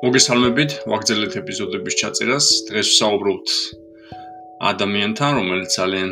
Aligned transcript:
მოგესალმებით, 0.00 0.72
ვაგრძელებთ 0.88 1.34
ეპიზოდების 1.42 1.94
ჩაწერას. 2.00 2.46
დღეს 2.72 2.88
ვსაუბრობთ 2.88 3.48
ადამიანთან, 4.64 5.30
რომელიც 5.36 5.74
ძალიან 5.76 6.10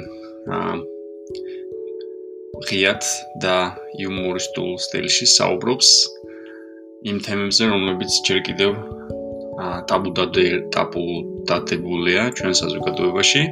ღიად 2.69 3.07
და 3.41 3.55
იუმორისტულ 3.97 4.75
სტილში 4.85 5.29
საუბრობს 5.33 5.93
იმ 7.09 7.17
თემებზე, 7.25 7.65
რომლებიც 7.73 8.13
ჯერ 8.29 8.43
კიდევ 8.49 8.73
აა 9.57 9.79
ტაბუ 9.89 10.11
ტაბუ 10.77 11.05
დადებულია 11.49 12.23
ჩვენ 12.37 12.53
საზოგადოებაში. 12.61 13.43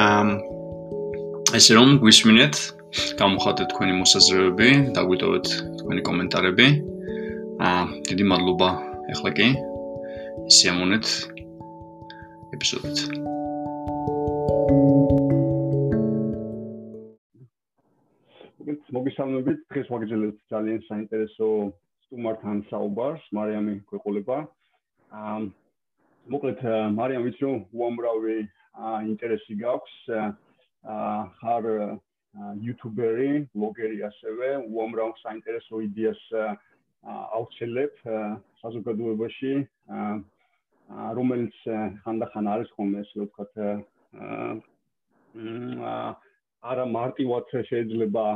აა 0.00 0.22
ესე 1.60 1.76
რომ 1.76 2.00
გვისმინეთ, 2.00 2.54
გამოხატეთ 3.20 3.66
თქვენი 3.76 3.92
მოსაზრებები, 4.00 4.70
დაგვიტოვეთ 4.96 5.46
თქვენი 5.84 6.02
კომენტარები. 6.08 6.66
აა 7.68 7.84
დიდი 8.08 8.24
მადლობა 8.32 8.91
ახლა 9.10 9.30
კი 9.34 9.46
სიამონეთ 10.54 11.08
ეპიზოდით. 12.54 13.00
მოგესალმებით 18.92 19.60
დღეს 19.72 19.88
ვაგრძელებთ 19.90 20.38
ძალიან 20.52 20.80
საინტერესო 20.86 21.48
სტუმართან 22.06 22.58
საუბარს 22.70 23.24
მარიამი 23.34 23.74
გვეყოლება. 23.90 24.38
აა 25.18 25.36
მოკლედ 26.34 26.60
მარიამ 26.98 27.26
ვიცი 27.26 27.42
რომ 27.48 27.58
უამრავი 27.72 28.38
ინტერესი 29.10 29.58
გაქვს. 29.64 29.96
აა 30.82 31.98
იუთუბერი, 32.32 33.32
ბლოგერი 33.52 33.98
ასევე, 34.08 34.48
უამრავ 34.72 35.10
საინტერესო 35.20 35.82
იდეას 35.88 36.22
აუცილებ 37.02 37.94
საზოგადოებაში 38.62 39.52
რომელიც 41.18 41.56
ხანდახან 42.04 42.50
არის 42.54 42.70
ხოლმე 42.76 43.02
ესე 43.04 43.26
ვთქვათ 43.26 43.52
არა 46.72 46.84
მარტივად 46.96 47.54
შეიძლება 47.70 48.26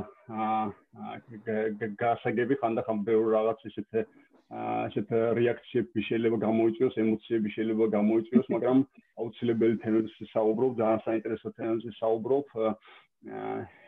გასაგები 2.04 2.54
ხანდახან 2.62 3.04
ბევრ 3.06 3.34
რაღაც 3.38 3.66
ისეთ 3.70 4.06
ასეთ 4.46 5.08
რეაქციები 5.36 6.02
შეიძლება 6.06 6.38
გამოიწვიოს, 6.46 6.98
ემოციები 7.02 7.50
შეიძლება 7.50 7.86
გამოიწვიოს, 7.94 8.46
მაგრამ 8.54 8.82
აუცილებელი 9.22 9.76
თემებზე 9.82 10.24
საუბრობ, 10.30 10.76
ძალიან 10.80 11.00
საინტერესო 11.06 11.50
თემებზე 11.58 11.90
საუბრობ. 11.98 12.46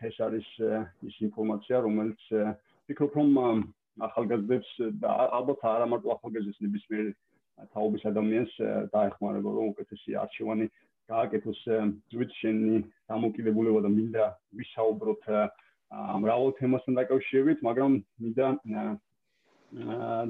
ეს 0.08 0.16
არის 0.26 0.48
ის 1.06 1.16
ინფორმაცია, 1.28 1.76
რომელიც 1.86 2.20
ვფიქრობ, 2.34 3.12
რომ 3.18 3.28
ახალგაზრდებს 4.06 4.70
და 5.02 5.14
ალბათ 5.38 5.64
არა 5.72 5.86
მარტო 5.92 6.14
ახალგაზრდებს 6.14 6.62
ნებისმიერ 6.66 7.06
თაობის 7.74 8.04
ადამიანს 8.10 8.52
დაეხმარება 8.94 9.50
რომ 9.58 9.72
უკეთესი 9.74 10.16
არჩევანი 10.22 10.66
გააკეთოს 11.10 11.60
ვიც 12.20 12.32
შენი 12.42 12.82
დამოკიდებულება 13.10 13.80
და 13.86 13.90
მინდა 13.96 14.24
ვისაუბროთ 14.60 15.24
მრავალ 16.22 16.50
თემასთან 16.60 16.98
დაკავშირებით 17.00 17.64
მაგრამ 17.68 17.92
მინდა 18.24 18.46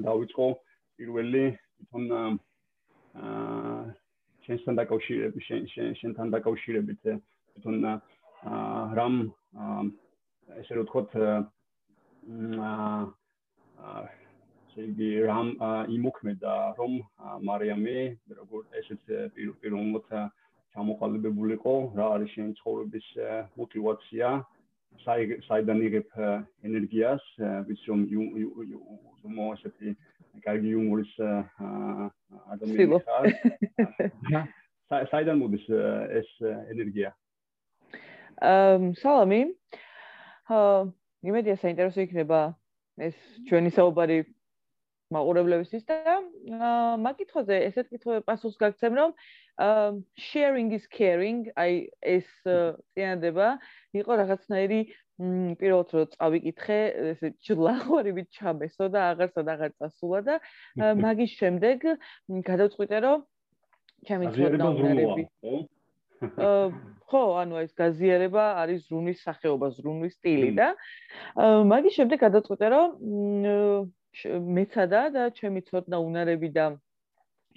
დავიწყო 0.07 0.47
პირველი 0.99 1.43
თვითონ 1.79 2.05
აა 3.19 3.83
შენთან 4.47 4.75
დაკავშირებით 4.81 5.43
შენთან 6.01 6.33
დაკავშირებით 6.35 7.01
თვითონ 7.05 7.75
რამ 8.99 9.15
ესე 10.59 10.73
რომ 10.79 10.85
ვთქვათ 10.87 11.11
აა 11.19 12.99
ესე 13.79 14.85
იგი 14.89 15.09
რამ 15.29 15.49
იმოქმედა 15.95 16.53
რომ 16.79 16.99
მარიამი 17.47 17.97
როგორ 18.39 18.61
ესეც 18.81 19.01
პიროვნულად 19.63 20.07
ჩამოყალიბებულიყო 20.75 21.75
რა 21.97 22.07
არის 22.19 22.35
შენი 22.35 22.53
ცხოვრების 22.59 23.07
мотивация 23.59 24.29
საიდან 25.05 25.79
იღებ 25.87 26.09
ენერგიას 26.69 27.23
ვის 27.69 27.81
რომ 27.89 27.99
ზმო 29.23 29.45
ესეთი 29.55 29.95
კარგი 30.45 30.69
იუმორის 30.75 31.11
ადამიანი 32.53 32.99
ხარ 33.05 33.23
საიდან 34.89 35.37
მოდის 35.37 35.65
ეს 36.19 36.29
ენერგია? 36.73 37.11
აა 38.41 38.93
სალამი. 39.01 39.41
აა 40.49 40.79
იმედია 41.29 41.55
საინტერესო 41.61 42.01
იქნება 42.07 42.39
ეს 43.07 43.17
ჩვენი 43.49 43.71
საუბარი 43.75 44.19
მაყურებლებისთვის 45.09 45.85
და 45.89 46.15
მაგითხოვზე 47.01 47.55
ესეთ 47.69 47.87
კითხვებს 47.93 48.25
პასუხს 48.29 48.57
გაგცემ 48.61 48.97
რომ 48.99 49.13
sharing 50.29 50.69
is 50.77 50.85
caring 50.93 51.49
აი 51.57 51.89
ეს 52.15 52.27
წინადება 52.45 53.47
იყო 54.01 54.19
რაღაცნაირი 54.21 54.81
პირველად 55.59 55.89
რო 55.97 56.03
წავიკითხე 56.13 56.79
ესე 57.15 57.33
ჯლახვარებით 57.47 58.29
ჩამესო 58.37 58.85
და 58.93 59.01
აღარსა 59.15 59.41
და 59.49 59.57
აღარ 59.57 59.73
წასულა 59.81 60.19
და 60.29 60.35
მაგის 61.03 61.33
შემდეგ 61.41 61.89
გადავწყვიტე 62.51 62.97
რომ 63.07 63.25
ჩემი 64.07 64.31
ცოდნაები 64.37 65.23
ხო, 66.19 67.21
ანუ 67.41 67.61
ეს 67.63 67.71
გაზიარება 67.79 68.43
არის 68.61 68.85
ზრუნვის 68.87 69.23
სახეობა, 69.23 69.67
ზრუნვის 69.77 70.13
სტილი 70.19 70.51
და 70.59 70.67
მაგის 71.71 71.95
შემდეგ 71.97 72.17
გადაწყვიტე 72.25 72.67
რომ 72.75 72.89
მეცადა 74.57 75.01
და 75.15 75.23
ჩემი 75.39 75.61
ცოდნა 75.69 75.97
უნარები 76.03 76.49
და 76.53 76.65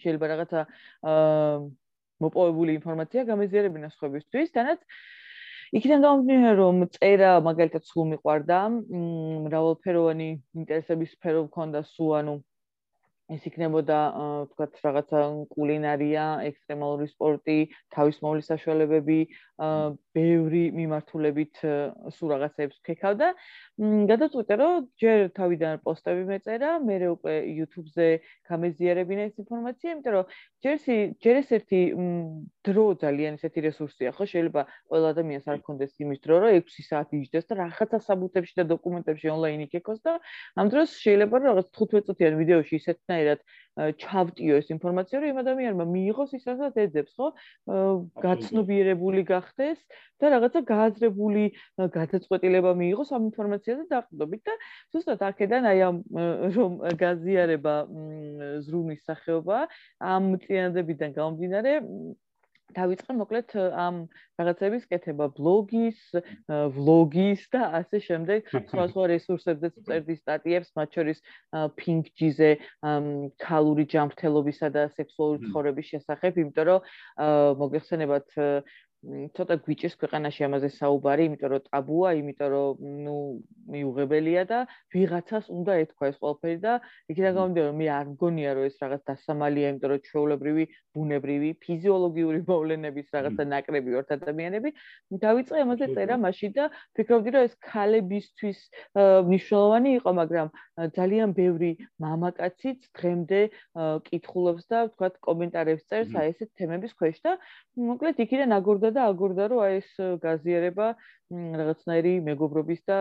შეიძლება 0.03 0.27
რაღაცა 0.33 0.61
მოპოვებული 2.23 2.71
ინფორმაცია 2.79 3.27
გამეზიარებინა 3.33 3.89
სხვებისთვის, 3.97 4.55
თანაც 4.55 4.81
იქიდან 5.73 6.01
გამომდინარე 6.07 6.55
რომ 6.61 6.77
წერა 6.95 7.31
მაგალითად 7.43 7.83
სულ 7.89 8.05
მიყვარდა, 8.15 8.59
მრავალფეროვანი 9.49 10.29
ინტერესების 10.63 11.13
სფერო 11.17 11.41
მქონდა 11.49 11.81
სულ, 11.93 12.11
ანუ 12.21 12.35
ეს 13.33 13.47
იქნებოდა 13.49 13.99
თქვათ 14.53 14.73
რაღაცა 14.85 15.21
კულინარია, 15.55 16.25
ექსტრემალური 16.49 17.07
სპორტი, 17.11 17.59
თავისმოვლის 17.97 18.51
საშუალებები, 18.53 19.19
ბევრი 20.17 20.65
მიმართულებით 20.77 21.63
სულ 22.17 22.29
რაღაცებს 22.35 22.77
ვქეკავდა. 22.83 23.29
გადაწყვიტე 24.13 24.55
რომ 24.63 24.73
ჯერ 25.01 25.19
თავიდან 25.39 25.81
პოსტები 25.87 26.25
მეწერა, 26.29 26.71
მე 26.83 26.97
უკვე 27.15 27.35
YouTube-ზე 27.59 28.09
გამეზიარებინა 28.51 29.23
ეს 29.31 29.37
ინფორმაცია, 29.43 29.89
იმიტომ 29.93 30.13
რომ 30.19 30.27
ჯერ 31.23 31.37
ეს 31.43 31.49
ერთი 31.57 31.81
დრო 32.67 32.85
ძალიან 33.03 33.39
ესეთი 33.39 33.61
რესურსია, 33.67 34.11
ხო? 34.17 34.25
შეიძლება 34.33 34.63
ყველა 34.89 35.09
ადამიანს 35.15 35.47
არ 35.53 35.59
ქონდეს 35.67 35.93
იმის 36.03 36.19
დრო, 36.25 36.35
რომ 36.43 36.51
6 36.63 36.87
საათი 36.91 37.15
იჯდეს 37.23 37.47
და 37.51 37.55
რაღაცა 37.63 37.99
საბუთებში 38.07 38.55
და 38.61 38.65
დოკუმენტებში 38.75 39.27
ონლაინ 39.35 39.61
იქეკოს 39.67 40.01
და 40.07 40.13
ამ 40.61 40.67
დროს 40.73 40.89
შეიძლება 41.05 41.35
რომ 41.43 41.47
რაღაც 41.51 41.67
15 41.75 42.07
წუთიან 42.07 42.35
ვიდეოში 42.39 42.75
ისეთნაირად 42.83 43.41
ჩავტიო 43.73 44.57
ეს 44.61 44.69
ინფორმაცია, 44.69 45.17
რომ 45.17 45.29
იმ 45.33 45.39
ადამიანმა 45.43 45.85
მიიღოს 45.89 46.31
ის, 46.37 46.45
რასაც 46.45 46.75
ეძებს, 46.77 47.13
ხო? 47.17 47.29
გაცნობიერებული 48.21 49.23
გახდეს 49.25 49.79
და 50.21 50.27
რაღაცა 50.37 50.61
გააზრებული 50.69 51.45
გადაწყვეტილება 51.97 52.71
მიიღოს 52.83 53.11
ამ 53.17 53.23
ინფორმაციაზე 53.33 53.85
დაყრდნობით 53.93 54.43
და 54.45 54.55
ზუსტად 54.93 55.25
აქედან 55.31 55.63
აი 55.73 55.79
ამ 55.89 55.97
რომ 56.57 56.73
გაზიარება 57.01 57.75
ზრუნვის 58.67 59.01
სახეობა 59.09 59.59
ამ 60.15 60.25
წინადებიდან 60.45 61.17
გამომდინარე 61.17 61.73
დავიწყე 62.77 63.15
მოკლედ 63.19 63.55
ამ 63.85 63.97
რაღაცების 64.41 64.85
კეთება. 64.91 65.29
ბლოგის, 65.37 65.99
ვლოგის 66.49 67.41
და 67.53 67.63
ასე 67.81 67.99
შემდეგ. 68.09 68.53
სხვა 68.53 68.85
სხვა 68.93 69.05
რესურსებზე 69.13 69.69
წერდი 69.87 70.17
სტატიებს, 70.21 70.73
მათ 70.77 70.89
შორის 70.99 71.19
pink-ზე 71.81 72.51
ქალური 73.45 73.85
ჯანმრთელობისა 73.95 74.69
და 74.77 74.83
სექსუალური 74.97 75.51
ცხოვრების 75.51 75.91
შესახებ, 75.93 76.33
იმიტომ 76.43 76.67
რომ 76.71 76.81
მოგეხსენებათ 77.63 78.27
ცოტა 79.03 79.57
გვიჭირს 79.67 79.97
ქვეყანაში 79.99 80.45
ამაზე 80.47 80.69
საუბარი, 80.79 81.25
იმიტომ 81.27 81.51
რომ 81.53 81.63
ტაბუა, 81.67 82.11
იმიტომ 82.23 82.51
რომ 82.55 82.83
ნუ 83.03 83.17
მიუღებელია 83.73 84.43
და 84.47 84.59
ვიღაცას 84.95 85.49
უნდა 85.51 85.73
ეთქვა 85.83 86.07
ეს 86.13 86.17
ყველაფერი 86.23 86.59
და 86.63 86.73
იქიდან 87.11 87.33
გამომდინარე 87.39 87.71
რომ 87.73 87.79
მე 87.83 87.89
არ 87.99 88.07
მგონია 88.13 88.51
რომ 88.59 88.65
ეს 88.71 88.77
რაღაც 88.83 89.03
დასამალია, 89.11 89.67
იმიტომ 89.73 89.91
რომ 89.91 90.01
ჩვეულებრივი, 90.07 90.65
ბუნებრივი, 90.95 91.51
ფიზიოლოგიური 91.67 92.41
მოვლენების 92.47 93.07
რაღაცა 93.17 93.43
ნაკრები 93.53 93.91
ვართ 93.97 94.09
ადამიანები. 94.23 94.71
დავიწყე 95.25 95.63
ამაზე 95.67 95.87
წერა 95.99 96.17
მაშინ 96.23 96.51
და 96.59 96.65
ფიქრობდი 96.95 97.31
რომ 97.35 97.43
ეს 97.49 97.55
ქალებისთვის 97.59 98.59
მნიშვნელოვანი 99.27 99.91
იყო, 99.99 100.11
მაგრამ 100.23 100.49
ძალიან 100.95 101.29
ბევრი 101.35 101.71
მამაკაციც 101.99 102.79
დღემდე 102.99 103.41
კითხულობს 104.07 104.65
და 104.71 104.79
ვთქვათ 104.87 105.15
კომენტარებს 105.27 105.85
წერს 105.91 106.15
აი 106.15 106.33
ესეთ 106.33 106.51
თემების 106.59 106.93
ქვეშ 106.99 107.19
და 107.27 107.33
მოკლედ 107.77 108.17
იქიდან 108.25 108.51
აგორდა 108.59 108.92
და 108.97 109.09
აგურდა 109.13 109.49
რომ 109.53 109.65
აი 109.67 109.81
ეს 109.81 109.91
გაზიარება 110.23 110.87
რაღაცნაირი 111.61 112.15
მეგობრობის 112.29 112.81
და 112.89 112.99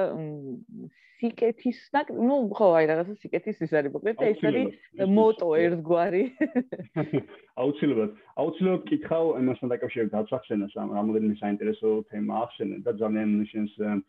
სიკეთის 1.21 1.79
ნუ 2.17 2.37
ხო 2.57 2.67
აი 2.77 2.85
რაღაცა 2.91 3.15
სიკეთის 3.21 3.59
ის 3.65 3.73
არის 3.77 3.93
მოკლედ 3.95 4.23
ეს 4.25 4.39
არის 4.49 4.69
მოტო 5.17 5.49
ერთგვარი. 5.65 6.23
აუცილებლად. 7.61 8.15
აუცილებლად 8.41 8.87
კითხავ 8.89 9.25
ამასთან 9.41 9.73
დაკავშირებით 9.73 10.15
დაწახსენას 10.17 10.73
ამ 10.81 10.95
რამოდენიმე 10.97 11.35
საინტერესო 11.43 11.89
თემა 12.09 12.41
ახსენე 12.45 12.81
და 12.87 12.91
ძალიან 13.03 13.29
ნიშნს 13.41 13.77
აა 13.81 13.99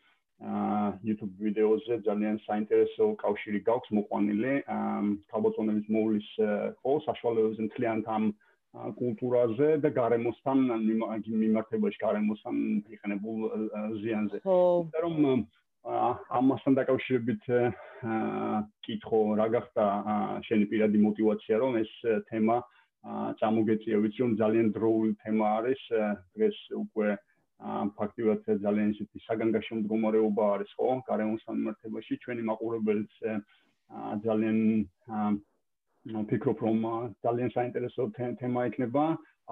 YouTube 1.06 1.34
ვიდეოზე 1.38 2.00
ძალიან 2.08 2.38
საინტერესო 2.46 3.04
კავშირი 3.20 3.60
გაქვს 3.68 3.92
მოყვანილი 3.98 4.54
აა 4.76 5.02
თავბოწონების 5.30 5.86
მოვლის 5.96 6.28
ხო 6.80 6.92
საშუალებებზე 7.06 7.68
მთლიანად 7.68 8.08
ამ 8.16 8.24
კულტურაზე 8.72 9.68
და 9.84 9.90
გარემოსთან 9.96 10.60
მიმართებაში 11.28 11.98
გარემოსთან 12.02 12.60
იყენებულ 12.96 13.42
ზიანზე. 14.00 14.38
იმიტომ 14.44 15.02
რომ 15.04 15.44
ამასთან 16.40 16.78
დაკავშირებით 16.78 17.50
კითხო 18.86 19.20
რა 19.40 19.46
გახდა 19.56 19.84
შენი 20.48 20.64
პირადი 20.72 21.02
мотиваცია 21.04 21.58
რომ 21.64 21.76
ეს 21.82 21.92
თემა 22.30 22.56
წამოგეწია. 23.42 24.00
ვიცი 24.06 24.20
რომ 24.24 24.32
ძალიან 24.40 24.72
დროული 24.78 25.12
თემა 25.20 25.46
არის 25.58 25.82
დღეს 26.38 26.56
უკვე 26.80 27.08
ფაქტიურად 27.98 28.40
ძალიან 28.62 28.88
ისეთი 28.94 29.18
საგანგაშო 29.26 29.74
მდგომარეობა 29.82 30.44
არის 30.54 30.70
ხო? 30.78 30.88
გარემოსთან 31.10 31.54
მიმართებაში 31.60 32.14
ჩვენი 32.24 32.42
მაყურებელიც 32.48 33.12
ძალიან 34.24 34.58
ფიქრობ 36.02 36.58
რომ 36.66 36.78
ძალიან 37.22 37.50
საინტერესო 37.54 38.10
თემა 38.18 38.66
იქნება 38.70 39.02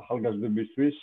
ახალგაზრდებისთვის 0.02 0.96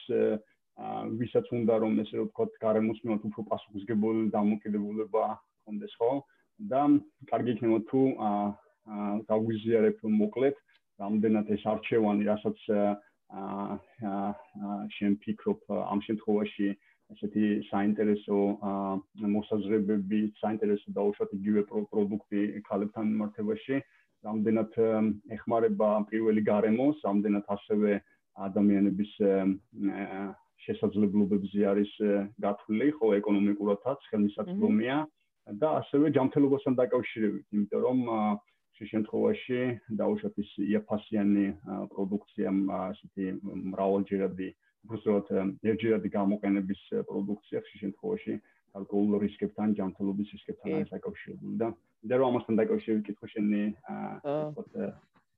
ვისაც 1.19 1.45
უნდა 1.55 1.77
რომ 1.83 1.93
ესე 2.03 2.17
ვთქვათ 2.23 2.57
გარემოს 2.63 2.99
მიმართ 3.03 3.23
უფრო 3.29 3.43
პასუხისგებელი 3.51 4.27
დამოკიდებულება 4.35 5.23
ჰქონდეს 5.39 5.93
ხო? 6.01 6.11
და 6.71 6.81
კარგი 7.31 7.51
იქნება 7.55 7.79
თუ 7.91 8.01
აა 8.27 9.07
გაგვიზიარებ 9.31 9.97
მოკლედ 10.19 10.55
რამდენად 10.99 11.47
ეს 11.55 11.63
არჩევანი 11.73 12.27
რასაც 12.27 12.59
აა 13.39 14.23
შენ 14.97 15.11
ფიქრობ 15.23 15.59
ამ 15.71 15.99
შემთხვევაში 16.07 16.67
ესეთი 17.15 17.47
საინტერესო 17.71 18.37
მოსაზრებები 19.35 20.19
საინტერესო 20.43 20.91
დაუშვათ 20.97 21.31
იგივე 21.39 21.61
პროდუქტი 21.71 22.41
ქალებთან 22.67 23.05
მიმართებაში 23.11 23.79
რამდენად 24.27 24.77
ეხმარება 25.37 25.89
პირველი 26.11 26.43
გარემოს 26.51 27.03
რამდენად 27.07 27.45
ასევე 27.55 27.99
ადამიანების 28.47 29.13
შესაძლებლობებზე 30.67 31.63
არის 31.71 31.91
გათვლილი, 32.43 32.89
ხო, 32.97 33.13
ეკონომიკურადაც 33.21 34.09
ხელმისაწვდომია 34.11 34.97
და 35.61 35.69
ასევე 35.81 36.11
ჯანმრთელობასთან 36.17 36.77
დაკავშირებით, 36.81 37.45
იმიტომ 37.55 37.83
რომ 37.87 37.99
შე 38.77 38.87
შემთხვევაში 38.91 39.59
დაუშვათ 39.99 40.35
ის 40.43 40.49
იაფასიანი 40.67 41.45
პროდუქცია, 41.93 42.51
ასეთი 42.77 43.25
მრავალჯერადი, 43.73 44.49
უბრალოდ 44.87 45.31
ერთჯერადი 45.71 46.09
გამოყენების 46.17 46.81
პროდუქცია 47.09 47.63
შე 47.69 47.81
შემთხვევაში 47.83 48.35
ალკოჰოლურ 48.79 49.25
რისკებთან, 49.25 49.75
ჯანმრთელობის 49.79 50.33
რისკებთან 50.37 50.77
არის 50.77 50.93
დაკავშირებული 50.95 51.55
და 51.63 51.69
და 52.07 52.21
რომ 52.21 52.29
ამასთან 52.31 52.59
დაკავშირებით 52.61 53.07
კითხვა 53.09 53.27
შენი 53.33 53.61
აა 53.93 54.47
აა 54.77 54.91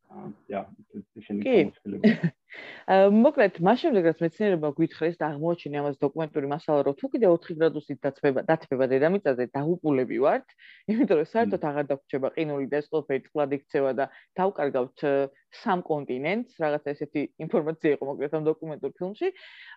შენი 0.10 1.42
კონსულტაცია 1.46 2.30
მოკლედ, 3.24 3.60
მას 3.62 3.82
შემდეგ 3.84 4.08
რაც 4.10 4.22
მეცნიერება 4.24 4.70
გვითხრეს 4.74 5.20
და 5.22 5.28
აღმოაჩინე 5.30 5.78
ამას 5.82 6.00
დოკუმენტური 6.02 6.48
მასალა, 6.50 6.82
რომ 6.88 6.96
თუ 6.98 7.10
კიდე 7.14 7.30
4 7.30 7.58
გრადუსით 7.60 8.00
დათბება, 8.06 8.42
დათბება 8.50 8.88
დედამიწაზე, 8.90 9.46
დაუყულები 9.54 10.18
ვართ, 10.26 10.48
იმიტომ 10.90 11.22
რომ 11.22 11.30
საერთოდ 11.30 11.68
აღარ 11.70 11.86
დაგვრჩება 11.94 12.34
ყინული 12.34 12.68
და 12.74 12.82
ეს 12.82 12.90
ყველაფერი 12.90 13.22
წყლად 13.30 13.56
იქცევა 13.60 13.92
და 14.02 14.06
დავკარგავთ 14.42 15.00
სამ 15.62 15.80
კონტინენტს, 15.86 16.58
რაღაცა 16.58 16.90
ესეთი 16.98 17.22
ინფორმაცია 17.46 17.90
იყო 18.00 18.04
მოკლედ 18.10 18.34
ამ 18.34 18.44
დოკუმენტურ 18.50 18.92
ფილმში. 18.98 19.30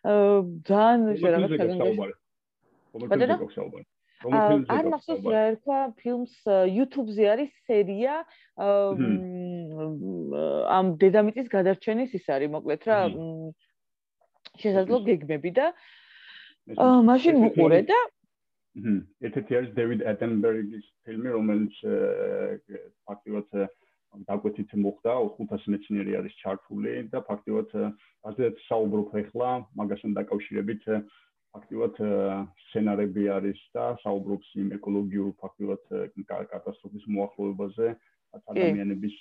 აა 0.08 0.40
ძალიან 0.64 1.00
რაღაც 1.36 2.21
კომენტარი 2.92 3.28
გქონდა 3.32 3.54
საუბარი. 3.56 3.84
არ 4.22 4.88
მახსოვს 4.92 5.24
რა 5.26 5.40
ერქვა 5.50 5.78
ფილმს 5.98 6.34
YouTube-ზე 6.46 7.24
არის 7.34 7.50
სერია 7.66 8.22
ამ 10.76 10.86
დედამიწის 11.02 11.50
გადარჩენის 11.50 12.14
ის 12.18 12.28
არის 12.30 12.52
მოკლედ 12.54 12.86
რა 12.86 12.98
შესაძლო 14.62 14.98
გეგმები 15.10 15.50
და 15.58 15.66
მაშინ 17.10 17.40
მიყურე 17.42 17.80
და 17.90 18.00
ერთ-ერთი 19.26 19.52
არის 19.58 19.72
დევიდ 19.78 20.04
ატენბერგის 20.12 20.86
ფილმი 21.04 21.30
რომელიც 21.36 21.74
ფაქტიურად 23.08 23.48
დაგვეთით 24.28 24.70
მოხდა 24.84 25.12
500 25.40 25.72
მეცნიერი 25.72 26.16
არის 26.20 26.34
ჩართული 26.44 26.94
და 27.12 27.20
ფაქტიურად 27.26 27.70
ასე 28.28 28.52
საუბრობ 28.68 29.14
ახლა 29.22 29.50
მაგასთან 29.80 30.16
დაკავშირებით 30.20 30.88
ფაქტიურად 31.54 31.98
სცენარები 32.66 33.24
არის 33.36 33.60
და 33.76 33.86
საუბრობს 34.02 34.52
იმ 34.62 34.68
ეკოლოგიურ 34.78 35.32
ფაქტიურად 35.42 35.82
კატასტროფის 36.52 37.04
მოახლოებაზე 37.16 37.88
ადამიანების 38.40 39.16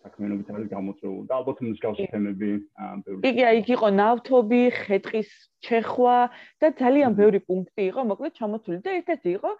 საქმიანობით 0.00 0.48
არის 0.54 0.68
გამოწვეული. 0.72 1.26
და 1.28 1.34
ალბათ 1.40 1.58
მსგავსი 1.66 2.06
თემები 2.12 2.50
ბევრი. 3.04 3.20
იგი 3.30 3.42
აი 3.50 3.60
იქ 3.60 3.68
იყო 3.76 3.88
ნავთობი, 4.00 4.60
ხეთხის 4.80 5.30
ჩეხვა 5.66 6.16
და 6.60 6.66
ძალიან 6.80 7.12
ბევრი 7.20 7.40
პუნქტი 7.44 7.82
იყო 7.92 8.00
მოკლედ 8.10 8.32
ჩამოთვლილი 8.40 8.80
და 8.86 8.96
ერთ-ერთი 9.00 9.30
იყო 9.36 9.50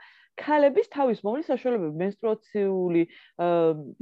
ქალების 0.41 0.89
თავის 0.95 1.21
მომლის 1.27 1.49
საშუალებები, 1.51 1.97
მენსტრუაციული 2.01 3.03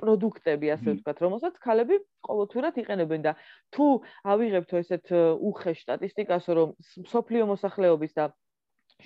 პროდუქტები, 0.02 0.70
ასე 0.74 0.94
ვთქვათ, 0.94 1.22
რომელსაც 1.26 1.58
ქალები 1.64 1.98
ყოველთვირად 2.28 2.80
იყენებენ 2.82 3.24
და 3.26 3.32
თუ 3.74 3.88
ავიღებთ 4.34 4.74
ესეთ 4.82 5.12
უხეშ 5.50 5.82
სტატისტიკას, 5.86 6.50
რომ 6.58 6.76
მსოფლიო 7.06 7.48
მოსახლეობის 7.52 8.14
და 8.18 8.30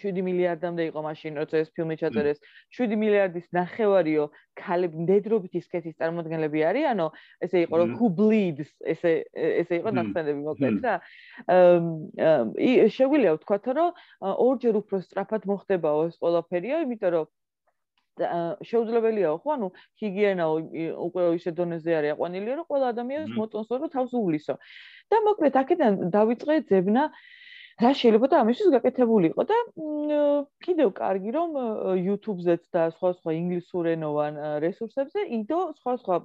7 0.00 0.22
მილიარდამდე 0.24 0.86
იყო 0.88 1.00
მაშინ 1.04 1.36
როცა 1.42 1.56
ეს 1.62 1.70
ფილმი 1.76 1.96
ჩაწერეს. 2.00 2.38
7 2.76 2.96
მილიარდის 2.96 3.46
ნახევარიო 3.52 4.24
ქალები 4.56 5.04
ნედრობით 5.08 5.58
ისკეთის 5.60 5.98
წარმოადგენლები 6.00 6.64
არიანო 6.70 7.06
ესე 7.44 7.64
იყო 7.66 7.74
რომ 7.82 7.92
who 8.00 8.08
bleeds 8.08 8.72
ესე 8.94 9.12
ესე 9.36 9.82
იყო 9.82 9.92
ნახსენები 9.98 10.40
მოკლედ 10.48 10.80
რა 10.86 10.94
აა 11.56 12.88
შეგვიძლია 12.96 13.36
ვთქვათ 13.36 13.68
რომ 13.76 13.90
ორჯერ 14.48 14.80
უფრო 14.80 14.96
სწრაფად 15.04 15.48
მოხდებაო 15.52 16.08
ეს 16.08 16.16
ყველაფერიო 16.24 16.82
იმიტომ 16.88 17.14
რომ 17.16 17.26
შეუძლებელიაო 18.20 19.36
ხო 19.40 19.52
ანუ 19.56 19.68
ჰიგიენა 20.00 20.44
უკვე 21.04 21.22
ისე 21.36 21.50
დონეზე 21.56 21.92
არის 22.00 22.12
აყვანილი 22.16 22.56
რომ 22.60 22.66
ყველა 22.68 22.86
ადამიანს 22.92 23.30
მოწონს 23.36 23.68
რომ 23.72 23.92
თავს 23.96 24.12
უვლისო. 24.12 24.54
და 25.10 25.16
მოკლედ 25.28 25.54
აქედან 25.62 25.92
დავიწყე 26.12 26.56
ძებნა 26.68 27.02
რა 27.80 27.90
შეიძლება 27.96 28.28
და 28.32 28.42
ამისთვის 28.44 28.68
გაკეთებულიყო 28.76 29.42
და 29.48 29.58
კიდევ 30.66 30.92
კარგი 30.98 31.30
რომ 31.36 31.50
YouTube-ზეც 31.96 32.68
და 32.74 32.82
სხვა 32.98 33.10
სხვა 33.18 33.34
ინგლისურენოვან 33.38 34.40
რესურსებზე 34.64 35.20
იდო 35.40 35.60
სხვა 35.80 35.92
სხვა 36.04 36.16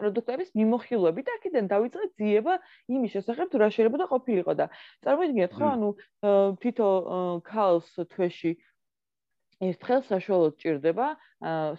პროდუქტების 0.00 0.50
მიმოხილვები 0.58 1.22
და 1.26 1.34
აქედან 1.38 1.68
დავიწყე 1.72 2.08
ძიება 2.20 2.54
იმის 2.92 3.10
შესახებ 3.16 3.52
თუ 3.52 3.60
რა 3.62 3.68
შეიძლება 3.76 4.00
და 4.02 4.06
ყოფილიყო 4.12 4.52
და 4.60 4.66
წარმოიდგინეთ 5.06 5.52
ხო 5.56 5.66
ანუ 5.72 5.90
თითო 6.64 6.88
ქალს 7.48 7.88
თვეში 8.12 8.52
ერთხელ 9.64 10.02
საშუალოდ 10.04 10.54
ჭირდება 10.60 11.06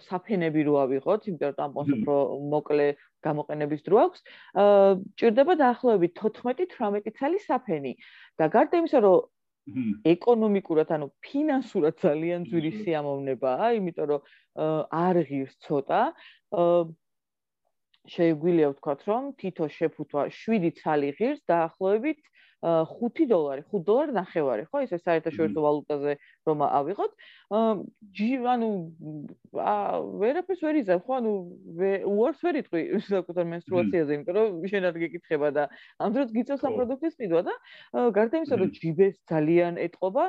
საფენები 0.08 0.60
რო 0.66 0.74
ავიღოთ, 0.82 1.20
იმიტომ 1.30 1.48
რომ 1.48 1.58
ტამპონს 1.58 1.90
უფრო 1.98 2.16
მოკლე 2.52 2.86
გამოყენების 3.22 3.80
დრო 3.86 3.96
აქვს. 4.04 4.20
ჭირდება 5.18 5.54
დაახლოებით 5.62 6.12
14-18 6.18 7.14
წელი 7.18 7.38
საფენი. 7.46 7.92
და 8.38 8.44
გარდა 8.50 8.74
იმისა, 8.82 8.98
რომ 9.02 9.18
ეკონომიკურად, 10.06 10.88
ანუ 10.96 11.06
ფინანსურად 11.22 11.94
ძალიან 12.02 12.46
ძვირი 12.50 12.72
სიამოვნებაა, 12.82 13.66
იმიტომ 13.78 14.06
რომ 14.10 14.20
არ 14.88 15.16
ღირს 15.28 15.54
ცოტა. 15.66 16.00
შეგვიძლია 18.08 18.68
ვთქვათ, 18.72 19.00
რომ 19.04 19.22
თითო 19.36 19.64
შეფუთვა 19.68 20.22
7 20.32 20.72
ცალი 20.80 21.10
ღირს 21.18 21.40
დაახლოებით 21.44 22.20
5 22.62 23.26
დოლარი, 23.30 23.62
5 23.70 23.84
დოლარი 23.86 24.12
ნახევარი, 24.16 24.66
ხო, 24.66 24.82
ისე 24.82 24.98
საერთაშორისო 24.98 25.62
ვალუტაზე 25.62 26.12
რომ 26.48 26.58
ავიღოთ, 26.66 27.12
ანუ 28.54 28.68
ვერაფერს 30.22 30.62
ვერ 30.66 30.76
იზამ, 30.82 31.00
ხო, 31.06 31.12
ანუ 31.18 31.32
უარს 32.02 32.40
ვერ 32.42 32.58
იტყვი 32.62 32.82
საკუთარ 33.06 33.44
მენსტრუაციაზე, 33.52 34.10
იმიტომ 34.18 34.34
რომ 34.38 34.66
შენ 34.72 34.88
არ 34.90 34.96
გეკითხება 34.98 35.48
და 35.54 35.64
ამ 36.02 36.10
დროს 36.18 36.28
გიწევს 36.34 36.62
ამ 36.66 36.72
პროდუქტის 36.78 37.14
ყიდვა 37.18 37.42
და 37.46 37.54
გარდა 38.18 38.34
იმისა, 38.42 38.56
რომ 38.58 38.70
ჯიბეს 38.74 39.14
ძალიან 39.30 39.72
ეტყობა, 39.86 40.24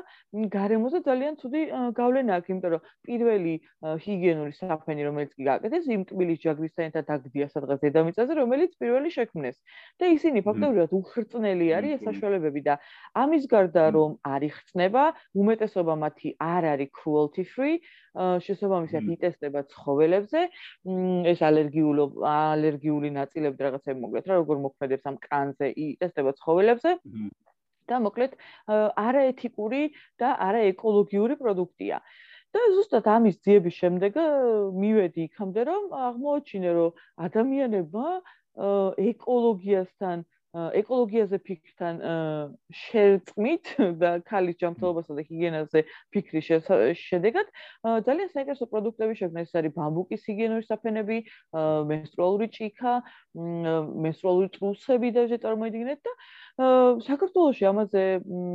გარემოზე 0.53 0.99
ძალიან 1.09 1.33
ცუდი 1.41 1.61
გავლენა 1.97 2.31
აქვს, 2.37 2.49
იმიტომ 2.53 2.71
რომ 2.77 2.81
პირველი 3.09 3.53
ჰიგიენური 4.05 4.53
საფენი, 4.53 5.01
რომელიც 5.09 5.31
კი 5.33 5.43
გააკეთეს, 5.49 5.83
იმ 5.89 6.01
ტკბილის 6.09 6.39
ჯაგრისთან 6.45 6.83
ერთად 6.89 7.03
დაგდია 7.09 7.47
სადღაც 7.49 7.79
დედამიწაზე, 7.83 8.31
რომელიც 8.37 8.71
პირველი 8.77 9.09
შექმნეს. 9.17 9.57
და 9.99 10.05
ისინი 10.15 10.39
ფაქტობრივად 10.45 10.91
უხრწნელი 10.99 11.67
არის 11.79 11.91
ეს 11.99 12.18
საშუალებები 12.19 12.61
და 12.67 12.75
ამის 13.15 13.47
გარდა 13.49 13.83
რომ 13.95 14.11
არის 14.27 14.53
ხწნება 14.59 15.03
უმეტესობა 15.39 15.93
მათი 16.03 16.29
არ 16.43 16.63
არის 16.73 16.89
cruelty 16.99 17.43
free 17.47 17.79
შესაბამისად 18.45 19.03
იტესტება 19.15 19.63
ცხოველებზე. 19.71 20.41
ეს 21.31 21.39
ალერგიულო 21.49 22.05
ალერგიული 22.29 23.09
ნაწილები 23.15 23.59
რაღაცები 23.65 23.99
მოკლედ 24.03 24.25
რა 24.29 24.35
როგორ 24.43 24.57
მოქმედებს 24.67 25.05
ამ 25.09 25.17
კანზე 25.29 25.67
იტესტება 25.71 26.31
ცხოველებზე. 26.39 26.91
და 27.89 27.95
მოკლედ 28.05 28.31
არაეთიკური 29.07 29.81
და 30.21 30.29
არაეკოლოგიური 30.47 31.35
პროდუქტია. 31.41 31.97
და 32.49 32.61
ზუსტად 32.73 33.05
ამის 33.13 33.35
ძიების 33.45 33.75
შემდეგ 33.77 34.13
მივედი 34.81 35.21
იქამდე 35.29 35.61
რომ 35.69 35.83
აღმოაჩინე 35.93 36.71
რომ 36.73 36.91
ადამიანებმა 37.25 38.07
ეკოლოგიასთან 38.59 40.25
ეკოლოგიაზე 40.53 41.37
ფიქრთან 41.45 41.99
შერწმით 42.73 43.69
და 44.01 44.09
ქალის 44.25 44.57
ჯანმრთელობასა 44.57 45.13
და 45.13 45.21
ჰიგიენაზე 45.27 45.83
ფიქრის 46.09 46.49
შედეგად 46.97 47.51
ძალიან 47.85 48.29
საინტერესო 48.33 48.65
პროდუქტები 48.73 49.13
შექმნა 49.19 49.45
ეს 49.45 49.53
არის 49.53 49.75
ბამბუკის 49.77 50.25
ჰიგიენური 50.25 50.65
საფენები, 50.65 51.17
მენსტრუალური 51.91 52.47
ჭიქა, 52.49 52.93
მენსტრუალური 53.37 54.49
ტრუსები 54.57 55.13
და 55.13 55.27
წარმოიდგინეთ 55.37 56.01
და 56.09 56.13
საქართველოში 57.05 57.63
ამაზე 57.69 58.03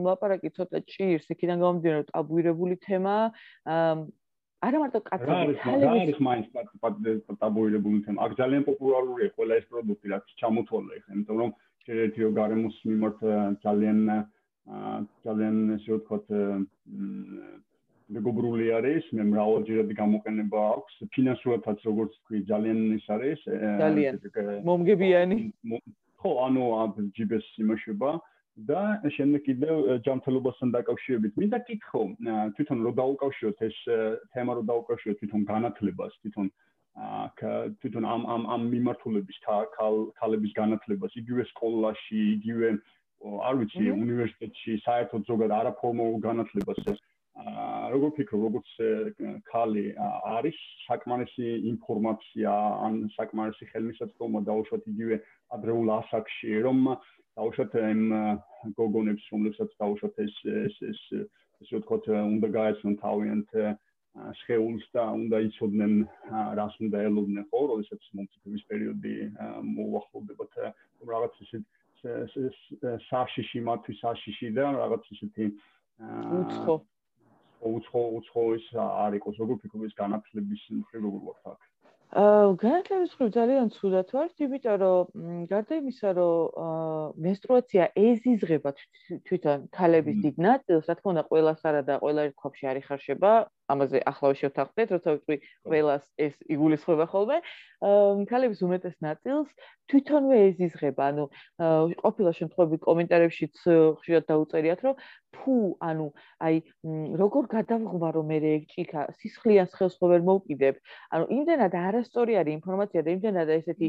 ლაპარაკი 0.09 0.51
ცოტა 0.51 0.83
ჭირს, 0.91 1.31
იქიდან 1.31 1.63
გამომდინარე 1.63 2.03
რომ 2.03 2.11
ტაბუირებული 2.11 2.77
თემაა. 2.83 3.25
არა 4.65 4.79
მარტო 4.81 5.01
კაცები, 5.05 5.55
ხალხი 5.61 5.87
არის 5.93 6.21
მაინც 6.25 6.47
ტაბუირებული 7.41 7.99
თემა. 8.05 8.19
აქ 8.25 8.33
ძალიან 8.41 8.63
პოპულარულია 8.65 9.29
ყველა 9.37 9.55
ეს 9.61 9.67
პროდუქტი, 9.69 10.07
რაც 10.09 10.25
ჩამოთვალა 10.41 11.01
ხა, 11.05 11.11
იმიტომ 11.15 11.37
რომ 11.37 11.51
შეიძლება 11.87 12.33
გარემოს 12.41 12.77
მიმართ 12.89 13.19
ძალიან 13.65 14.01
ძალიან 15.25 15.57
ისე 15.77 15.91
ვთქვათ 15.99 16.27
მეგობრული 18.15 18.67
არის, 18.79 19.05
მე 19.17 19.25
მრავალჯერადი 19.33 19.95
გამოყენება 19.97 20.61
აქვს, 20.77 20.95
ფინანსურადაც 21.17 21.79
როგორც 21.89 22.13
თქვი, 22.21 22.39
ძალიან 22.53 22.79
ის 22.97 23.07
არის. 23.17 23.41
ძალიან 23.81 24.15
მომგებიანი. 24.69 25.37
ხო, 26.21 26.31
ანუ 26.49 26.65
ჯიბეს 27.17 27.47
იმაშება 27.61 28.11
და 28.69 28.81
შემდეგ 29.17 29.41
კიდევ 29.45 29.75
ჯანმრთელობასთან 30.07 30.69
დაკავშირებით. 30.77 31.33
მინდა 31.37 31.59
კითხო, 31.69 32.03
თვითონ 32.57 32.79
რო 32.87 32.93
დაუკავშიროთ 33.01 33.59
ეს 33.69 33.79
თემა 34.33 34.53
რო 34.57 34.63
დაუკავშიროთ 34.71 35.17
თვითონ 35.21 35.43
განათლებას, 35.49 36.13
თვითონ 36.23 36.47
აქ 36.95 37.41
თვითონ 37.83 38.05
ამ 38.07 38.23
ამ 38.35 38.43
ამ 38.55 38.63
მიმართულების 38.75 39.39
ქალების 40.19 40.53
განათლებას 40.59 41.17
იგივე 41.21 41.45
სკოლაში, 41.51 42.21
იგივე 42.39 42.69
არ 43.49 43.55
ვიცი, 43.61 43.85
უნივერსიტეტში, 43.91 44.73
საერთოდ 44.85 45.27
ზოგადად 45.31 45.59
არაფორმალურ 45.59 46.21
განათლებას 46.29 46.81
აა 46.87 47.91
როგორ 47.91 48.11
ფიქრობ, 48.17 48.43
როგორც 48.47 48.69
ქალი 49.51 49.85
არის 50.39 50.59
საკმარისი 50.87 51.49
ინფორმაცია 51.73 52.53
ან 52.87 53.01
საკმარისი 53.17 53.67
ხელმისაწვდომობა 53.73 54.45
დაუშვათ 54.51 54.87
იგივე 54.93 55.19
ადრეულ 55.57 55.91
ასაკში, 55.99 56.53
რომ 56.67 56.79
დაუშვათ 57.35 57.75
იმ 57.91 58.05
გოგონებს, 58.79 59.25
რომლებსაც 59.35 59.75
დაუშვათ 59.83 60.23
ეს 60.27 60.37
ეს 60.63 60.77
ეს 60.91 61.01
ესე 61.65 61.75
ვთქვათ, 61.81 62.07
უნდა 62.37 62.49
გაეცნონ 62.59 62.95
თავიანთ 63.03 63.51
შეეულს 64.15 64.87
და 64.95 65.05
უნდა 65.11 65.41
იცოდნენ 65.49 65.95
რას 66.59 66.75
უნდა 66.87 66.99
ელოდნენ 67.09 67.45
ხო, 67.51 67.61
როდესაც 67.71 68.03
მომწიფების 68.15 68.63
პერიოდი 68.71 69.15
მოუახლოვდებათ 69.75 70.53
რაღაც 71.11 71.35
ისე 71.45 71.59
საშიში 73.11 73.61
მათთვის 73.69 73.99
საშიში 74.05 74.55
და 74.55 74.71
რაღაც 74.79 75.03
ისეთი 75.15 75.45
უცხო. 76.41 76.77
უცხო 77.75 78.03
უცხო 78.21 78.43
ის 78.61 78.67
არ 78.77 79.13
იყოს 79.19 79.37
როგორ 79.43 79.57
ფიქრობთ 79.63 79.95
განათლების 79.99 80.63
მხრივ 80.81 81.01
როგორ 81.09 81.23
ვარ 81.29 81.39
აქ 81.55 81.63
განათლების 82.15 83.11
მხრივ 83.11 83.31
ძალიან 83.35 83.69
ცუდად 83.75 84.09
ვარ, 84.15 84.29
იმიტომ 84.45 84.77
რომ 84.83 85.07
გარდა 85.51 85.75
იმისა, 85.83 86.11
რომ 86.15 87.17
მენსტრუაცია 87.25 87.85
ეზიზღება 87.99 88.71
თვითონ 89.27 89.65
ქალების 89.75 90.17
დიდ 90.23 90.37
ნაწილს, 90.47 90.87
რა 90.87 90.95
თქმა 90.95 91.11
უნდა, 91.11 91.25
ყველას 91.31 91.61
არა 91.67 91.83
და 91.89 91.95
ყველა 92.05 92.21
ერთ 92.29 92.37
ქვაბში 92.39 92.65
არ 92.71 92.77
იხარშება, 92.85 93.33
ამაზე 93.73 93.99
ახლავე 94.11 94.35
შევთანხმდეთ, 94.41 94.89
როცა 94.95 95.09
ვიტყვი 95.15 95.37
ყველას 95.69 96.05
ეს 96.21 96.35
იგულისხმება 96.55 97.07
ხოლმე. 97.13 97.39
ქალების 97.85 98.61
უმეტეს 98.65 98.97
ნაწილს 99.05 99.49
თვითონვე 99.93 100.37
ეზიზღება, 100.49 101.03
ანუ 101.13 101.25
ყოფილა 102.01 102.31
შემთხვევები 102.39 102.79
კომენტარებშიც 102.81 103.55
ხშირად 104.01 104.25
დაუწერიათ, 104.31 104.81
რომ 104.89 104.95
ფუ, 105.35 105.57
ანუ 105.85 106.07
აი 106.41 106.57
როგორ 107.21 107.45
გადავღმარო 107.53 108.23
მე 108.25 108.39
ეგ 108.55 108.63
ჭიქა, 108.73 109.01
სისხლიანს 109.21 109.73
ხელს 109.77 109.95
ხო 110.01 110.07
ვერ 110.13 110.23
მოვკიდებ. 110.29 110.75
ანუ 111.13 111.25
იმდენად 111.37 111.75
არასწორი 111.75 112.33
არის 112.41 112.57
ინფორმაცია 112.59 113.01
და 113.05 113.11
იმდენად 113.17 113.49
ესეთი 113.59 113.89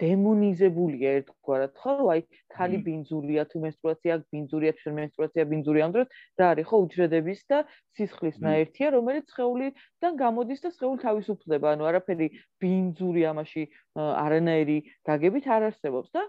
დემონიზებულია 0.00 1.10
ერთგვარად, 1.20 1.72
ხო? 1.76 1.92
აი 2.14 2.20
ქალი 2.54 2.78
ბინძურია 2.86 3.42
თუ 3.50 3.56
menstruatsiya 3.66 4.14
ბინძურია, 4.32 4.72
თუ 4.78 4.88
menstruatsiya 4.96 5.44
ბინძურია, 5.50 5.82
ამ 5.90 5.92
დროს 5.92 6.08
რა 6.38 6.46
არის 6.54 6.66
ხო 6.70 6.76
უჯრედების 6.86 7.40
და 7.50 7.58
სისხლის 7.98 8.36
ნაერთია, 8.40 8.88
რომელიც 8.94 9.32
სხეულიდან 9.32 10.18
გამოდის 10.20 10.62
და 10.64 10.70
სხეული 10.74 11.02
თავისუფლდება, 11.04 11.74
ანუ 11.74 11.88
არაფერი 11.90 12.28
ბინძური 12.62 13.26
ამაში 13.30 13.64
არანაირი 13.96 14.78
გაგებით 15.10 15.50
არ 15.56 15.68
არსებობს 15.70 16.10
და 16.16 16.22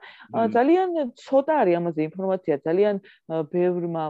ძალიან 0.58 1.13
ცოტა 1.25 1.62
არის 1.63 1.80
ამაზე 1.82 2.01
ინფორმაცია, 2.10 2.60
ძალიან 2.68 3.01
ბევრმა 3.53 4.06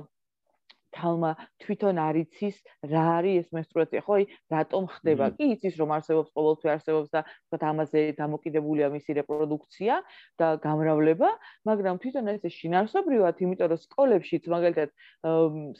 თალმა 0.96 1.32
თვითონ 1.64 2.00
არიცის 2.04 2.56
რა 2.92 3.04
არის 3.18 3.36
ეს 3.42 3.48
menstruatsiya 3.56 4.02
ხო 4.06 4.14
აი 4.18 4.26
რატომ 4.54 4.84
ხდება? 4.96 5.26
კი 5.38 5.46
იცის 5.56 5.76
რომ 5.82 5.90
არსებობს 5.98 6.30
ყოველთვის 6.36 6.72
არსებობს 6.76 7.10
და 7.16 7.22
თქვა 7.52 7.70
ამაზე 7.72 8.02
დამოკიდებულია 8.20 8.88
მისი 8.96 9.12
რეპროდუქცია 9.20 9.96
და 10.42 10.48
გამრავლება 10.66 11.30
მაგრამ 11.70 11.96
თვითონ 12.04 12.32
ეს 12.36 12.44
შინაარსობრივად 12.60 13.44
იმიტომ 13.46 13.72
რომ 13.72 13.82
სკოლებშიც 13.86 14.44
მაგალითად 14.56 14.90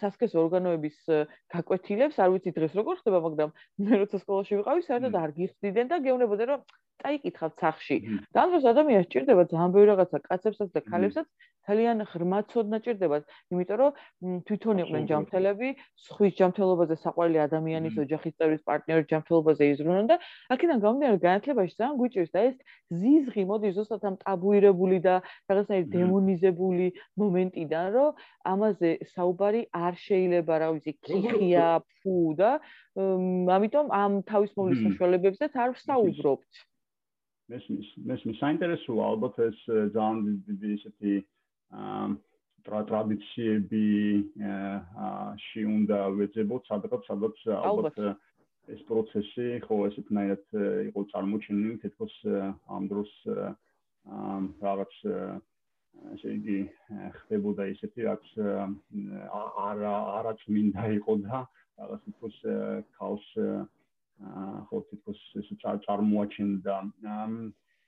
სასქესო 0.02 0.38
ორგანოების 0.46 0.98
გაკვეთილებს 1.56 2.22
არ 2.24 2.30
ვიცი 2.36 2.52
დღეს 2.58 2.74
როგორ 2.80 2.96
ხდება 3.02 3.20
მაგრამ 3.28 3.50
მე 3.88 3.94
როცა 4.04 4.18
სკოლაში 4.24 4.54
ვიყავი 4.62 4.82
საერთოდ 4.88 5.16
არ 5.24 5.32
გიხდიდნენ 5.40 5.88
და 5.92 5.98
გეუბნებოდნენ 6.08 6.50
რომ 6.56 6.62
წაიკითხავთ 7.02 7.56
სახში. 7.62 7.98
და 8.34 8.38
ამ 8.44 8.50
დროს 8.54 8.66
ადამიანს 8.72 9.08
ჭირდება 9.12 9.44
ძალიან 9.52 9.72
ბევრი 9.76 9.88
რაღაცა, 9.92 10.18
კაცებსაც 10.30 10.70
და 10.76 10.82
ქალებსაც 10.92 11.28
ძალიან 11.68 11.98
ღრმა 12.12 12.40
ცოდნა 12.52 12.78
ჭირდებათ, 12.86 13.24
იმიტომ 13.54 13.78
რომ 13.82 13.92
თვითონ 14.50 14.76
იყვნენ 14.82 15.04
ჯანმრთელები, 15.12 15.70
სხვის 16.06 16.34
ჯანმრთელობაზე 16.40 16.96
საყვარელი 17.06 17.40
ადამიანის 17.48 17.96
ოჯახის 18.04 18.34
წევრის 18.38 18.64
პარტნიორის 18.70 19.10
ჯანმრთელობაზე 19.12 19.64
იზრუნონ 19.74 20.06
და 20.12 20.16
აქედან 20.56 20.78
გამომდინარე 20.86 21.20
განათლებაში 21.28 21.74
ძალიან 21.82 21.98
გვიჭირს 22.02 22.32
და 22.34 22.40
ეს 22.50 22.56
ზიზღი 23.02 23.44
მოდის 23.52 23.76
ზუსტად 23.78 24.04
ამ 24.10 24.16
ტაბუირებული 24.26 24.98
და 25.06 25.16
რაღაცნაირი 25.52 25.88
დემონიზებული 25.98 26.88
მომენტიდან, 27.22 27.86
რომ 27.96 28.10
ამაზე 28.54 28.92
საუბარი 29.14 29.62
არ 29.86 29.94
შეიძლება, 30.06 30.54
რა 30.62 30.70
ვიცი, 30.76 30.92
კიხია, 31.06 31.68
ფუ 32.02 32.18
და 32.42 32.52
ამიტომ 33.58 33.94
ამ 34.02 34.12
თავისმოვლის 34.32 34.84
საშუალებებზე 34.88 35.46
არ 35.64 35.70
ვსაუბრობთ. 35.78 36.52
მესმის 37.52 37.88
მესმის 38.10 38.42
საინტერესოა 38.42 39.08
ალბათ 39.14 39.40
ეს 39.48 39.60
ძალიან 39.96 40.20
დიდი 40.48 40.70
ისეთი 40.78 41.14
აა 41.82 42.10
ტრადიციები 42.90 43.86
აა 44.56 45.22
ში 45.46 45.64
უნდა 45.76 46.00
ვეძებოთ 46.20 46.70
სადღაც 46.72 47.08
სადღაც 47.10 47.42
ალბათ. 47.60 47.98
ეს 48.72 48.82
პროცესი 48.88 49.48
ხო 49.66 49.78
ესეთნაირად 49.90 50.44
იყო 50.88 51.02
წარმოჩენილი 51.12 51.78
თითქოს 51.84 52.14
ამ 52.78 52.84
დროს 52.92 53.12
აა 53.38 54.36
რაღაც 54.62 54.94
ესე 56.16 56.30
იგი 56.38 56.60
ხდებოდა 57.18 57.68
ისეთი 57.74 58.06
რაც 58.10 58.30
არა 59.66 59.96
არა 60.22 60.34
წმინდა 60.44 60.84
იყო 61.02 61.14
და 61.26 61.42
რაღაც 61.82 62.06
თითქოს 62.06 62.38
ქაოს 63.00 63.28
აა 63.48 63.60
ხო 64.70 64.78
თითქოს 64.90 65.20
ეს 65.42 65.50
წარმოაჩენდა 65.86 66.76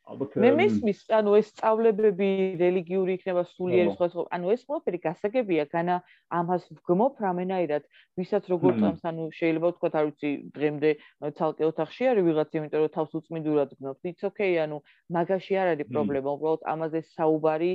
ალბათ 0.04 0.34
მე 0.44 0.50
მისმის 0.60 1.02
ანუ 1.16 1.34
ეს 1.40 1.50
სწავლებები 1.54 2.28
რელიგიური 2.60 3.14
იქნება 3.18 3.44
სულიერი 3.52 3.94
სხვა 3.94 4.08
სხვა 4.12 4.26
ანუ 4.38 4.52
ეს 4.56 4.66
ყველაფერი 4.68 5.00
გასაგებია 5.06 5.66
განა 5.72 5.96
ამას 6.40 6.66
ვგმობ 6.80 7.22
რამენაირად. 7.24 7.88
ვისაც 8.20 8.50
როგორ 8.54 8.72
წამს 8.82 9.08
ანუ 9.12 9.30
შეიძლება 9.40 9.72
ვთქვა 9.72 9.90
არ 10.02 10.06
ვიცი 10.10 10.32
დღემდე 10.58 10.92
ცალკე 11.40 11.64
ოთახში 11.72 12.04
არის 12.12 12.28
ვიღაც 12.28 12.50
იმიტომ 12.60 12.84
რომ 12.84 12.94
თავს 12.98 13.12
უწმინდურად 13.20 13.70
გნობ 13.80 14.12
it's 14.12 14.28
okay 14.28 14.52
ანუ 14.66 14.78
მაგაში 15.18 15.54
არ 15.64 15.68
არის 15.78 15.92
პრობლემა 15.94 16.30
უბრალოდ 16.36 16.62
ამაზე 16.74 17.00
საუბარი 17.16 17.72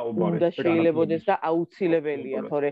საუბარი 0.00 0.38
და 0.42 0.50
შეიძლება 0.58 1.02
და 1.12 1.34
აუცილებელია 1.50 2.40
თორე 2.48 2.70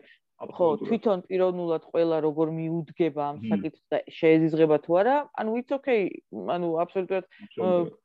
ხო 0.51 0.69
თვითონ 0.83 1.23
პიროვნულად 1.29 1.85
ყველა 1.93 2.17
როგორ 2.27 2.51
მიუდგება 2.57 3.23
ამ 3.31 3.37
საკითხს 3.51 3.83
და 3.93 3.99
შეეზიზღება 4.19 4.79
თუ 4.87 4.97
არა 5.03 5.17
ანუ 5.39 5.51
it's 5.61 5.75
okay 5.77 6.03
ანუ 6.55 6.71
აბსოლუტურად 6.83 7.29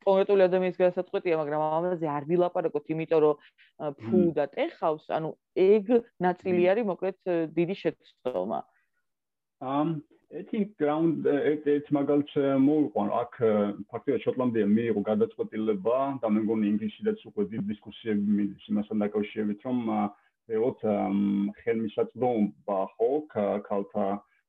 კონკრეტული 0.05 0.45
ადამიანის 0.47 0.77
განსაწყვეტია 0.81 1.39
მაგრამ 1.41 1.61
ამაზე 1.77 2.11
არ 2.17 2.27
ვილაპარაკოთ 2.29 2.93
იმიტომ 2.93 3.23
რომ 3.25 3.35
ფუ 4.03 4.21
და 4.37 4.45
ტეხავს 4.53 5.09
ანუ 5.17 5.33
ეგ 5.55 5.85
ნაწილი 6.27 6.69
არის 6.73 6.85
მოკლედ 6.91 7.17
დიდი 7.57 7.75
შეცდომა 7.81 8.59
ამ 9.73 9.89
think 10.51 10.77
ground 10.77 11.25
it's 11.25 11.89
მაგალთ 11.97 12.31
მოიყვან 12.61 13.09
აქ 13.23 13.33
ფაქტია 13.89 14.17
შოტლანდია 14.25 14.65
მიიღო 14.77 15.01
გადაწყვეტილება 15.09 15.97
და 16.21 16.27
მე 16.35 16.39
მგონი 16.45 16.65
ინგლისშიც 16.73 17.21
უკვე 17.31 17.43
დიდი 17.51 17.65
დისკუსიები 17.71 18.35
მიდის 18.39 18.65
იმასთან 18.71 18.97
დაკავშირებით 19.07 19.59
რომ 19.67 19.77
ეოთ 20.55 20.83
ხელმისაწვდომობა 21.61 22.79
ხო 22.95 23.09
ქალთა 23.67 24.07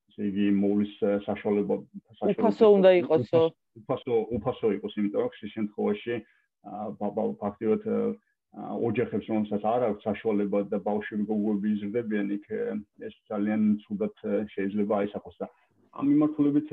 ესე 0.09 0.29
იგი 0.31 0.47
მოვლის 0.63 0.95
საშუალება 1.27 1.79
საშუალება 2.21 2.71
უნდა 2.79 2.93
იყოსო 3.03 3.43
უფასო 3.83 4.19
უფასო 4.39 4.73
იყოს 4.79 4.99
იმიტომ 5.03 5.27
რომ 5.27 5.39
ეს 5.39 5.53
შემთხვევაში 5.57 6.19
ბაბა 7.03 7.25
ფაქტიოთ 7.43 7.85
ოჯახებს 8.89 9.27
რომელსაც 9.31 9.63
არ 9.73 9.83
აქვს 9.89 10.07
საშუალება 10.09 10.63
და 10.73 10.79
ბავშვები 10.87 11.25
გოგოები 11.31 11.73
იზრდებიან 11.77 12.31
იქ 12.39 12.47
ეს 13.09 13.15
ძალიან 13.31 13.63
ცუდად 13.85 14.25
შეიძლება 14.55 15.03
აისახოს 15.03 15.37
და 15.43 15.51
ამ 15.99 16.05
მიმართულებით 16.13 16.69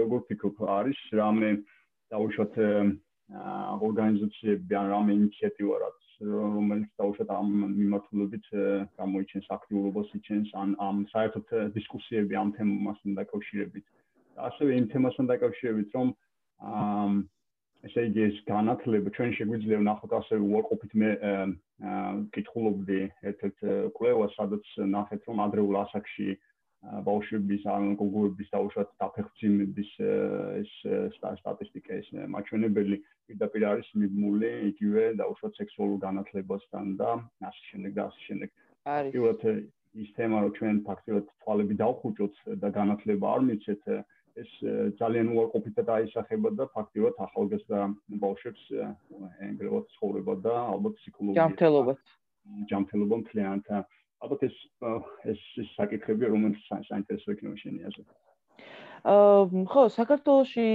როგორ 0.00 0.20
ფიქრობ 0.30 0.56
არის 0.80 1.00
რამე 1.20 1.50
დაუშვათ 2.10 2.54
ორგანიზაციები 3.88 4.74
ან 4.80 4.86
რამე 4.94 5.12
ინიციატივა 5.20 5.76
რაც 5.84 5.99
რომელიც 6.20 6.90
დაუშვათ 7.00 7.30
ამ 7.32 7.48
მიმართულებით 7.80 8.46
გამოიჩენს 9.00 9.46
აქტიურობას 9.56 10.08
იჩენს 10.18 10.50
ან 10.62 10.74
ამ 10.86 10.96
საერთოდ 11.12 11.46
დისკუსიები 11.76 12.34
ამ 12.42 12.52
თემასთან 12.56 13.16
დაკავშირებით. 13.20 13.84
ასევე 14.48 14.70
იმ 14.80 14.86
თემასთან 14.92 15.26
დაკავშირებით, 15.32 15.88
რომ 15.96 16.08
აა 16.60 17.08
ესე 17.88 18.00
იგი 18.10 18.20
ეს 18.28 18.36
განათლება 18.44 19.08
ჩვენ 19.16 19.30
შეგვიძლია 19.40 19.78
ვნახოთ 19.80 20.12
ასევე 20.20 20.40
უარყოფით 20.44 20.92
მე 21.00 21.10
კითხულობდი 22.36 23.00
ერთ-ერთ 23.30 23.58
კვლევას, 23.96 24.32
სადაც 24.36 24.64
ნახეთ, 24.96 25.20
რომ 25.28 25.36
ადრეულ 25.48 25.76
ასაკში 25.84 26.28
აა 26.36 26.49
ბავშვების 26.80 27.64
ან 27.68 27.90
გოგოების 28.00 28.48
დაუშვათ 28.54 28.92
დაფეხმძიმების 29.02 29.90
ეს 30.00 30.70
სტატისტიკა 31.16 31.98
ეს 32.00 32.08
მაჩვენებელი 32.34 32.96
პირდაპირ 33.28 33.66
არის 33.72 33.90
მიბმული 34.02 34.52
იგივე 34.70 35.04
დაუშვათ 35.20 35.60
სექსუალურ 35.60 36.00
განათლებასთან 36.06 36.94
და 37.02 37.10
ასე 37.50 37.62
შემდეგ 37.72 37.92
და 37.98 38.06
ასე 38.08 38.20
შემდეგ. 38.28 38.48
არის. 38.94 39.12
პირველად 39.12 39.42
ის 40.04 40.08
თემა 40.16 40.36
რომ 40.40 40.52
ჩვენ 40.56 40.76
ფაქტიურად 40.88 41.26
თვალები 41.44 41.74
დავხუჭოთ 41.82 42.34
და 42.64 42.68
განათლება 42.78 43.26
არ 43.36 43.42
მიცეთ 43.50 43.82
ეს 44.40 44.50
ძალიან 45.00 45.30
უარყოფითად 45.36 45.88
აისახება 46.00 46.50
და 46.58 46.64
ფაქტიურად 46.74 47.16
ახალგაზრდა 47.26 47.80
ბავშვებს 48.24 48.62
ენგრევად 49.50 49.84
ცხოვრება 49.94 50.34
და 50.46 50.54
ალბათ 50.74 50.94
ფსიქოლოგია 51.00 51.40
ჯანმრთელობა 51.40 51.94
ჯანმრთელობა 52.70 53.16
მთლიანად 53.22 53.66
ალბათ 54.24 54.42
ეს 54.48 54.56
ეს 55.32 55.44
საკითხები 55.76 56.32
რომელიც 56.32 56.66
საინტერესო 56.88 57.36
იქნება 57.36 57.56
შენი 57.62 57.86
აზრით. 57.90 58.08
აა 59.10 59.64
ხო, 59.72 59.82
საქართველოში 59.96 60.66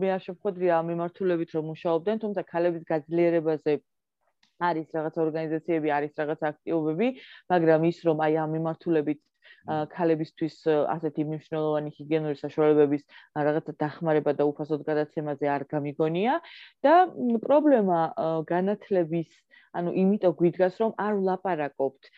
მე 0.00 0.08
არ 0.16 0.22
შეხვედრია 0.28 0.80
მიმართულებით 0.90 1.54
რომ 1.56 1.64
მუშაობდნენ, 1.72 2.16
თუმცა 2.24 2.42
ქალების 2.52 2.84
გაძლიერებაზე 2.92 3.72
არის 4.68 4.86
რაღაც 4.96 5.14
ორგანიზაციები, 5.24 5.88
არის 5.96 6.12
რაღაც 6.20 6.40
აქტივობები, 6.50 7.08
მაგრამ 7.52 7.80
ის 7.88 7.98
რომ 8.04 8.18
აი 8.26 8.34
ამ 8.44 8.50
მიმართულებით 8.56 9.20
ქალებისთვის 9.96 10.56
ასეთი 10.96 11.26
მნიშვნელოვანი 11.30 11.90
ჰიგიენური 11.98 12.40
საშუალებების 12.40 13.02
რაღაცა 13.48 13.76
დახმარება 13.84 14.32
და 14.40 14.48
უფასოდ 14.52 14.86
გადაცემაზე 14.90 15.52
არ 15.56 15.68
გამიგონია 15.74 16.40
და 16.86 16.94
პრობლემა 17.46 18.00
განათლების 18.50 19.30
ანუ 19.78 19.92
იმიტომ 20.02 20.34
გვიდგას 20.38 20.78
რომ 20.82 20.92
არ 20.98 21.14
ვლაპარაკობთ. 21.20 22.08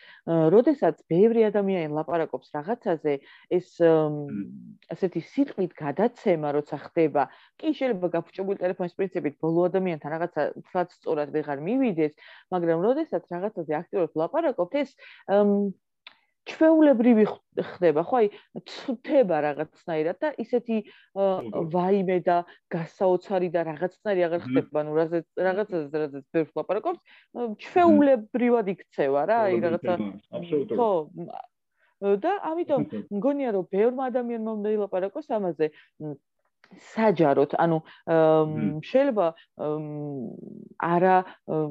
როდესაც 0.53 1.01
ბევრი 1.11 1.45
ადამიანი 1.49 1.93
ლაპარაკობს 1.93 2.49
რაღაცაზე, 2.57 3.13
ეს 3.57 3.67
ასეთი 4.93 5.21
სიტყვით 5.33 5.75
გადაცემა 5.77 6.53
როცა 6.57 6.81
ხდება, 6.87 7.29
კი 7.61 7.73
შეიძლება 7.77 8.09
გაფუჭებული 8.17 8.61
ტელეფონის 8.63 8.97
პრინციპით 8.97 9.37
ბოლო 9.45 9.69
ადამიანთან 9.69 10.09
რაღაცა 10.15 10.41
თქვაც 10.65 10.97
სწორად 10.97 11.29
ვეღარ 11.37 11.59
მივიდეს, 11.69 12.13
მაგრამ 12.53 12.79
როდესაც 12.87 13.23
რაღაცაზე 13.29 13.73
აქტიურად 13.81 14.11
ვლაპარაკობთ, 14.17 14.73
ეს 14.81 14.89
ჩვეულებრივი 16.49 17.25
ხდება, 17.67 18.03
ხო? 18.03 18.19
აი, 18.19 18.27
ცუთება 18.67 19.37
რაღაცნაირად 19.45 20.17
და 20.23 20.29
ისეთი 20.43 20.77
ვაიმე 21.75 22.17
და 22.27 22.37
გასაოცარი 22.73 23.49
და 23.53 23.61
რაღაცნაირი 23.69 24.25
აღარ 24.27 24.43
ხდება, 24.47 24.83
ანუ 24.83 24.97
რაღაც 24.99 25.25
რაღაცაზე 25.47 26.03
რაღაც 26.03 26.27
ბევრს 26.35 26.51
ლაპარაკობს, 26.59 26.99
ჩვეულებრივად 27.63 28.67
იქცევა 28.75 29.21
რა, 29.31 29.39
აი 29.47 29.63
რაღაცა 29.63 29.93
ხო 30.75 30.91
და 32.03 32.31
ამიტომ 32.51 32.81
მგონია 33.15 33.49
რომ 33.55 33.67
ბევრ 33.71 33.91
ადამიანმა 34.05 34.51
უნდა 34.59 34.69
ილაპარაკოს 34.75 35.29
ამაზე 35.37 35.69
საჯაროდ, 36.93 37.55
ანუ 37.63 37.77
შეიძლება 38.89 39.27
არა 40.89 41.17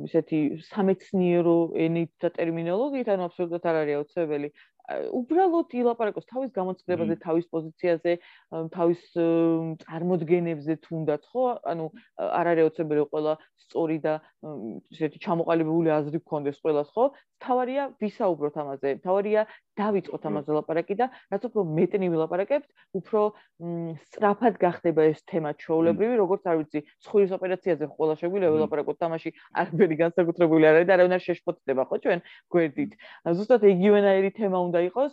ისეთი 0.08 0.40
სამეცნიერო 0.68 1.56
ენით 1.86 2.12
და 2.22 2.32
ტერმინოლოგიით, 2.38 3.08
ანუ 3.14 3.28
აბსოლუტურად 3.28 3.68
არ 3.72 3.80
არის 3.82 3.98
აუცილებელი. 4.00 4.52
უბრალოდ 5.18 5.74
ილაპარაკოს 5.78 6.26
თავის 6.32 6.50
გამოცხადებაზე, 6.56 7.16
თავის 7.24 7.46
პოზიციაზე, 7.52 8.12
თავის 8.76 9.00
წარმოდგენებზე 9.82 10.76
თუნდაც, 10.86 11.22
ხო? 11.32 11.44
ანუ 11.72 11.90
არ 12.18 12.46
არის 12.52 12.62
აუცილებელი 12.66 13.06
ყველა 13.12 13.32
სწორი 13.62 13.98
და 14.04 14.14
ისეთი 14.92 15.18
ჩამოყალიბებული 15.22 15.88
აზრი 15.96 16.18
გქონდეს 16.22 16.58
ყველას, 16.62 16.90
ხო? 16.92 17.04
თავარია 17.42 17.84
ვისაუბროთ 17.98 18.56
ამაზე. 18.62 18.90
თავარია 19.02 19.42
დავიწყოთ 19.80 20.22
ამაზე 20.30 20.50
ლაპარაკი 20.56 20.94
და 21.00 21.06
რაც 21.32 21.42
უფრო 21.48 21.62
მეტნი 21.78 22.06
ვილაპარაკებთ, 22.12 22.68
უფრო 22.98 23.20
სწრაფად 24.04 24.54
გახდება 24.62 25.02
ეს 25.10 25.24
თემა 25.26 25.50
ჩაოლებრივი, 25.58 26.14
როგორც 26.22 26.42
არ 26.46 26.56
ვიცი, 26.62 26.80
სხვის 27.02 27.34
ოპერაციაზე 27.34 27.88
ყველა 27.96 28.14
შეგვიძლია 28.20 28.50
ვილაპარაკოთ, 28.52 28.96
თამაში 29.02 29.30
არაფერი 29.58 29.96
განსაკუთრებული 30.02 30.64
არ 30.70 30.74
არის 30.82 30.86
და 30.86 30.94
არავინ 30.98 31.16
არ 31.18 31.22
შეშფოთდება, 31.26 31.82
ხო 31.88 31.96
ჩვენ 32.04 32.20
გვერდით. 32.52 32.92
ზუსტად 33.26 33.62
იგივენაირი 33.72 34.30
თემა 34.38 34.58
უნდა 34.70 34.78
იყოს, 34.88 35.12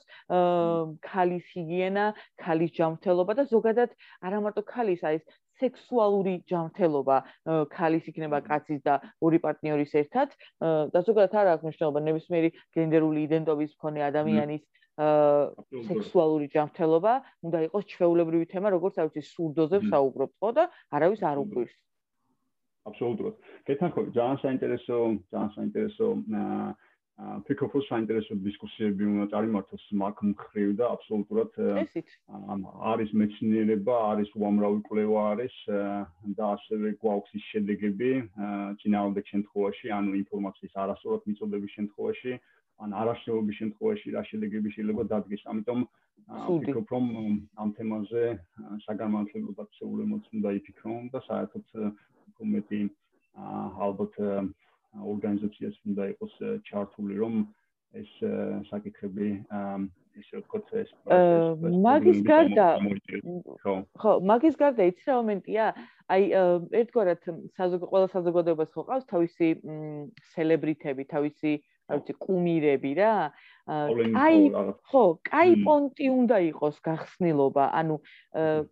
ქალის 1.10 1.46
ჰიგიენა, 1.54 2.06
ქალის 2.44 2.72
ჯანმრთელობა 2.80 3.38
და 3.40 3.44
ზოგადად 3.54 3.96
არა 4.26 4.40
მარტო 4.46 4.64
ქალის, 4.74 5.04
აი 5.06 5.22
ეს 5.22 5.38
სექსუალური 5.60 6.36
ჯანმრთელობა 6.50 7.18
ქალის 7.74 8.08
იქნება 8.12 8.40
კაცის 8.48 8.82
და 8.88 9.00
ორი 9.20 9.40
პარტნიორის 9.44 9.96
ერთად 10.02 10.36
და 10.94 11.00
ზოგადად 11.04 11.36
არ 11.42 11.52
აქვს 11.54 11.66
მნიშვნელობა 11.68 12.04
ნებისმიერი 12.08 12.50
გენდერული 12.78 13.26
იდენტობის 13.28 13.76
მქონე 13.76 14.06
ადამიანის 14.08 14.64
სექსუალური 15.90 16.48
ჯანმრთელობა 16.56 17.14
უნდა 17.48 17.60
იყოს 17.68 17.86
ჩვეულებრივი 17.92 18.50
თემა 18.54 18.74
როგორც 18.76 19.00
არ 19.00 19.12
ვიცი 19.12 19.24
სურდოზე 19.32 19.78
ვსაუბრობ 19.86 20.32
ხო 20.40 20.50
და 20.60 20.66
არავის 20.92 21.24
არ 21.24 21.38
უკვირს. 21.44 21.76
აბსოლუტურად. 22.90 23.36
გეთანხმები 23.70 24.12
ძალიან 24.18 24.38
საინტერესო 24.44 24.96
ძალიან 25.32 25.52
საინტერესო 25.56 26.06
ფიქრობ 27.20 27.74
საინტერესო 27.84 28.36
დისკუსიები 28.44 29.04
უნდა 29.12 29.26
წარიმართოს 29.32 29.86
მაგ 30.02 30.22
მხრივ 30.30 30.70
და 30.80 30.86
აბსოლუტურად 30.96 31.58
არის 32.92 33.12
მეცნიერება, 33.22 33.96
არის 34.12 34.30
უამრავი 34.40 34.80
კვლევა 34.88 35.24
არის 35.32 35.56
და 36.38 36.46
ასევე 36.56 36.94
გვაქვს 37.04 37.36
ის 37.40 37.48
შედეგები 37.52 38.12
წინააღმდეგ 38.84 39.32
შემთხვევაში, 39.34 39.92
ანუ 40.00 40.16
ინფორმაციის 40.22 40.80
არასწორად 40.84 41.28
მიწოდების 41.32 41.76
შემთხვევაში, 41.80 42.34
ან 42.88 42.96
არასწორობის 43.04 43.60
შემთხვევაში 43.60 44.16
რა 44.16 44.24
შედეგები 44.32 44.70
შეიძლება 44.76 45.04
დადგეს. 45.12 45.44
ამიტომ 45.52 45.80
ფიქრობ 46.64 46.88
რომ 46.94 47.06
ამ 47.60 47.70
თემაზე 47.76 48.24
საგანმანათლებლო 48.88 49.68
შეულემოც 49.76 50.24
უნდა 50.40 50.50
იფიქრონ 50.60 51.12
და 51.12 51.20
საერთოდ 51.28 51.66
კომიტეტი 52.40 52.82
ალბათ 53.88 54.16
ორგანიზაციას 54.98 55.76
უნდა 55.86 56.04
იყოს 56.14 56.34
ჩართული 56.70 57.16
რომ 57.22 57.36
ეს 58.00 58.12
საკითხები 58.70 59.30
ისე 60.20 60.42
ვთქვათ 60.42 60.74
ეს 60.82 60.90
მაგის 61.86 62.20
გარდა 62.28 62.68
ხო. 63.64 63.74
ხო 64.02 64.12
მაგის 64.32 64.56
გარდა 64.60 64.88
იცი 64.92 65.04
რა 65.10 65.16
მომენტია? 65.22 65.66
აი 66.10 66.24
ერთგვარად 66.82 67.20
საზოგადო 67.58 67.90
ყველა 67.92 68.08
საზოგადოებას 68.14 68.72
ხო 68.76 68.84
ყავს 68.90 69.06
თავისი 69.14 69.50
სელებრიტები 70.34 71.04
თავისი 71.14 71.54
რა 71.90 71.98
ვიცი 72.00 72.14
კუმირები 72.26 72.92
რა 73.00 73.14
აი 73.70 74.40
ხო 74.90 75.04
კაი 75.30 75.52
პონტი 75.66 76.08
უნდა 76.14 76.38
იყოს 76.50 76.80
გახსნილობა 76.88 77.66
ანუ 77.82 77.98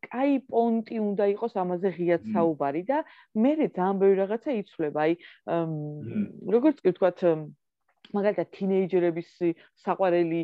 კაი 0.07 0.33
პონტი 0.49 0.97
უნდა 1.09 1.29
იყოს 1.35 1.53
ამაზე 1.63 1.93
ღიად 1.97 2.25
საუბარი 2.33 2.83
და 2.89 3.03
მე 3.45 3.51
ძალიან 3.77 4.01
ბევრი 4.01 4.17
რაღაცა 4.23 4.51
იცვლება. 4.61 4.99
აი 5.05 5.13
როგორც 6.55 6.77
კი 6.81 6.89
ვთქვათ 6.93 7.19
მაგალითად 8.15 8.49
თინეიჯერების 8.55 9.29
საყვარელი 9.83 10.41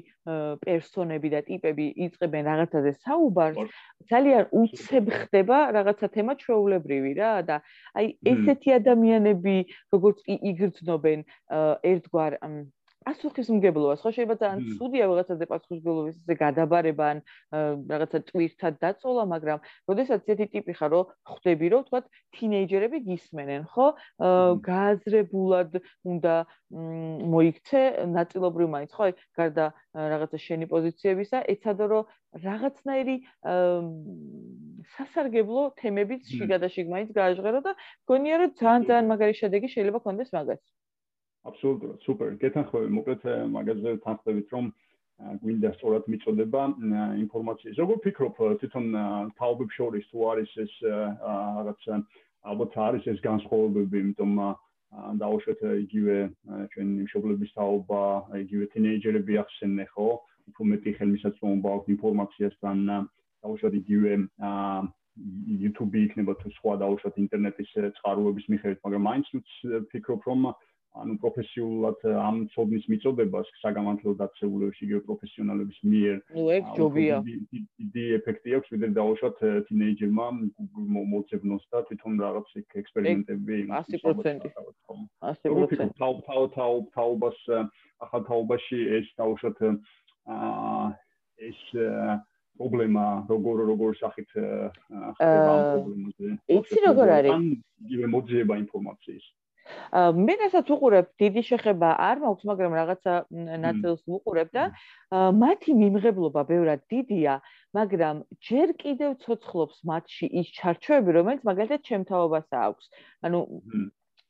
პერსონები 0.64 1.32
და 1.34 1.42
ტიპები 1.48 1.86
იწყებენ 2.06 2.50
რაღაცაზე 2.50 2.92
საუბარს 3.08 3.78
ძალიან 4.12 4.52
უცებ 4.62 5.12
ხდება 5.20 5.58
რაღაცა 5.78 6.12
თემა 6.18 6.36
ჩვეულებრივი 6.44 7.14
რა 7.20 7.34
და 7.48 7.60
აი 8.00 8.08
ესეთი 8.34 8.76
ადამიანები 8.80 9.58
როგორც 9.96 10.24
კი 10.28 10.36
იგრძნობენ 10.52 11.26
ერთგვარ 11.94 12.40
პასუხისმგებლობას 13.08 14.00
ხო? 14.04 14.10
შეიძლება 14.16 14.36
ძალიან 14.42 14.60
ცუდია 14.78 15.06
რაღაცაზე 15.12 15.46
პასუხისმგებლობის 15.52 16.16
ესე 16.22 16.36
გადაბარება 16.44 17.06
ან 17.14 17.18
რაღაცა 17.92 18.20
ტვირთად 18.30 18.74
დაწოლა 18.84 19.24
მაგრამ 19.34 19.60
როდესაც 19.92 20.20
ესეთი 20.24 20.48
ტიპი 20.54 20.74
ხარ 20.80 20.92
რომ 20.96 21.12
ხვდები 21.32 21.68
რომ 21.74 21.82
თქვა 21.88 22.00
თინეიჯერები 22.38 22.98
გისმენენ 23.10 23.62
ხო? 23.74 23.88
გააზრებულად 24.70 25.72
უნდა 26.14 26.36
მოიქცე 27.34 27.82
ნაწილობრივ 28.18 28.68
მაინც 28.76 28.92
ხო? 28.98 29.04
აი 29.08 29.14
გარდა 29.38 29.66
რაღაცა 29.94 30.38
შენი 30.48 30.66
პოზიციებისა 30.74 31.38
ეცადო 31.54 31.86
რომ 31.94 32.04
რაღაცნაირი 32.34 33.16
სასარგებლო 34.96 35.64
თემებიც 35.80 36.32
შიგადაშიგ 36.34 36.88
მაინც 36.94 37.10
გააჟღერო 37.18 37.60
და 37.68 37.72
გონია 38.10 38.36
რომ 38.42 38.50
ძალიან 38.58 38.82
ძალიან 38.90 39.12
მაგარი 39.12 39.34
შედეგი 39.42 39.68
შეიძლება 39.76 40.00
კონდეს 40.08 40.34
მაგას 40.34 40.62
აბსოლუტურად 41.50 42.00
სუპერ. 42.08 42.36
გეთანხმები, 42.44 42.90
მოკლედ 42.98 43.24
მაგაზე 43.54 43.92
თანხმდებით, 44.04 44.48
რომ 44.56 44.66
გვინდა 45.44 45.70
სწორად 45.78 46.06
მიწოდება 46.12 46.62
ინფორმაციის. 47.24 47.80
როგორ 47.84 47.98
ფიქრობ, 48.04 48.36
თვითონ 48.62 48.86
თაობებს 49.40 49.78
შორის 49.80 50.06
თუ 50.12 50.18
არის 50.32 50.52
ეს 50.64 50.74
რაღაც 50.84 51.82
ალბათ 52.44 52.74
არის 52.88 53.04
ეს 53.14 53.20
განსხვავებები, 53.24 53.98
იმიტომ 54.04 54.32
დაუშვეთ 54.94 55.60
იგივე 55.84 56.18
ჩვენ 56.74 56.88
მშობლების 57.08 57.52
თაობა, 57.58 58.04
იგივე 58.46 58.66
თინეიჯერები 58.74 59.34
ახსენე 59.44 59.86
ხო? 59.94 60.10
უფრო 60.52 60.64
მეტი 60.74 60.92
ხელმისაწვდომობა 60.98 61.70
აქვს 61.76 61.94
ინფორმაციასთან, 61.96 62.78
დაუშვეთ 63.44 63.74
იგივე 63.80 64.12
YouTube 65.64 65.94
იქნება 65.94 66.34
თუ 66.42 66.50
სხვა 66.58 66.74
დაუშვათ 66.84 67.16
ინტერნეტის 67.24 67.70
წყაროების 67.98 68.46
მიხედვით, 68.50 68.80
მაგრამ 68.86 69.04
მაინც 69.08 69.26
ვფიქრობ, 69.34 70.22
რომ 70.30 70.40
ანუ 70.94 71.14
პროფესიულად 71.22 72.04
ამ 72.22 72.36
ცოდნის 72.54 72.84
მიწოდებას 72.92 73.48
საგამართლო 73.64 74.12
დაწესებულებში 74.20 74.82
იგივე 74.86 75.02
პროფესიონალების 75.08 75.80
მიერ 75.90 76.20
ნუ 76.38 76.44
ეგ 76.58 76.68
ჯობია. 76.78 77.16
დიდი 77.26 78.04
ეფექტი 78.18 78.54
აქვს 78.58 78.74
ვიდრე 78.74 78.90
დაუშვათ 79.00 79.42
თინეიჯერმა 79.70 80.28
მოძებნოს 81.14 81.66
და 81.74 81.82
თვითონ 81.90 82.14
რაღაც 82.26 82.54
ექსპერიმენტები 82.84 83.58
100% 83.74 84.46
100% 85.34 85.98
თაუ 85.98 86.14
თაუ 86.30 86.46
თაუ 86.58 86.78
თაუბას 86.94 87.40
ახალ 88.06 88.22
თაუბაში 88.30 88.80
ეს 89.02 89.10
დაუშვათ 89.18 89.58
აა 90.30 90.88
ეს 91.50 91.60
პრობლემა 92.54 93.06
როგორ 93.34 93.56
როგორ 93.74 93.96
სახით 93.98 94.30
ხდება 94.30 95.54
პრობლემაზე. 95.74 96.28
იცი 96.54 96.80
როგორ 96.86 97.08
არის? 97.18 97.34
ან 97.34 97.46
იგივე 97.82 98.06
მოძიება 98.14 98.54
ინფორმაციის 98.62 99.26
მე 100.28 100.34
რასაც 100.42 100.70
უყურებ, 100.76 101.10
დიდი 101.22 101.42
შეხება 101.50 101.90
არ 102.08 102.22
მაქვს, 102.24 102.48
მაგრამ 102.50 102.76
რაღაცა 102.80 103.14
ნაწილს 103.66 104.02
ვუყურებ 104.10 104.50
და 104.58 104.64
მათი 105.44 105.76
მიმღებლობა 105.82 106.44
ბევრად 106.52 106.84
დიდია, 106.94 107.38
მაგრამ 107.78 108.24
ჯერ 108.50 108.76
კიდევ 108.84 109.16
ცოცხლობს 109.24 109.84
მათში 109.92 110.32
ის 110.44 110.52
ჩარჩოები, 110.60 111.18
რომელიც 111.20 111.48
მაგალითად 111.52 111.88
ჩემთაობას 111.90 112.48
აქვს. 112.66 112.86
ანუ 113.24 113.40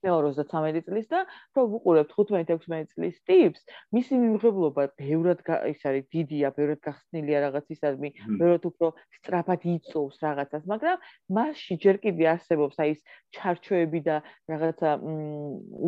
მეორე 0.03 0.31
33 0.37 0.83
წლის 0.87 1.07
და 1.11 1.19
რო 1.55 1.63
ვუყურებთ 1.73 2.13
15-16 2.17 2.93
წლის 2.93 3.17
ტიპს, 3.27 3.61
მისი 3.95 4.19
მიმღებლობა 4.23 4.83
ბევრად 4.99 5.43
ის 5.71 5.81
არის 5.89 6.05
დიდია, 6.13 6.51
ბევრად 6.57 6.81
გახსნილია 6.83 7.39
რაღაცისადმი, 7.47 8.09
ბევრად 8.39 8.67
უფრო 8.69 8.91
სწრაფად 9.17 9.67
იწოვს 9.73 10.17
რაღაცას, 10.23 10.63
მაგრამ 10.67 10.97
მასში 11.37 11.77
ჯერ 11.83 12.01
კიდე 12.03 12.29
არსებობს 12.33 12.79
აი 12.83 12.95
ეს 12.95 13.01
ჩარჩოები 13.33 13.99
და 14.07 14.15
რაღაცა 14.51 14.89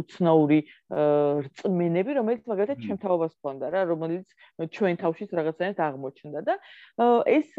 უცნაური 0.02 0.60
რწმენები, 1.46 2.12
რომელიც 2.20 2.44
მაგალითად 2.50 2.80
ჩემთაობას 2.86 3.34
ქონდა 3.44 3.74
რა, 3.76 3.82
რომელიც 3.92 4.28
ჩვენ 4.76 4.96
თავშიც 5.04 5.30
რაღაცნაირად 5.36 5.80
აღმოჩნდა 5.90 6.40
და 6.48 6.56
ეს 7.30 7.52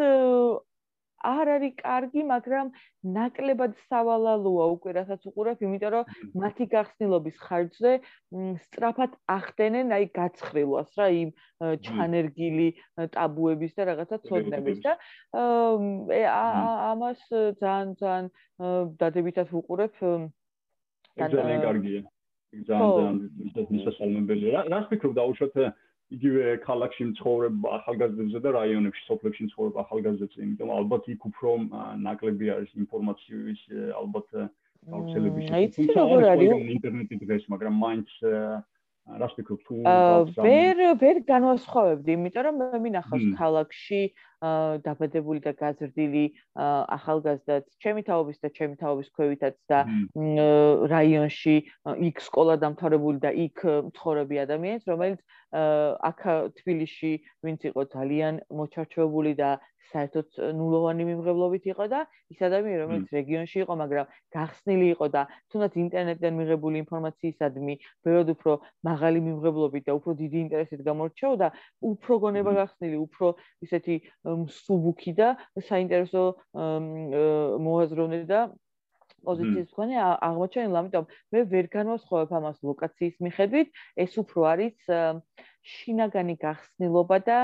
არ 1.27 1.51
არის 1.57 1.75
კარგი, 1.81 2.23
მაგრამ 2.31 2.71
ნაკლებად 3.17 3.73
სავალალოა 3.91 4.67
უკვე 4.77 4.91
რასაც 4.99 5.27
უყურებ, 5.31 5.63
იმიტომ 5.67 5.93
რომ 5.95 6.05
მათი 6.43 6.67
გახსნილობის 6.75 7.37
ხარჯზე 7.47 7.93
სწრაფად 8.65 9.13
ახდენენ 9.37 9.95
აი 9.99 10.09
გაცხრილვას 10.19 10.91
რა 11.01 11.09
იმ 11.21 11.31
ჩანერგილი 11.87 12.69
ტაბუების 13.17 13.73
და 13.79 13.89
რაღაცა 13.91 14.17
ცოდნების 14.27 14.79
და 14.87 14.93
ამას 16.91 17.21
ძალიან 17.63 17.95
ძალიან 18.03 18.27
დადებითად 19.01 19.49
უყურებ 19.61 19.95
ძალიან 21.17 21.61
კარგია. 21.67 22.01
ძალიან 22.67 23.17
ძალიან 23.55 23.67
მისასალმებელია. 23.77 24.59
რა 24.73 24.79
ვფიქრობ 24.87 25.13
დაუშვათ 25.19 25.55
იგივე 26.15 26.45
ქალაქში 26.63 27.05
მცხოვრებ 27.11 27.67
ახალგაზრდებზე 27.67 28.39
და 28.45 28.51
რაიონებში, 28.57 29.03
სოფლებში 29.11 29.47
მცხოვრებ 29.49 29.77
ახალგაზრდებზე, 29.83 30.39
იმიტომ 30.47 30.71
ალბათ 30.77 31.09
იქ 31.11 31.27
უფრო 31.31 31.51
ნაკლები 32.07 32.47
არის 32.57 32.71
ინფორმაციის 32.87 33.61
ალბათ 34.01 34.27
გავრცელების. 34.87 35.51
აი, 35.51 35.65
ის 35.67 35.91
როგორ 35.99 36.27
არის 36.31 36.51
ინტერნეტი 36.77 37.17
დღეს, 37.27 37.43
მაგრამ 37.51 37.75
მაინც 37.83 38.09
რას 39.07 39.33
ფიქრობ 39.39 39.61
თუ 39.67 39.75
ვერ 40.47 40.79
ვერ 40.99 41.17
განვასხვავებდი, 41.27 42.11
იმიტომ 42.19 42.43
რომ 42.47 42.55
მე 42.63 42.79
მინახავს 42.87 43.27
ქალაქში 43.39 44.01
დაბადებული 44.87 45.41
და 45.41 45.53
გაზრდილი 45.57 46.25
ახალგაზრდაც, 46.57 47.65
ჩემი 47.81 48.03
თაობის 48.05 48.39
და 48.43 48.49
ჩემი 48.53 48.77
თაობის 48.77 49.09
ქვევითაც 49.17 49.57
და 49.71 49.79
რაიონში 50.93 51.57
იქ 52.11 52.17
სკოლა 52.21 52.59
დამთავრებული 52.61 53.19
და 53.25 53.33
იქ 53.33 53.65
მცხოვრები 53.89 54.37
ადამიანს, 54.45 54.85
რომელიც 54.93 55.21
აქ 55.57 56.21
თბილისში 56.61 57.13
ვინც 57.47 57.61
იყო 57.73 57.83
ძალიან 57.97 58.45
მოჩარჩოებული 58.53 59.33
და 59.41 59.57
საერთოდ 59.87 60.39
ნულოვანი 60.59 61.05
მიმღებლობით 61.07 61.67
იყო 61.71 61.85
და 61.93 62.01
ის 62.35 62.41
ადამიანი 62.43 62.81
რომელიც 62.83 63.13
რეგიონში 63.17 63.59
იყო, 63.63 63.75
მაგრამ 63.83 64.07
გახსნილი 64.35 64.87
იყო 64.95 65.07
და 65.15 65.23
თუნდაც 65.55 65.73
ინტერნეტიდან 65.83 66.35
მიღებული 66.41 66.83
ინფორმაციისადმი 66.83 67.75
ბევრად 68.07 68.33
უფრო 68.35 68.53
მაღალი 68.89 69.21
მიმღებლობით 69.29 69.87
და 69.87 69.93
უფრო 69.99 70.11
დიდი 70.23 70.39
ინტერესით 70.47 70.81
გამორჩეოდა, 70.91 71.49
უფრო 71.93 72.15
გონება 72.27 72.53
გახსნილი, 72.61 72.97
უფრო 73.07 73.27
ისეთი 73.63 73.95
მსუბუქი 74.27 75.13
და 75.17 75.29
საინტერესო 75.71 76.23
მოაზროვნე 77.67 78.23
და 78.31 78.41
პოზიციის 79.27 79.69
მქონე 79.75 79.97
აღმოჩენილ, 80.23 80.75
ამიტომ 80.81 81.05
მე 81.35 81.41
ვერ 81.51 81.67
განვასხვავებ 81.73 82.31
ამას 82.39 82.59
ლოკაციის 82.63 83.17
მიხედვით, 83.27 83.69
ეს 84.05 84.13
უფრო 84.23 84.41
არის 84.53 84.77
შინაგანი 85.67 86.35
გახსნილობა 86.39 87.17
და 87.27 87.39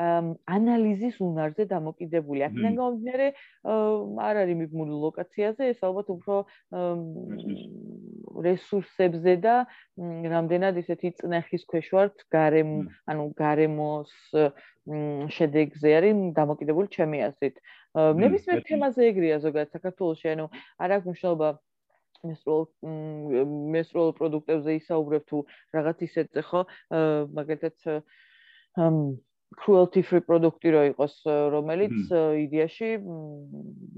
ანალიზის 0.00 1.20
უნარზე 1.20 1.68
დამოკიდებული. 1.68 2.40
აქედან 2.48 2.72
გამომდინარე, 2.80 3.26
არ 4.28 4.34
არის 4.42 4.56
მიბმული 4.62 4.94
ლოკაციაზე, 5.04 5.62
ეს 5.76 5.84
ალბათ 5.84 6.08
უფრო 6.16 6.34
რესურსებზე 8.44 9.34
და 9.42 9.54
რამდენად 10.34 10.80
ისეთი 10.82 11.12
წნეხის 11.20 11.64
ქვეშ 11.70 11.88
ვართ 11.96 12.24
გარემ, 12.32 12.72
ანუ 13.10 13.24
გარემოს 13.38 14.12
შედეგზე 15.36 15.94
არის 15.98 16.20
დამოკიდებული 16.36 16.88
ჩემი 16.96 17.22
აზრით. 17.28 17.56
ნებისმიერ 17.96 18.60
თემაზე 18.68 19.08
ეგრეა 19.10 19.38
ზოგადად 19.46 19.72
საქართველოში, 19.76 20.26
ანუ 20.36 20.46
არ 20.78 20.90
აქვს 20.96 21.06
მნიშვნელობა 21.10 21.48
მესროლ 22.26 22.62
მესროლ 23.76 24.12
პროდუქტებზე 24.18 24.76
ისაუბრებ 24.80 25.24
თუ 25.30 25.38
რაღაც 25.76 26.02
ისეთზე 26.08 26.42
ხო 26.48 26.62
მაგალითად 27.38 27.76
cruelty 29.54 30.02
free 30.02 30.22
პროდუქტი 30.26 30.72
რო 30.74 30.82
იყოს 30.90 31.14
რომელიც 31.54 32.10
იდეაში 32.42 32.88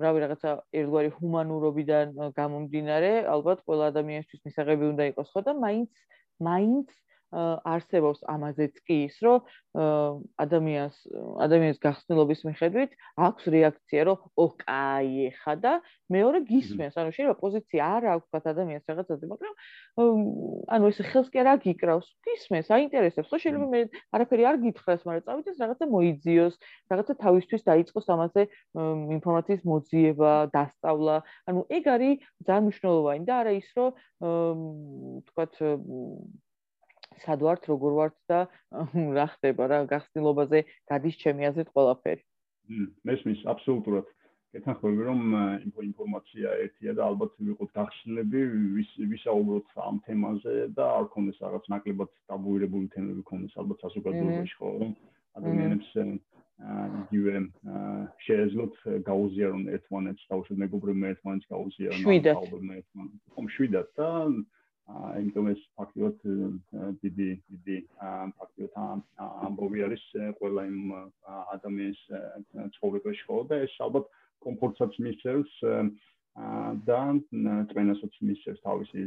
რავი 0.05 0.23
რაღაცა 0.25 0.51
ერთგვარი 0.81 1.11
ჰუმანურობიდან 1.17 2.15
გამომდინარე 2.37 3.13
ალბათ 3.35 3.65
ყველა 3.65 3.91
ადამიანისთვის 3.93 4.45
მისაღები 4.49 4.85
უნდა 4.93 5.09
იყოს 5.13 5.33
ხო? 5.33 5.41
და 5.49 5.53
მაინც 5.57 5.91
მაინც 6.49 6.89
არსებობს 7.29 8.25
ამაზეც 8.25 8.81
კი 8.89 8.97
ის, 9.05 9.17
რომ 9.21 9.45
ადამიანს 10.41 10.97
ადამიანის 11.45 11.81
გახსნილობის 11.85 12.41
მიხედვით 12.49 12.91
აქვს 13.21 13.45
რეაქცია, 13.53 14.01
რომ 14.09 14.17
ოჰ, 14.33 14.55
კაი, 14.65 15.29
ხა 15.45 15.55
და 15.61 15.73
მეორე 16.09 16.41
გისმენს, 16.49 16.97
ანუ 16.97 17.13
შეიძლება 17.13 17.37
პოზიცია 17.37 17.81
არ 17.85 18.03
აქვს 18.17 18.27
თქვა 18.33 18.41
ადამიანს 18.49 18.85
რაღაცაზე, 18.89 19.25
მაგრამ 19.29 19.55
ანუ 20.73 20.85
ეს 20.89 20.99
ხელს 21.13 21.29
კი 21.29 21.37
არ 21.45 21.49
აგიკრავს, 21.53 22.09
გისმენს, 22.25 22.69
აინტერესებს, 22.73 23.29
ხო 23.29 23.37
შეიძლება 23.45 23.69
მე 23.77 23.81
არაფერი 24.17 24.43
არ 24.49 24.57
გითხრას, 24.65 25.01
მაგრამ 25.05 25.25
წავიდეს 25.29 25.61
რაღაცა 25.63 25.85
მოიძიოს, 25.93 26.55
რაღაცა 26.89 27.15
თავისთვის 27.29 27.63
დაიწყოს 27.69 28.07
ამაზე 28.09 28.43
ინფორმაციის 29.21 29.63
მოძიება, 29.69 30.33
დასწავლა. 30.57 31.17
ანუ 31.45 31.61
ეგ 31.77 31.85
არის 31.93 32.15
ძალიან 32.49 32.63
მნიშვნელოვანი 32.69 33.25
და 33.29 33.35
არა 33.45 33.53
ის, 33.61 33.69
რომ 33.77 33.91
თქვათ 35.29 35.53
სად 37.25 37.43
ვართ, 37.47 37.69
როგორ 37.73 37.93
ვართ 37.99 38.17
და 38.31 38.39
რა 39.19 39.27
ხდება 39.35 39.69
რა 39.73 39.79
გახსნილობაზე 39.93 40.65
გადის 40.91 41.17
ჩემი 41.23 41.51
აზრით 41.51 41.69
ყველაფერი. 41.75 42.23
მესმის 43.09 43.41
აბსოლუტურად. 43.55 44.07
კეთახმები 44.49 45.03
რომ 45.05 45.21
ინფორმაცია 45.85 46.53
ერთია 46.65 46.93
და 46.97 47.03
ალბათ 47.11 47.33
ვიყოთ 47.49 47.71
გახსნილები 47.79 48.41
ვის 48.77 48.91
ვისაუბროთ 49.13 49.75
ამ 49.85 49.97
თემაზე 50.07 50.55
და 50.79 50.87
არ 50.99 51.09
ქონდეს 51.13 51.43
რაღაც 51.45 51.69
ნაკლებად 51.73 52.11
ტაბუირებული 52.33 52.89
თემები 52.95 53.23
ქონდეს 53.29 53.59
ალბათ 53.61 53.85
საზოგადოებაში 53.85 54.57
ხო 54.61 54.71
რომ 54.81 54.95
ადამიანებს 55.41 55.91
იგივე 56.59 57.35
შეეძლოთ 58.27 58.79
გაუზიარონ 59.07 59.69
ერთმანეთს, 59.77 60.25
თავშე 60.31 60.57
მეგობრებმა 60.63 61.13
ერთმანეთს 61.15 61.51
გაუზიარონ, 61.53 62.09
ალბათ 62.35 62.73
ერთმანეთს. 62.79 63.21
ხომ 63.37 63.47
შვიდად 63.55 63.93
და 64.01 64.09
აიმიტომ 64.89 65.49
ეს 65.53 65.65
ფაქტიურად 65.79 66.23
დიდი 67.03 67.29
დიდი 67.53 67.77
ფაქტიურად 68.41 69.03
ამბობი 69.49 69.85
არის 69.89 70.05
ყველა 70.41 70.63
იმ 70.71 70.79
ადამიანის 71.57 72.01
ცხოვრებაში 72.77 73.27
ხო 73.29 73.43
და 73.51 73.61
ეს 73.67 73.75
ალბათ 73.89 74.09
კომფორტსაც 74.47 74.97
მისცემს 75.05 75.53
და 76.89 77.01
ტრენასაც 77.73 78.19
მისცემს 78.31 78.65
თავისი 78.65 79.05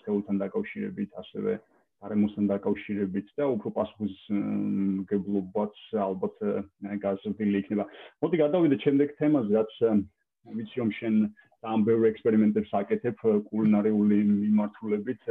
შეულთან 0.00 0.42
დაკავშირებით 0.44 1.20
ასევე 1.24 1.58
არემოსთან 2.06 2.48
დაკავშირებით 2.50 3.28
და 3.38 3.46
უფრო 3.52 3.70
პასუხისმგებლობაც 3.78 5.76
ალბათ 6.02 6.40
გაზრდილი 7.04 7.60
იქნება. 7.62 7.84
მოდი 8.24 8.36
გადავიდეთ 8.42 8.80
შემდეგ 8.86 9.14
თემაზე, 9.20 9.52
რაც 9.58 9.72
ვიცი 10.56 10.76
რომ 10.82 10.90
შენ 10.98 11.14
ამ 11.62 11.84
ბევრ 11.86 12.08
ექსპერიმენტებს 12.10 12.72
აკეთებ 12.74 13.20
კულინარიული 13.50 14.16
მიმართულებით 14.28 15.28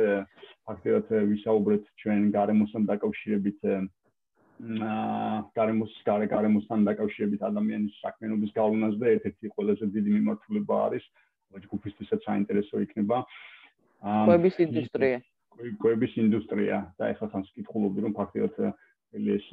ფაქტობრივად 0.68 1.10
ვისაუბრეთ 1.32 1.90
ჩვენ 2.04 2.30
გარემოსთან 2.36 2.86
დაკავშირებით 2.92 3.68
აა 4.62 5.42
გარემოს 5.58 5.94
გარე 6.06 6.28
გარემოსთან 6.32 6.86
დაკავშირებით 6.88 7.42
ადამიანის 7.50 7.96
საქმიანობის 8.06 8.52
გავლენას 8.58 8.96
და 9.02 9.08
ერთ-ერთი 9.16 9.52
ყველაზე 9.58 9.86
დიდი 9.96 10.12
მიმართულება 10.18 10.76
არის 10.88 11.06
ჯგუფისთვისაც 11.66 12.28
საინტერესო 12.30 12.82
იქნება. 12.86 13.18
აა 14.06 14.26
კვების 14.30 14.56
ინდუსტრია. 14.68 15.18
კვების 15.82 16.14
ინდუსტრია. 16.24 16.78
და 17.00 17.04
ეხლა 17.12 17.28
თან 17.34 17.44
ვკითხულობდი 17.50 18.00
რომ 18.06 18.14
ფაქტობრივად 18.20 18.56
ეს 19.36 19.46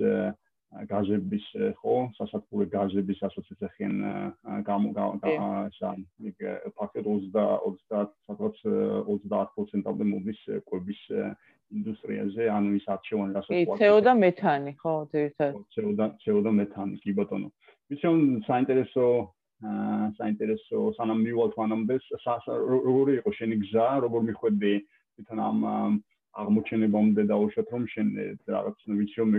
გაზების 0.68 1.46
ხო 1.80 1.94
სასათბურე 2.18 2.66
გაზების 2.72 3.20
ასოციაცია 3.28 3.68
ხენ 3.76 3.94
გამო 4.68 4.88
სა 5.78 5.92
იქ 6.30 6.42
ფაქტობრივად 6.76 7.38
20 7.64 8.10
სადღაც 8.28 8.60
30%-ამდე 8.66 10.04
მოდის 10.12 10.42
კვების 10.68 11.00
ინდუსტრიაზე, 11.68 12.44
ანუ 12.52 12.76
ის 12.78 12.86
არჩევანი 12.88 13.34
რასაც 13.36 13.52
ვაკეთებ. 13.52 13.72
კი, 13.76 13.80
CO 13.80 13.96
და 14.04 14.12
მეთანი, 14.18 14.72
ხო, 14.80 14.92
ძირითადად. 15.12 15.64
CO 15.74 15.90
და 15.98 16.06
CO 16.24 16.38
და 16.44 16.52
მეთანი, 16.58 17.00
კი 17.02 17.12
ბატონო. 17.18 17.48
ვიცი, 17.92 18.08
საინტერესო 18.48 19.04
აა 19.58 20.06
საინტერესო 20.18 20.78
სანამ 20.96 21.20
მივალთ 21.26 21.54
მანამდე, 21.60 21.94
როგორი 22.88 23.12
იყო 23.20 23.30
შენი 23.38 23.56
გზა, 23.64 23.86
როგორ 24.06 24.20
მიხვედი 24.28 24.74
თვითონ 25.18 25.38
ამ 25.48 25.58
აღმოჩენებამდე 26.42 27.22
დაუშვათ 27.30 27.72
რომ 27.74 27.86
შენ 27.94 28.12
რაღაც 28.54 28.84
ვიცი 28.98 29.16
რომ 29.22 29.34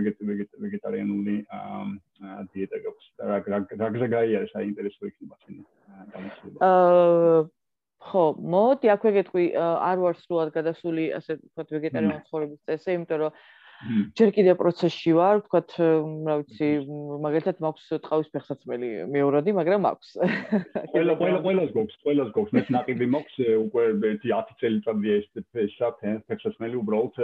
ვეგეტარიანული 0.64 1.36
დიეტა 2.54 2.82
გაქვს 2.86 3.06
და 3.20 3.30
რა 3.30 3.38
რა 3.84 3.88
გზა 3.94 4.08
გაიარა 4.16 4.50
საინტერესო 4.52 5.10
იქნება 5.12 5.40
შენი 5.44 5.62
გამოცდილება 6.16 6.60
აა 6.70 7.40
ხო 8.00 8.24
მოდი 8.52 8.90
აქვე 8.96 9.10
გეტყვი 9.16 9.46
არ 9.60 9.98
ვარ 10.02 10.20
სულად 10.24 10.52
გადასული 10.56 11.02
ასე 11.16 11.36
ვთქვათ 11.40 11.74
ვეგეტარიანული 11.76 12.22
ცხოვრების 12.28 12.60
წესზე 12.68 12.94
იმიტომ 12.96 13.20
რომ 13.24 13.40
ჯერ 14.18 14.30
კიდევ 14.36 14.56
პროცესში 14.60 15.12
ვარ, 15.16 15.40
ვთქვათ, 15.40 15.74
რა 16.28 16.34
ვიცი, 16.42 16.68
მაგალითად 17.24 17.62
მაქვს 17.64 17.86
ტყავის 18.04 18.28
ფეხსაცმელი 18.34 18.88
მეორადი, 19.08 19.54
მაგრამ 19.56 19.84
მაქვს. 19.86 20.10
ყველა 20.92 21.14
ყველა 21.20 21.38
ყველას 21.46 21.70
გვაქვს, 21.76 21.96
ყველას 22.04 22.32
გვაქვს, 22.34 22.52
მე 22.56 22.62
ნაკიბი 22.76 23.06
მაქვს 23.14 23.36
უკვე 23.56 23.84
10 24.26 24.52
წელიწადია 24.60 25.14
ეს 25.22 25.26
ფეშა 25.54 25.88
ფეხსაცმელი 26.28 26.76
უბრალოდ 26.82 27.16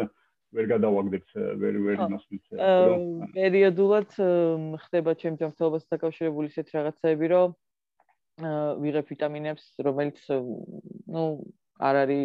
ვერ 0.56 0.66
გადავაგდებ, 0.72 1.24
ვერ 1.60 1.74
ვერ 1.84 2.02
იმასვით. 2.06 2.44
პერიოდულად 3.36 4.10
ხდება 4.86 5.16
ჩემს 5.20 5.40
ჯანმრთელობასთან 5.42 5.92
დაკავშირებული 5.92 6.52
ისეთ 6.52 6.72
რაღაცები, 6.76 7.26
რომ 7.36 7.56
ვიღებ 8.80 9.06
ვიტამინებს, 9.12 9.64
რომელიც 9.84 10.20
ну 10.32 11.22
არ 11.78 11.94
არის 12.02 12.24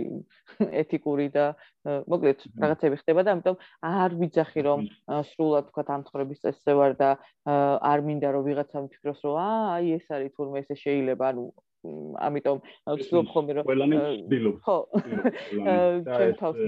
ეთიკური 0.84 1.28
და 1.36 1.46
მოკლედ 1.86 2.46
რაღაცები 2.62 2.96
ხდება 3.02 3.22
და 3.26 3.34
ამიტომ 3.36 3.58
არ 3.92 4.12
ვიძახი 4.22 4.62
რომ 4.68 4.80
სრულად 5.32 5.66
თქვა 5.72 5.84
ამთხრების 5.98 6.44
წესზე 6.46 6.74
ვარ 6.78 6.96
და 7.02 7.10
არ 7.92 8.00
მინდა 8.08 8.30
რომ 8.36 8.48
ვიღაცა 8.48 8.86
მიფიქროს 8.86 9.22
რომ 9.26 9.36
აი 9.42 9.86
ეს 9.98 10.06
არის 10.12 10.32
თურმე 10.38 10.64
ესე 10.64 10.76
შეიძლება. 10.86 11.26
ანუ 11.34 11.46
ამიტომ 11.82 12.58
ვცდილობ 12.94 13.28
ხოლმე 13.34 13.54
რომ 13.58 13.66
ყველანი 13.66 13.98
ვცდილობ 13.98 14.58
ხო 14.66 14.78
ჩვენ 16.06 16.34
თავს 16.42 16.60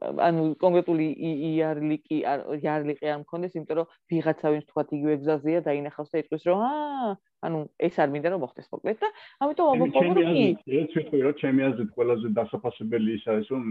ანუ 0.00 0.44
კონკრეტული 0.60 1.06
იარლიკი 1.50 2.18
იარლიკი 2.64 3.10
არ 3.12 3.18
მქონდეს 3.22 3.56
იმიტომ 3.58 3.80
რომ 3.80 3.90
ვიღაცა 4.12 4.52
ვინც 4.54 4.64
თქვა 4.70 4.84
იგივე 4.96 5.16
გზაზეა 5.24 5.60
და 5.66 5.74
ინახავს 5.80 6.12
და 6.14 6.22
იტყვის 6.22 6.46
რომ 6.48 6.62
აა 6.68 7.10
ანუ 7.48 7.58
ეს 7.88 7.98
არ 8.00 8.08
მინდა 8.14 8.32
რომ 8.32 8.42
მოხდეს 8.44 8.70
მოკლედ 8.72 8.98
და 9.04 9.08
ამიტომ 9.44 9.68
ამბობ 9.72 9.92
რომ 10.00 10.16
კი 10.20 10.46
ეს 10.80 10.96
ვიტყვი 10.96 11.20
რომ 11.26 11.36
ჩემი 11.42 11.60
აზრით 11.68 11.90
ყველაზე 11.96 12.32
დასაფასებელი 12.40 13.10
ის 13.20 13.24
არის 13.34 13.52
რომ 13.52 13.64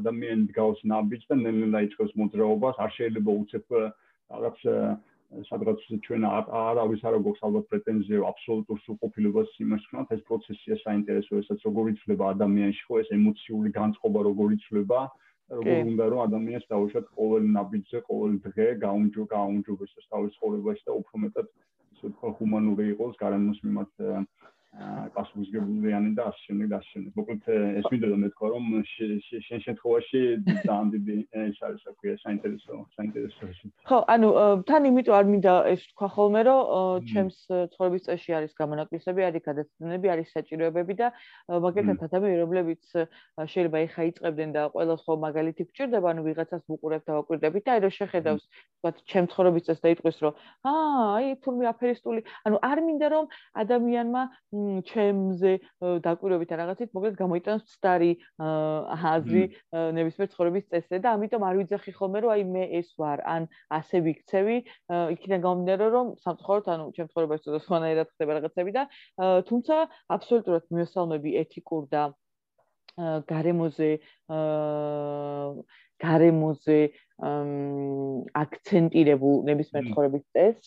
ადამიანი 0.00 0.44
გავს 0.56 0.80
ნაბიჯს 0.92 1.30
და 1.32 1.36
ნელ-ნელა 1.44 1.80
იწყებს 1.88 2.16
მოძრაობას 2.20 2.82
არ 2.84 2.90
შეიძლება 2.96 3.30
უცებ 3.44 3.66
რაღაც 3.76 4.58
სადღაც 5.30 5.82
ჩვენ 6.04 6.24
არავის 6.26 7.02
არ 7.06 7.16
აქვს 7.20 7.42
ალბათ 7.48 7.66
პრეტენზია 7.70 8.22
აბსოლუტურ 8.30 8.78
სრულყოფილებას 8.84 9.52
იმას 9.64 9.84
ხმათ 9.90 10.14
ეს 10.16 10.22
პროცესია 10.30 10.78
საინტერესო 10.82 11.38
ესაც 11.42 11.66
როგორ 11.68 11.90
იცვლება 11.92 12.30
ადამიანში 12.34 12.82
ხო 12.88 12.98
ეს 13.02 13.12
ემოციული 13.16 13.70
განწყობა 13.78 14.24
როგორ 14.28 14.56
იცვლება 14.58 15.00
როგორ 15.60 15.78
უნდა 15.92 16.04
რომ 16.14 16.20
ადამიანს 16.26 16.66
დაუშვათ 16.72 17.06
ყოველ 17.20 17.46
ნაბიჯზე 17.58 18.00
ყოველ 18.10 18.34
დღე 18.46 18.66
გაუნჯო 18.86 19.24
გაუნჯობოს 19.34 19.94
ეს 20.02 20.10
თავის 20.10 20.34
ცხოვრებაში 20.38 20.84
და 20.90 20.98
უფრო 20.98 21.22
მეტად 21.26 21.46
ისე 21.94 22.10
თქვა 22.14 22.30
ჰუმანური 22.40 22.84
იყოს 22.94 23.14
გარემოს 23.22 23.58
მიმართ 23.66 23.90
პასუხისგებლიანი 24.70 26.14
და 26.14 26.24
ასე 26.30 26.40
შემდეგ 26.46 26.68
და 26.70 26.76
ასე 26.78 26.90
შემდეგ. 26.94 27.12
მოკლედ 27.18 27.42
ეს 27.80 27.86
მინდოდა 27.90 28.16
მეთქვა 28.22 28.46
რომ 28.54 28.64
შენ 28.86 29.60
შემთხვევაში 29.66 30.20
ძალიან 30.62 30.88
დიდი 30.94 31.16
ეს 31.42 31.56
არის 31.66 31.80
საქმე 31.86 32.14
საინტერესო 32.22 32.74
საინტერესო 32.94 33.42
ხო, 33.90 33.98
ანუ 34.14 34.28
თან 34.70 34.82
იმიტომ 34.90 35.14
არ 35.18 35.26
მინდა 35.30 35.54
ეს 35.74 35.82
თქვა 35.90 36.08
ხოლმე 36.14 36.40
რომ 36.46 36.62
ჩემს 37.10 37.36
ცხოვრების 37.50 38.06
წესში 38.06 38.30
არის 38.38 38.52
გამონაკლისები, 38.60 39.20
არის 39.26 39.42
გადაცემები, 39.50 40.06
არის 40.14 40.28
საჭიროებები 40.38 40.94
და 41.02 41.08
მაგალითად 41.50 41.98
ადამიანები 42.06 42.38
რომლებიც 42.44 42.82
შეიძლება 43.50 43.78
ეხა 43.90 44.02
იწყებდნენ 44.10 44.50
და 44.54 44.62
ყოველს 44.70 45.02
ხო 45.02 45.12
მაგალითი 45.26 45.62
გჭირდება, 45.66 46.06
ანუ 46.14 46.22
ვიღაცას 46.30 46.62
ვუყურებ 46.70 47.02
და 47.10 47.12
ვაკვირდებით 47.18 47.62
და 47.66 47.70
აი 47.74 47.80
რომ 47.84 47.92
შეხედავს 47.98 48.42
თქვა 48.78 48.90
ჩემ 49.10 49.26
ცხოვრების 49.34 49.66
წესს 49.66 49.82
და 49.82 49.88
იტყვის 49.98 50.16
რომ 50.22 50.32
აა 50.70 51.04
აი 51.18 51.26
თურმე 51.42 51.64
აფერისტული, 51.74 52.20
ანუ 52.46 52.56
არ 52.70 52.78
მინდა 52.86 53.08
რომ 53.10 53.24
ადამიანმა 53.64 54.22
ჩემზე 54.90 55.52
დაკვირვებით 56.06 56.54
რაღაცით 56.60 56.94
მოკლედ 56.96 57.18
გამოიტანოს 57.20 57.64
ცდარი 57.72 58.10
აზრი 59.12 59.44
ნებისმიერ 59.98 60.30
ცხოვრების 60.34 60.68
წესზე 60.70 61.00
და 61.04 61.14
ამიტომ 61.18 61.46
არ 61.50 61.60
ვიძახი 61.60 61.92
ხოლმე 61.98 62.22
რომ 62.24 62.34
აი 62.36 62.44
მე 62.54 62.64
ეს 62.80 62.88
ვარ 63.00 63.24
ან 63.34 63.48
ასე 63.78 64.02
ვიქცევი. 64.06 64.56
იქიდან 65.16 65.40
გამომდინარე 65.46 65.86
რომ 65.96 66.06
სამწუხაროდ 66.24 66.72
ანუ 66.74 66.84
ჩემ 66.96 67.10
ცხოვრებაში 67.12 67.44
ცოტა 67.46 67.60
სხვანაირად 67.66 68.08
ხდება 68.14 68.32
რაღაცები 68.38 68.70
და 68.78 68.82
თუმცა 69.50 69.76
აბსოლუტურად 70.16 70.64
მიესალმები 70.74 71.30
ეთიკურ 71.44 71.82
და 71.94 72.02
გარემოზე 73.30 73.90
გარემოზე 76.00 76.78
აქცენტირებულ 77.20 79.36
ნებისმიერ 79.48 79.84
ცხოვრების 79.90 80.24
წესს. 80.34 80.64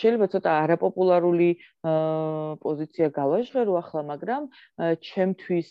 შეიძლება 0.00 0.26
ცოტა 0.34 0.50
არაპოპულარული 0.64 1.50
პოზიცია 2.64 3.06
გავაჟღერო 3.20 3.72
ახლა, 3.82 4.02
მაგრამ 4.12 4.42
ჩემთვის 5.08 5.70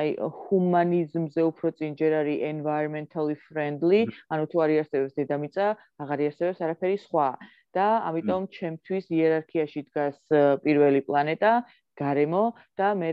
აი 0.00 0.08
ჰუმანიზმზე 0.40 1.42
უფრო 1.50 1.68
წინ 1.78 1.90
ჯერ 2.00 2.12
არის 2.20 2.42
environmentally 2.52 3.36
friendly, 3.48 4.02
ანუ 4.32 4.44
თუ 4.52 4.56
არის 4.64 4.80
არსებობს 4.84 5.16
დედამიწა, 5.20 5.66
აღარ 6.02 6.18
არსებობს 6.28 6.60
არაფერი 6.68 6.98
სხვა. 7.08 7.28
და 7.76 7.86
ამიტომ 8.08 8.42
ჩემთვის 8.56 9.04
იერარქიაში 9.12 9.80
დგას 9.88 10.16
პირველი 10.64 11.00
პლანეტა, 11.04 11.52
გარემო 11.98 12.42
და 12.78 12.94
მე 12.98 13.10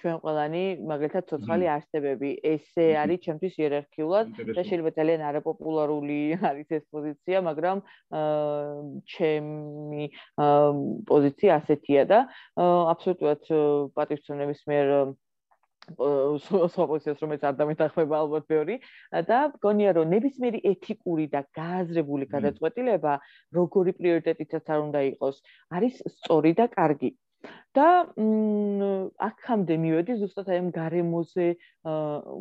ჩვენ 0.00 0.16
ყველანი 0.22 0.62
მაგალითად 0.90 1.28
ცოცხალი 1.30 1.66
არსებები. 1.72 2.30
ესე 2.52 2.86
არის 3.02 3.22
ჩემთვის 3.26 3.54
იერარქიულად 3.62 4.26
და 4.56 4.62
შეიძლება 4.68 4.92
ძალიან 4.98 5.20
არაპოპულარული 5.30 6.18
არის 6.50 6.68
ეს 6.78 6.84
პოზიცია 6.92 7.42
მაგრამ 7.48 7.78
ჩემი 9.16 10.04
პოზიცია 11.10 11.50
ასეთია 11.60 12.02
და 12.12 12.18
აბსოლუტურად 12.66 13.48
პატრიციონების 13.96 14.60
მიერ 14.68 14.86
სხვა 15.86 16.84
პოზიციას 16.90 17.20
რომელიც 17.22 17.42
არ 17.46 17.58
დამეთახმება 17.62 18.16
ალბათ 18.18 18.44
ბევრი. 18.52 18.76
და 19.30 19.38
გონია 19.62 19.90
რომ 19.96 20.10
ნებისმიერი 20.14 20.60
ეთიკური 20.72 21.26
და 21.34 21.46
გააზრებული 21.58 22.26
გადაწყვეტილება 22.34 23.12
როგორი 23.58 23.92
პრიორიტეტითაც 24.00 24.64
არ 24.66 24.80
უნდა 24.86 25.00
იყოს 25.12 25.36
არის 25.78 26.02
სწორი 26.16 26.52
და 26.58 26.66
კარგი 26.74 27.10
და 27.76 27.88
აქამდე 29.26 29.74
მივედი 29.82 30.14
ზუსტად 30.20 30.48
აი 30.52 30.60
ამ 30.62 30.68
გარემოზე 30.76 31.48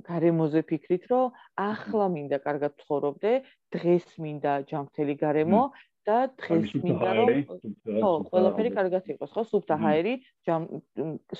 გარემოზე 0.07 0.61
ფიქრით, 0.69 1.03
რომ 1.11 1.35
ახლა 1.59 2.05
მინდა 2.15 2.39
კარგად 2.45 2.77
ცხოვრობდე, 2.83 3.33
დღეს 3.75 4.07
მინდა 4.23 4.53
ჯანმრთელი 4.71 5.15
გარემო 5.19 5.61
და 6.07 6.17
დღეს 6.39 6.71
მინდა 6.85 7.09
რომ 7.19 7.29
ხო, 7.99 8.11
ყველაფერი 8.31 8.71
კარგად 8.77 9.11
იყოს, 9.15 9.31
ხო, 9.35 9.43
სუფთა 9.51 9.75
ჰაერი, 9.83 10.15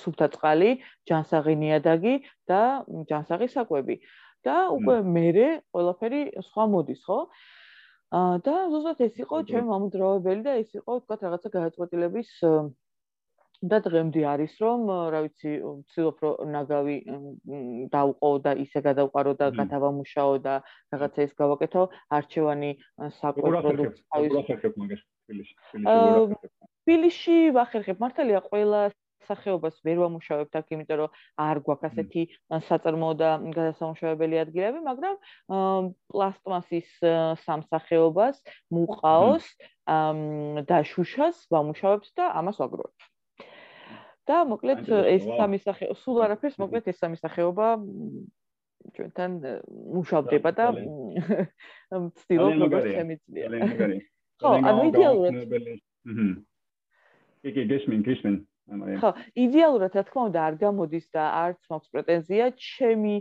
სუფთა 0.04 0.28
წყალი, 0.36 0.72
ჯანსაღი 1.08 1.56
ნიადაგი 1.64 2.16
და 2.50 2.62
ჯანსაღი 3.10 3.48
საკვები. 3.56 3.98
და 4.46 4.70
უკვე 4.70 5.02
მეરે 5.02 5.46
ყველაფერი 5.74 6.20
სხვა 6.46 6.64
მოდის, 6.70 7.02
ხო? 7.10 7.20
აა 8.14 8.36
და 8.46 8.56
ზუსტად 8.70 9.00
ეს 9.02 9.16
იყო 9.24 9.38
ჩემი 9.50 9.66
მამუდროებელი 9.74 10.42
და 10.46 10.54
ეს 10.62 10.70
იყო 10.78 11.02
თქვა 11.02 11.16
რაღაცა 11.26 11.50
გადაწყვეტილების 11.56 12.30
და 13.72 13.80
დღემდე 13.86 14.22
არის 14.30 14.54
რომ 14.62 14.90
რა 15.14 15.20
ვიცი 15.26 15.52
ვცდილობ 15.66 16.18
რომ 16.26 16.52
ნაგავი 16.56 16.98
დავყო 17.94 18.32
და 18.46 18.52
ისე 18.66 18.80
გადავყარო 18.88 19.34
და 19.42 19.48
გადავამუშაო 19.60 20.34
და 20.46 20.56
რაღაცა 20.94 21.20
ეს 21.26 21.34
გავაკეთო. 21.42 21.84
არჩევანი 22.18 22.72
საკვე 23.20 23.50
პროდუქტს 23.56 24.02
თბილისში 26.86 27.38
ვახერხებ. 27.58 27.98
მართალია 28.06 28.42
ყველა 28.50 28.82
სახეობას 29.26 29.80
ვერ 29.86 30.02
ვამუშავებთ 30.04 30.58
აქ 30.60 30.74
იმიტომ 30.76 31.00
რომ 31.02 31.16
არ 31.46 31.62
გვაქვს 31.66 31.88
ასეთი 31.90 32.24
საწარმოო 32.68 33.16
და 33.22 33.30
გადასამუშავებელი 33.58 34.42
ადგილები 34.44 34.84
მაგრამ 34.86 35.16
პლასტმასის 36.14 36.94
სამსახეობას 37.48 38.44
მუყაოს 38.78 39.50
და 40.70 40.80
შუშას 40.94 41.44
ვამუშავებთ 41.58 42.14
და 42.22 42.30
ამას 42.44 42.62
ვაგროვებთ 42.62 43.12
და 44.30 44.42
მოკლედ 44.50 44.90
ეს 45.12 45.24
სამი 45.26 45.60
სახეობა 45.62 46.00
სულ 46.02 46.18
არაფერს 46.26 46.58
მოკლედ 46.62 46.90
ეს 46.92 46.98
სამი 47.02 47.18
სახეობა 47.22 47.68
ჩვენთან 48.96 49.32
მუშავდება 49.96 50.52
და 50.58 50.66
ვცდილობ 50.76 52.58
როგორც 52.66 52.90
შემიძლია. 52.98 53.48
ხო, 54.42 54.52
ანუ 54.60 54.82
იდეალურად. 54.92 55.34
ჰმმ. 56.06 56.34
იგი 57.50 57.64
გესმენ, 57.72 58.04
გესმენ. 58.06 58.36
ხო, 59.00 59.12
იდეალურად 59.38 59.94
რა 59.94 60.04
თქმა 60.10 60.22
უნდა 60.30 60.40
არ 60.50 60.56
გამოდის 60.62 61.06
და 61.14 61.24
არც 61.40 61.60
მაქვს 61.70 61.92
პრეტენზია, 61.94 62.46
ჩემი 62.58 63.16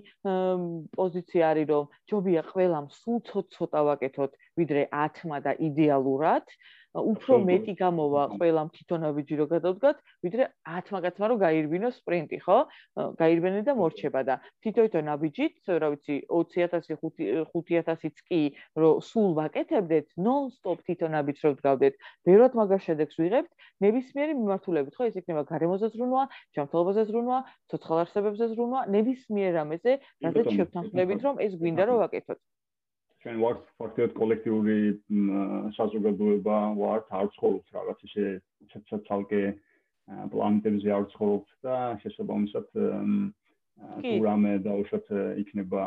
პოზიცია 0.97 1.43
არის 1.53 1.67
რომ 1.69 1.85
ჯობია 2.09 2.43
ყველამ 2.49 2.87
სულ 3.01 3.19
ცოტ-ცოტა 3.29 3.81
ვაკეთოთ, 3.89 4.33
ვიდრე 4.57 4.83
10-მა 4.89 5.39
და 5.45 5.53
იდეალურად. 5.69 6.49
უფრო 6.95 7.39
მეტი 7.43 7.75
გამოვა 7.79 8.23
ყველამ 8.39 8.69
თვითონავიჯი 8.75 9.35
რო 9.41 9.47
გადავდგათ, 9.51 9.97
ვიდრე 10.23 10.45
10 10.71 10.91
მაგათმა 10.95 11.27
რო 11.31 11.37
გაირბინო 11.43 11.91
სპრინტი, 11.91 12.39
ხო? 12.47 12.59
გაირბენე 13.19 13.63
და 13.67 13.75
მორჩება 13.75 14.23
და 14.23 14.39
თვითონ 14.63 15.11
აბიჯით, 15.15 15.57
რა 15.83 15.89
ვიცი, 15.91 16.17
20000 16.31 16.95
5000-იც 17.51 18.17
კი 18.31 18.41
რო 18.79 18.91
სულ 19.03 19.35
ვაკეთებდეთ, 19.41 20.07
ნონ-სტოპ 20.23 20.79
თვითონავიჯ 20.87 21.39
რო 21.43 21.51
ვდგავდეთ, 21.59 21.95
ბევრად 22.31 22.53
მაგარ 22.55 22.81
შედეგს 22.87 23.19
ვიღებთ, 23.19 23.51
ნებისმიერი 23.83 24.39
მიმართულებით, 24.39 24.95
ხო? 24.95 25.11
ეს 25.11 25.19
იქნება 25.19 25.43
გარემოზე 25.51 25.91
ზრუნვა, 25.99 26.23
ჯანმრთელობაზე 26.55 27.03
ზრუნვა, 27.11 27.39
ცოცხალ 27.75 27.99
არსებებზე 28.07 28.45
ზრუნვა, 28.55 28.81
ნებისმიერ 28.95 29.63
ამაზე, 29.67 29.93
რადგან 30.23 30.47
შევთანხმდებით, 30.59 31.27
რომ 31.27 31.43
ეს 31.43 31.59
გვინდა 31.59 31.91
რომ 31.91 32.05
ვაკეთოთ. 32.07 32.39
ჩვენ 33.25 33.39
ვართ 33.41 33.61
ფაქტიურად 33.81 34.13
კოლექტიური 34.21 34.75
საზოგადოება 35.77 36.57
ვართ 36.77 37.07
არ 37.19 37.31
ცხოვრობთ 37.37 37.77
რაღაც 37.77 38.03
ისე 38.09 38.27
ცალკე 39.09 39.41
პლანეტებზე 40.35 40.93
არ 40.93 41.07
ცხოვრობთ 41.15 41.55
და 41.65 41.77
შესაბამისად 42.05 42.69
თუ 42.77 44.13
რამე 44.29 44.53
დაუშვათ 44.69 45.09
იქნება 45.41 45.87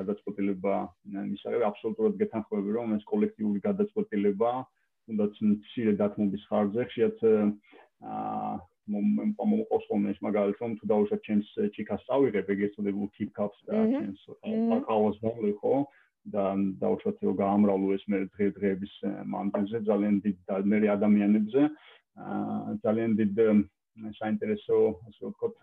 გადაწყვეტილება 0.00 0.74
მისაღები 1.12 1.68
აბსოლუტურად 1.68 2.18
გეთანხმები 2.24 2.76
რომ 2.80 2.96
ეს 2.96 3.04
კოლექტიური 3.12 3.60
გადაწყვეტილება 3.68 4.52
თუნდაც 5.04 5.44
მცირე 5.52 5.92
დათმობის 6.00 6.46
ხარჯზე 6.48 6.88
ხშირად 6.88 7.26
აა 7.30 8.52
მომყავს 8.92 9.84
ხოლმე 9.88 10.12
ეს 10.16 10.20
მაგალითად 10.26 10.62
რომ 10.64 10.72
თუ 10.80 10.88
დაუშვათ 10.90 11.20
ჩემს 11.26 11.50
ჩიკას 11.76 12.06
წავიღებ 12.08 12.48
ეგრეთ 12.54 12.72
წოდებულ 12.76 13.10
კიპკაპს 13.18 13.60
და 13.68 13.82
ჩემს 13.92 14.24
ყავას 14.88 15.20
დავიღო 15.22 15.52
ხო 15.60 15.74
და 16.30 16.44
დაუშვათ 16.82 17.16
რომ 17.26 17.36
გაამრავლო 17.42 17.94
ეს 17.96 18.04
მე 18.12 18.18
დღე 18.34 18.46
დღეების 18.58 18.94
მანძილზე 19.34 19.78
ძალიან 19.90 20.16
დიდ 20.22 20.36
მე 20.70 20.78
ადამიანებზე. 20.96 21.62
აა 22.22 22.76
ძალიან 22.84 23.12
დიდ 23.18 23.32
საინტერესო 24.20 24.76
ასე 25.08 25.22
ვთქვათ 25.28 25.56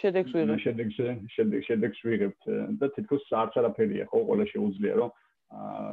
შედეგს 0.00 0.32
ვიღებ 0.34 0.60
შედეგს 0.64 0.96
შედეგს 1.34 1.66
შედეგს 1.68 1.98
ვიღებ 2.04 2.34
და 2.80 2.86
თითქოს 2.96 3.24
არც 3.42 3.58
არაფერია 3.60 4.04
ხო 4.10 4.20
ყველა 4.28 4.46
შეუძლია 4.52 4.94
რომ 5.00 5.10
აა 5.54 5.92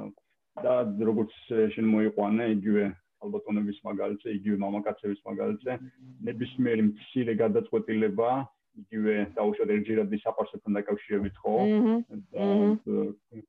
და 0.66 0.74
როგორც 1.10 1.32
შენ 1.76 1.86
მოიყვანე 1.96 2.46
იგივე 2.56 2.86
ალბათონების 3.26 3.78
მაგალითზე 3.88 4.34
იგივე 4.38 4.58
მამაკაცების 4.64 5.22
მაგალითზე 5.30 5.78
ნებისმიერი 6.28 6.84
მცირე 6.90 7.34
გადაწყვეტილება 7.44 8.30
იგივე 8.80 9.14
დაუშვათ 9.36 9.72
ერთჯერადი 9.76 10.18
საფარსებთან 10.24 10.78
დაკავშირებით 10.78 11.40
ხო? 11.44 11.56
და 12.36 12.46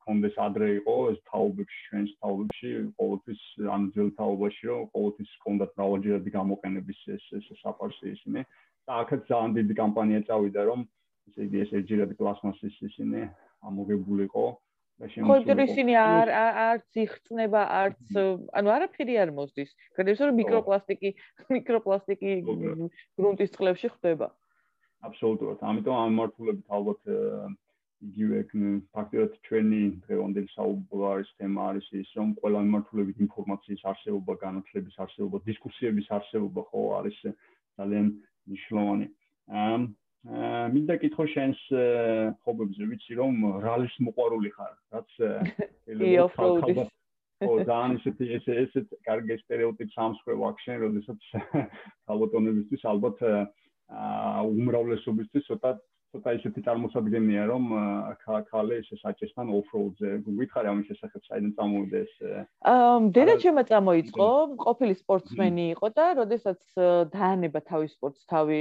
კონდეს 0.06 0.38
ადრე 0.46 0.68
იყო 0.78 0.96
ეს 1.12 1.20
თაობებში 1.30 1.78
ჩვენს 1.88 2.14
თაობებში 2.24 2.72
ყოველთვის 2.98 3.42
ან 3.76 3.86
ძველ 3.94 4.10
თაობაში 4.18 4.70
რომ 4.70 4.90
ყოველთვის 4.96 5.30
კონდათ 5.46 5.70
მრავალჯერადი 5.78 6.34
გამოყენების 6.38 7.00
ეს 7.16 7.28
ეს 7.38 7.46
საფარსი 7.62 8.06
ისინი. 8.16 8.42
და 8.86 8.92
აქაც 9.02 9.20
ძალიან 9.30 9.56
დიდი 9.58 9.74
კამპანია 9.78 10.20
წავიდა 10.26 10.62
რომ 10.70 10.80
ესე 11.30 11.40
იგი 11.46 11.58
ეს 11.64 11.70
ერთჯერადი 11.78 12.14
პლასმასის 12.18 12.76
ისინი 12.90 13.20
ამოგებულიყო 13.70 14.46
ხო, 15.02 15.36
იმიტომ 15.42 15.60
ისინი 15.66 15.94
არ 15.98 16.28
არც 16.38 16.98
იხწნება, 17.04 17.62
არც 17.78 18.18
ანუ 18.58 18.68
არაფერი 18.76 19.14
არ 19.22 19.30
მოსდის. 19.38 19.70
გადაიცვალა 19.98 20.28
რომ 20.30 20.38
მიკროპლასტიკი, 20.40 21.10
მიკროპლასტიკი 21.56 22.30
გრუნტის 23.18 23.50
წყლებში 23.56 23.90
ხდება. 23.96 24.30
აბსოლუტურად. 25.08 25.62
ამიტომ 25.70 25.96
ამ 26.02 26.18
მართულებით 26.20 26.66
ალბათ 26.76 27.00
იგივე 28.02 28.38
ფაქტიურად 28.96 29.34
ჩვენი 29.46 29.80
დღევანდელი 30.06 30.48
საუბარის 30.52 31.30
თემა 31.38 31.66
არის 31.70 31.86
ის, 32.02 32.08
რომ 32.18 32.34
ყველა 32.42 32.60
მიმართულებით 32.66 33.18
ინფორმაციის 33.26 33.82
არსებობა, 33.92 34.32
განათლების 34.42 34.96
არსებობა, 35.06 35.42
დისკუსიების 35.46 36.08
არსებობა 36.18 36.62
ხო 36.70 36.82
არის 36.98 37.18
ძალიან 37.78 38.06
მნიშვნელოვანი. 38.50 39.06
ამ 39.66 39.82
მინდა 40.74 40.94
კითხო 41.02 41.24
შენს 41.34 41.60
ხობებზე, 42.42 42.82
ვიცი 42.90 43.14
რომ 43.18 43.34
რალის 43.62 43.94
მოყვარული 44.06 44.50
ხარ, 44.54 44.74
რაც 44.94 45.10
ელემენტარულად 45.90 46.90
ო 47.42 47.54
ძალიან 47.66 47.98
ისეთი 47.98 48.26
ესე 48.38 48.54
ესე 48.62 48.80
კარგი 49.06 49.36
სტერეოტიპს 49.42 49.96
ამსხვრევ 49.98 50.44
აქ 50.48 50.60
შენ, 50.62 50.76
როდესაც 50.84 51.20
ხალბატონებისთვის 52.06 52.86
ალბათ 52.92 53.18
უმრავლესობისთვის 53.92 55.48
ცოტა 55.48 55.72
ცოტა 56.12 56.32
ისეთი 56.36 56.62
წარმოსადგენია 56.66 57.44
რომ 57.48 57.68
ქალე 58.50 58.78
ესე 58.82 58.98
საჭესთან 59.00 59.52
ოფროუდზე 59.58 60.10
გვითხრე 60.26 60.68
ამის 60.72 60.90
შესახებ 60.92 61.24
საერთოდ 61.28 61.54
წამოვიდეს 61.56 62.12
აა 62.72 62.90
დედა 63.16 63.36
ჩემო 63.44 63.64
წამოიწყო 63.70 64.28
ყოფილი 64.64 64.98
სპორტსმენი 65.00 65.64
იყო 65.76 65.90
და 65.96 66.06
როდესაც 66.20 66.60
დაანება 67.16 67.64
თავის 67.72 67.96
სპორტს 67.96 68.28
თავი 68.28 68.60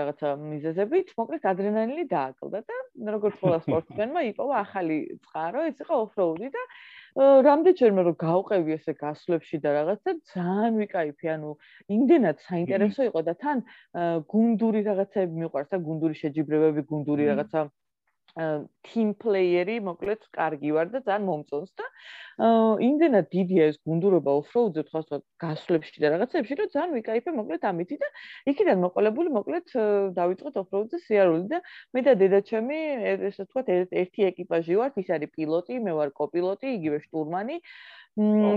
რაღაცა 0.00 0.34
მიზეზებით 0.40 1.14
მოკლედ 1.20 1.48
ადრენალინი 1.52 2.04
დააკლდა 2.16 2.64
და 2.64 2.80
როგორც 3.16 3.40
ყველა 3.44 3.60
სპორტსმენმა 3.68 4.26
იპოვა 4.32 4.64
ახალი 4.64 4.98
წყარო 5.28 5.68
ეს 5.68 5.84
იყო 5.84 6.00
ოფროუდი 6.08 6.48
და 6.56 6.64
რამდენჯერმე 7.14 8.02
რომ 8.06 8.14
გავყევი 8.18 8.74
ესე 8.74 8.92
გასვლებში 8.98 9.58
და 9.62 9.70
რაღაცა 9.76 10.14
ძალიან 10.34 10.78
ვიკაიფი, 10.82 11.28
ანუ 11.34 11.50
იმდენად 11.96 12.42
საინტერესო 12.46 13.06
იყო 13.10 13.22
და 13.28 13.34
თან 13.38 13.62
გუნდური 14.34 14.82
რაღაცები 14.88 15.42
მიყვარს 15.44 15.70
და 15.70 15.78
გუნდური 15.86 16.18
შეჯიბრებები, 16.18 16.82
გუნდური 16.90 17.30
რაღაცა 17.30 17.62
team 18.34 19.14
player-ი 19.14 19.78
მოკლედ 19.86 20.24
კარგი 20.34 20.72
ვარ 20.74 20.88
და 20.90 21.00
ძალიან 21.06 21.26
მომწონს 21.28 21.70
და 21.78 21.86
იმდენად 22.86 23.28
დიდია 23.30 23.68
ეს 23.70 23.76
გუნდურობა 23.86 24.32
off-road-ზე 24.40 24.82
თქოს 24.90 25.06
გასვლებში 25.44 26.02
და 26.02 26.10
რაღაცებში 26.14 26.58
რომ 26.58 26.70
ძალიან 26.74 26.94
ვიკაიფე 26.98 27.34
მოკლედ 27.38 27.66
ამითი 27.70 27.98
და 28.02 28.08
იქიდან 28.50 28.82
მოყოლებული 28.86 29.34
მოკლედ 29.38 29.74
დავიწყეთ 30.18 30.58
off-road-ზე 30.64 30.98
სიარული 31.06 31.46
და 31.54 31.62
მე 31.94 32.00
და 32.10 32.16
დედაჩემი 32.24 32.80
ესე 33.30 33.46
თქვა 33.46 33.62
ერთი 34.02 34.26
ეკიპაჟი 34.30 34.80
ვართ 34.82 34.98
ის 35.04 35.14
არის 35.14 35.30
პილოტი 35.38 35.78
მე 35.86 35.94
ვარ 35.94 36.10
კოპილოტი 36.18 36.74
იგივე 36.74 36.98
штурмანი 37.06 37.62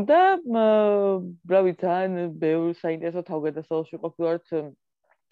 და 0.10 0.22
რა 1.54 1.62
ვიცი 1.66 1.86
ძალიან 1.86 2.34
ბევრ 2.42 2.74
საინტერესო 2.82 3.22
თავგადასავალში 3.30 3.98
ყოფილვართ 4.02 4.46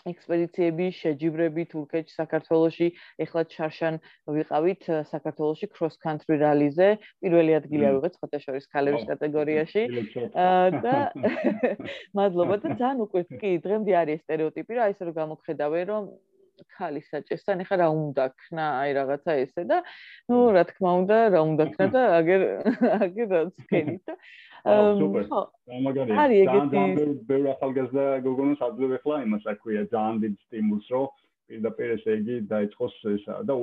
ექსპედიციები, 0.10 0.88
შეჯიბრები 0.99 1.64
თურქეთში, 1.72 2.14
საქართველოში, 2.20 2.88
ეხლა 3.26 3.41
ჩარშან 3.53 3.97
ვიყავით 4.38 4.84
საქართველოში 5.12 5.70
cross 5.74 5.97
country 6.06 6.38
rally-ზე, 6.41 6.89
პირველი 7.26 7.58
ადგილი 7.60 7.89
ავიღეთ 7.89 8.20
ფოტოშორის 8.22 8.70
ქალების 8.70 9.03
კატეგორიაში. 9.10 9.84
და 10.86 10.95
მადლობა 12.18 12.56
და 12.62 12.70
ძალიან 12.78 13.03
უკვე 13.08 13.22
კი 13.41 13.51
დღემდე 13.66 13.93
არის 14.03 14.22
სტერეოტიპი 14.26 14.74
რა, 14.78 14.86
ისე 14.93 15.10
რომ 15.10 15.18
გამოგხედავე 15.22 15.82
რომ 15.89 16.03
ქალის 16.76 17.06
საჭესთან 17.12 17.64
ეხა 17.66 17.76
რა 17.82 17.88
უნდა 17.91 18.26
ქნა, 18.41 18.66
აი 18.82 18.91
რაღაცა 18.99 19.32
ესე 19.43 19.64
და 19.70 19.78
ნუ 20.32 20.39
რა 20.56 20.64
თქმა 20.72 20.91
უნდა, 21.01 21.18
რა 21.36 21.41
უნდა 21.51 21.64
ქნა 21.76 21.86
და 21.95 22.01
აგერ 22.20 22.41
აგერ 23.06 23.28
რაც 23.36 23.56
ქენით 23.70 24.01
და 24.08 24.16
სუპერ. 24.66 25.26
მაგარია. 25.86 26.45
ძალიან 26.56 27.14
ბევრი 27.30 27.49
ახალგაზრდა 27.56 28.06
გოგონას 28.26 28.62
აძლევ 28.68 28.91
ახლა 28.97 29.16
იმას 29.26 29.43
აქვია 29.53 29.84
ძალიან 29.93 30.16
დიდ 30.24 30.34
სტიმულს 30.45 30.88
რო 30.95 31.03
პირდაპირ 31.49 31.89
ესე 31.95 32.12
იგი 32.20 32.36
დაიწყოს 32.49 32.95
ესა 33.14 33.34
და 33.45 33.53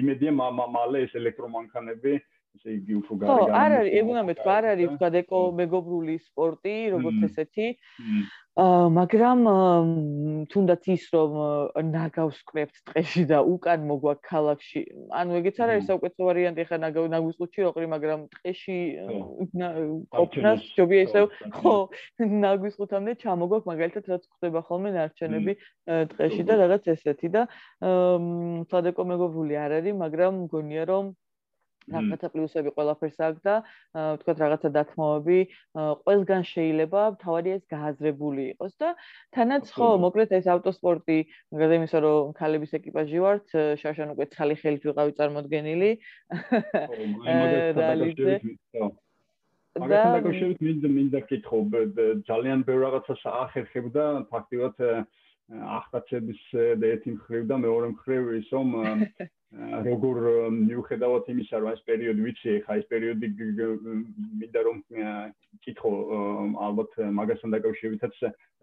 იმედია 0.00 0.32
მალე 0.34 1.04
ეს 1.06 1.12
ელექტრომანქანები 1.20 2.14
ესე 2.56 2.70
იგი 2.78 2.98
უფრო 3.00 3.12
გარი. 3.20 3.28
ხო, 3.28 3.44
არ 3.60 3.76
არის, 3.78 3.92
ეგ 4.00 4.10
უნდა 4.12 4.22
მეთქვა, 4.30 4.56
არ 4.56 4.66
არის 4.72 4.90
თქვა 4.96 5.08
ეკო 5.22 5.40
მეგობრული 5.60 6.16
სპორტი, 6.26 6.76
როგორც 6.96 7.18
ესეთი. 7.28 7.68
აა 8.56 8.88
მაგრამ 8.88 9.40
თუნდაც 10.48 10.86
ის 10.88 11.02
რომ 11.12 11.32
ნაგავს 11.92 12.38
კვებთ 12.48 12.76
ტყეში 12.88 13.24
და 13.28 13.44
უკან 13.44 13.84
მოგვაქვს 13.84 14.24
ქალაქში. 14.24 14.82
ანუ 15.12 15.36
ეგეც 15.40 15.60
არ 15.60 15.72
არის 15.76 15.84
საუკეთესო 15.92 16.22
ვარიანტი 16.28 16.64
ხა 16.64 16.76
ნაგვის 16.80 17.36
ყუთში 17.36 17.66
ოყრი 17.68 17.86
მაგრამ 17.92 18.20
ტყეში 18.32 18.78
ყოფნას 20.16 20.64
ჯობია 20.72 21.02
ისე 21.04 21.20
ხო 21.52 21.74
ნაგვის 22.46 22.80
ყუთამდე 22.80 23.12
ჩამოგვაქვს 23.20 23.68
მაგალითად 23.68 24.04
რაც 24.08 24.24
ხდება 24.24 24.60
ხოლმე 24.64 24.90
ნარჩენები 24.96 25.52
ტყეში 26.16 26.42
და 26.48 26.54
რაღაც 26.64 26.88
ესეთი 26.96 27.28
და 27.36 27.42
აა 27.84 28.64
თადეკო 28.72 29.02
მეგობრული 29.12 29.54
არ 29.68 29.84
არის 29.84 30.00
მაგრამ 30.00 30.32
მგონია 30.48 30.88
რომ 30.96 31.12
რაღაცა 31.94 32.28
პლუსები 32.34 32.72
ყველაფერს 32.76 33.18
აქვს 33.26 33.42
და 33.46 33.54
ვთქვათ 33.94 34.42
რაღაცა 34.42 34.70
დათმობები 34.76 35.38
ყველგან 36.02 36.42
შეიძლება 36.50 37.02
თავარი 37.22 37.54
ეს 37.56 37.64
გააზრებული 37.72 38.44
იყოს 38.56 38.74
და 38.82 38.92
თანაც 39.36 39.70
ხო 39.76 39.88
მოკლედ 40.04 40.34
ეს 40.40 40.46
ავტოსპორტი 40.56 41.18
მაგალითად 41.54 41.78
იმისა 41.78 41.98
რომ 42.06 42.34
ქალების 42.40 42.76
ეკიპაჟი 42.80 43.24
ვართ 43.26 43.56
შაშან 43.82 44.14
უკვე 44.16 44.26
ცხალი 44.34 44.54
ხელით 44.62 44.82
ვიყავი 44.90 45.12
წარმოდგენილი. 45.20 45.90
რალიზე 47.80 48.34
და 49.76 50.02
მაგალითად 50.16 50.62
მინდა 50.64 50.88
მინდა 50.96 51.20
კითხო 51.30 51.58
ძალიან 52.28 52.64
ბევრ 52.66 52.80
რაღაცას 52.86 53.22
აახერხებდა 53.28 54.04
ფაქტიურად 54.32 54.76
ახტაცების 55.78 56.42
და 56.80 56.86
ერთი 56.94 57.10
მხრივ 57.16 57.42
და 57.50 57.56
მეორე 57.62 57.90
მხრივ 57.94 58.30
ის 58.40 58.48
რომ 58.56 58.72
როგორ 59.54 60.16
მიუხედავად 60.52 61.28
იმისა 61.32 61.58
რომ 61.62 61.70
ეს 61.72 61.82
პერიოდი 61.86 62.22
ვიცი 62.26 62.52
ხა 62.66 62.76
ეს 62.80 62.86
პერიოდი 62.90 63.28
მინდა 64.40 64.60
რომ 64.66 64.78
კითხო 65.62 65.92
ალბათ 66.66 66.98
მაგასთან 67.18 67.54
დაკავშირებითაც 67.54 68.14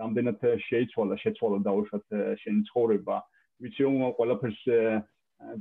რამდენად 0.04 0.44
შეიცვალა 0.68 1.18
შეცვალა 1.24 1.60
დაუშვათ 1.68 2.06
შენი 2.44 2.68
ცხოვრება. 2.70 3.16
ვიცი 3.64 3.82
რომ 3.88 3.96
ყველაფერს 4.20 4.62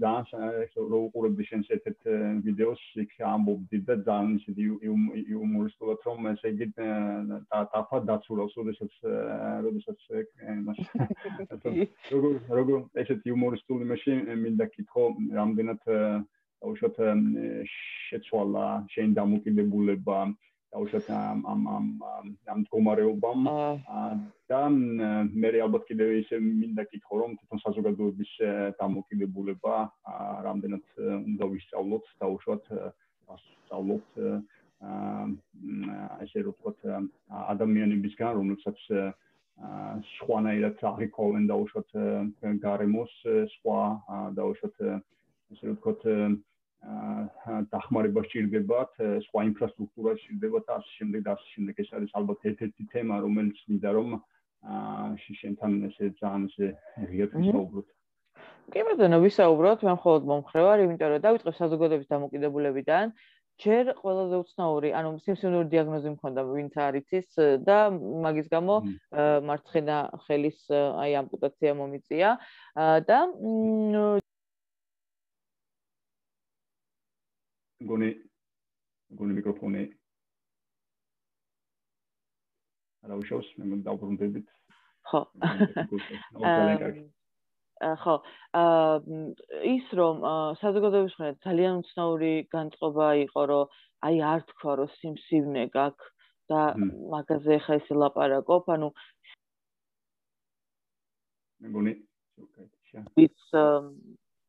ძალიან 0.02 0.86
რო 0.92 0.98
უყურებდი 1.06 1.44
შენს 1.48 1.70
ერთ-ერთ 1.76 2.08
ვიდეოს 2.46 2.82
იქ 3.04 3.12
ამბობდი 3.30 3.80
და 3.88 3.96
ძალიან 4.08 4.36
ისეთი 4.38 4.66
იუმორისტულად 5.32 6.06
რომ 6.08 6.28
ესე 6.32 6.52
იგი 6.54 6.68
დაფა 6.76 8.00
დაცურავს 8.10 8.54
როდესაც 8.60 8.92
როდესაც 9.66 10.06
მას 10.66 10.78
როგორ 12.14 12.38
როგორ 12.60 12.78
ესეთი 13.04 13.32
იუმორისტული 13.32 13.90
მაშინ 13.92 14.22
მინდა 14.44 14.68
კითხო 14.76 15.04
რამდენად 15.40 15.90
აუშვათ 16.62 17.02
შეცვალა 17.74 18.66
შენ 18.94 19.14
დამოკიდებულება 19.18 20.18
აუშვათ 20.72 21.08
ამ 21.12 21.40
ამ 21.52 21.62
ამ 21.76 21.86
ამ 22.52 22.58
მდგომარეობამ. 22.62 23.42
და 24.52 24.60
მე 25.42 25.48
ალბათ 25.64 25.84
კიდევ 25.88 26.08
ისე 26.20 26.40
მინდა 26.40 26.84
კითხო 26.92 27.14
რომ 27.20 27.36
თვითონ 27.40 27.60
საზოგადოების 27.64 28.32
დამოკიდებულება 28.80 29.74
რამდენად 30.46 30.84
უნდა 31.28 31.44
ვისწავლოთ 31.52 32.04
და 32.20 32.26
უშუალოდ 32.36 32.64
ვისწავლოთ 33.32 34.08
ესე 36.24 36.38
რომ 36.46 36.54
ვთქვათ 36.56 36.80
ადამიანებისგან 37.54 38.32
რომლებსაც 38.38 38.78
სხვანაირად 40.12 40.80
აღიქოვენ 40.92 41.44
და 41.52 41.54
უშუალოდ 41.64 42.60
გარემოს 42.64 43.12
სხვა 43.56 43.80
და 44.36 44.42
უშუალოდ 44.52 44.80
ესე 45.52 45.64
რომ 45.68 45.76
ვთქვათ 45.76 46.02
დახმარება 46.82 48.22
სჭირდებათ, 48.26 48.98
სხვა 49.26 49.40
ინფრასტრუქტურა 49.48 50.14
სჭირდებათ 50.18 50.70
ასე 50.76 50.90
შემდეგ 50.98 51.20
და 51.26 51.34
ასე 51.38 51.48
შემდეგ. 51.54 51.74
ეს 51.78 51.90
არის 51.94 52.10
ალბათ 52.18 52.40
ერთ-ერთი 52.50 52.82
თემა, 52.92 53.14
რომელიც 53.22 53.58
მინდა 53.70 53.90
რომ 53.98 54.08
აა 54.62 55.34
შენთან 55.42 55.72
ესე 55.90 56.10
ძალიან 56.18 56.42
ესე 56.50 56.66
ღიად 57.10 57.30
ვისაუბროთ. 57.38 57.86
კი 58.72 58.82
ბატონო, 58.88 59.18
ვისაუბროთ, 59.22 59.80
მე 59.86 59.92
მხოლოდ 59.98 60.22
მომხრე 60.32 60.60
ვარ, 60.66 60.78
იმიტომ 60.86 61.08
რომ 61.12 61.22
დავიწყე 61.26 61.52
საზოგადოების 61.60 62.10
დამოკიდებულებიდან. 62.14 63.06
ჯერ 63.62 63.94
ყველაზე 64.00 64.36
უცნაური, 64.42 64.90
ანუ 64.96 65.08
სიმსივნური 65.22 65.68
დიაგნოზი 65.70 66.10
მქონდა, 66.16 66.40
ვინც 66.50 66.74
არის 66.82 67.06
ის 67.20 67.28
და 67.62 67.78
მაგის 67.94 68.48
გამო 68.50 68.74
მარცხენა 69.46 69.98
ხელის 70.24 70.58
აი 70.72 71.12
ამპუტაცია 71.22 71.70
მომიწია 71.78 72.30
და 73.06 73.18
გონი 77.90 78.10
გონი 79.18 79.32
მიკროფონი. 79.38 79.84
არა 83.02 83.18
უშავს 83.18 83.48
მე 83.58 83.80
დავბრუნდებით 83.86 84.46
ხო. 85.10 85.20
ხო. 88.02 88.14
ის 89.72 89.86
რომ 89.98 90.16
საზოგადოების 90.60 91.14
ხარ 91.18 91.34
ძალიან 91.46 91.80
უცნაური 91.82 92.34
განწყობა 92.54 93.08
იყო 93.26 93.42
რომ 93.50 93.64
აი 94.06 94.16
არ 94.32 94.40
თქვა 94.52 94.72
რომ 94.80 94.92
სიმსივნე 94.98 95.64
გაქვს 95.74 96.06
და 96.52 96.60
მაგაზე 97.14 97.56
ხა 97.66 97.74
ისე 97.82 97.94
ლაპარაკობ 98.02 98.70
ანუ 98.76 98.88
მე 101.62 101.68
გონი 101.74 101.92
ის 103.26 103.36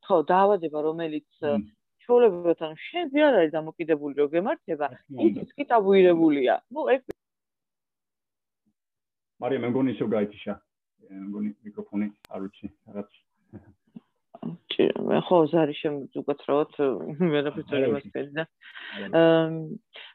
ხო 0.05 0.17
დაავადება 0.29 0.79
რომელიც 0.89 1.29
ჩაოლებებთან 2.03 2.71
შენ 2.87 3.11
ზე 3.13 3.25
არ 3.27 3.35
არის 3.39 3.51
დამოკიდებული 3.57 4.13
რომ 4.19 4.29
გემართება? 4.35 4.87
ის 5.27 5.51
კი 5.57 5.63
ტაბუირებულია. 5.71 6.55
ნუ 6.73 6.81
ეს 6.95 7.01
მარია 9.43 9.59
მე 9.63 9.67
მგონი 9.73 9.89
ისო 9.95 10.05
გაიქიშა. 10.15 10.53
მე 11.09 11.15
მგონი 11.27 11.49
მიკროფონი 11.63 12.07
არ 12.33 12.41
უჩი 12.47 12.67
რაღაც 12.87 13.22
ხო 15.27 15.37
ზარი 15.51 15.75
შემ 15.77 15.93
უკაცრავად 16.21 16.77
ვერაფერს 17.33 17.73
არ 17.77 17.85
მასკერი 17.93 18.31
და 18.37 18.45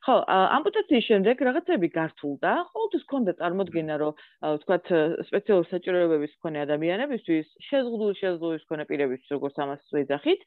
ხო, 0.06 0.14
ამპუტაციის 0.58 1.06
შემდეგ 1.08 1.42
რაღაცები 1.48 1.88
გართულდა. 1.94 2.52
ყოველთვის 2.72 3.04
ქონდა 3.12 3.32
წარმოდგენა, 3.40 3.94
რომ 4.02 4.12
ვთქვათ, 4.58 4.92
სპეციალური 5.30 5.70
საჭიროებების 5.72 6.32
მქონე 6.38 6.58
ადამიანებისთვის, 6.66 7.46
შეზღუდული 7.68 8.14
შეზღუდვის 8.22 8.66
მქონე 8.68 8.84
პირებისთვის, 8.90 9.34
როგორც 9.36 9.54
ამას 9.64 9.82
ვეძახით, 9.98 10.40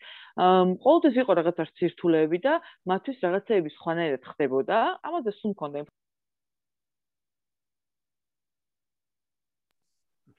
ყოველთვის 0.85 1.15
იყო 1.23 1.31
რაღაცა 1.41 1.63
სირთულეები 1.71 2.37
და 2.45 2.53
მათთვის 2.91 3.17
რაღაცები 3.25 3.69
სხვანაირად 3.77 4.23
ხდებოდა. 4.31 4.77
ამაზე 5.07 5.31
სულ 5.39 5.55
მქონდა 5.55 5.85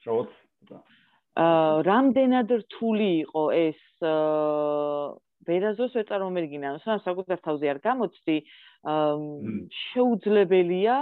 აა 0.03 1.02
რამდენად 1.33 2.51
რთული 2.61 3.09
იყო 3.25 3.43
ეს 3.57 3.79
ვერაზოს 5.43 5.95
ეწარმომერგინა, 6.03 6.77
სამ 6.85 7.01
საკუთარ 7.03 7.39
თავზე 7.43 7.69
არ 7.73 7.79
გამოცდი, 7.83 8.37
შეუძლებელია 9.81 10.95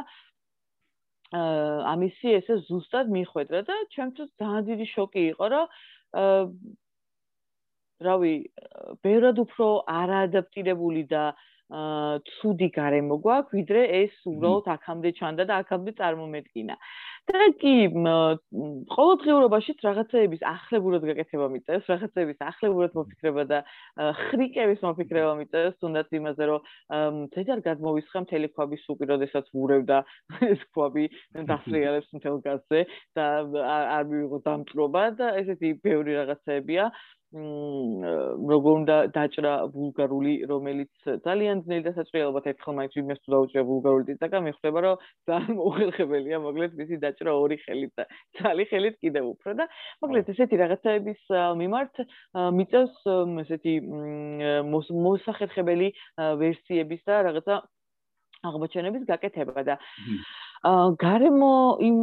ამისი 1.91 2.35
ესე 2.39 2.55
ზუსტად 2.67 3.11
მიხვედრა 3.11 3.61
და 3.67 3.75
ჩემთვის 3.95 4.29
ძალიან 4.39 4.63
დიდი 4.71 4.87
შოკი 4.95 5.23
იყო, 5.35 5.45
რომ 5.51 5.65
რავი, 8.01 8.33
ბევრად 9.05 9.37
უფრო 9.45 9.67
არაადაპტირებული 9.87 11.03
და 11.11 11.23
აა 11.31 11.51
ცუდი 11.71 12.67
გარემო 12.75 13.15
გვაქვს, 13.23 13.55
ვიდრე 13.55 13.81
ეს 14.03 14.15
უბრალოდ 14.27 14.65
აქამდე 14.75 15.11
ჩანდა 15.19 15.43
და 15.47 15.59
აქამდე 15.63 15.91
წარმომედგინა. 15.99 16.75
და 17.29 17.47
კი 17.61 17.73
ყოველდღიურობაშიც 18.91 19.83
რაღაცეების 19.85 20.41
ახლებურად 20.51 21.03
გაკეთება 21.05 21.47
მიწევს, 21.53 21.85
რაღაცეების 21.91 22.39
ახლებურად 22.49 22.97
მოფიქრება 22.97 23.43
და 23.51 23.59
ხრიკების 24.31 24.81
მოფიქრება 24.87 25.33
მიწევს, 25.39 25.77
თუნდაც 25.79 26.09
იმაზე, 26.17 26.43
რომ 26.49 27.21
ზედარ 27.35 27.63
გადმოვისხა 27.67 28.23
მთელი 28.25 28.47
ქვაბი 28.57 28.77
სუკი, 28.83 29.05
როდესაც 29.13 29.45
ვურევდა 29.53 29.97
ეს 30.51 30.61
ქვაბი 30.73 31.05
დასრიალებს 31.45 32.09
მთელ 32.17 32.37
გაზზე 32.41 32.81
და 33.15 33.25
არ 34.01 34.03
მივიღო 34.11 34.39
დამწრობა 34.49 35.03
და 35.21 35.27
ესეთი 35.45 35.77
ბევრი 35.85 36.17
რაღაცეებია. 36.19 36.89
როგორ 37.31 38.73
უნდა 38.75 38.95
დაჭრა 39.15 39.53
ბულგარული, 39.71 40.33
რომელიც 40.51 40.91
ძალიან 41.23 41.63
ძნელი 41.63 41.83
დასაჭრელობათ 41.87 42.45
ერთხელ 42.51 42.75
მაინც 42.75 42.91
ვინმეს 42.99 43.19
თუ 43.23 43.29
დაუჭრა 43.31 43.63
ბულგარული 43.71 44.05
ტიტაკა, 44.11 44.37
მიხვდება 44.47 44.79
რომ 44.83 44.95
ძალიან 45.31 45.55
მოხერხებელია, 45.61 46.37
მოკლედ 46.43 46.71
მისი 46.75 46.95
დაჭრა 47.07 47.31
ორი 47.31 47.57
ხელით 47.63 47.91
და 47.95 48.03
ძალი 48.35 48.65
ხელით 48.67 48.95
კიდევ 48.99 49.23
უფრო 49.31 49.51
და 49.63 49.65
მოკლედ 50.03 50.31
ესეთი 50.35 50.55
რაღაცაების 50.63 51.21
მიმართ 51.61 51.95
მიწევს 52.59 52.95
ესეთი 53.47 53.73
მოსახერხებელი 55.05 55.87
ვერსიების 56.43 57.01
და 57.07 57.15
რაღაცა 57.31 57.55
აღმოჩენების 58.49 59.03
გაკეთება 59.11 59.63
და 59.67 59.75
აა 60.61 60.89
გარემო 61.01 61.53
იმ 61.81 61.95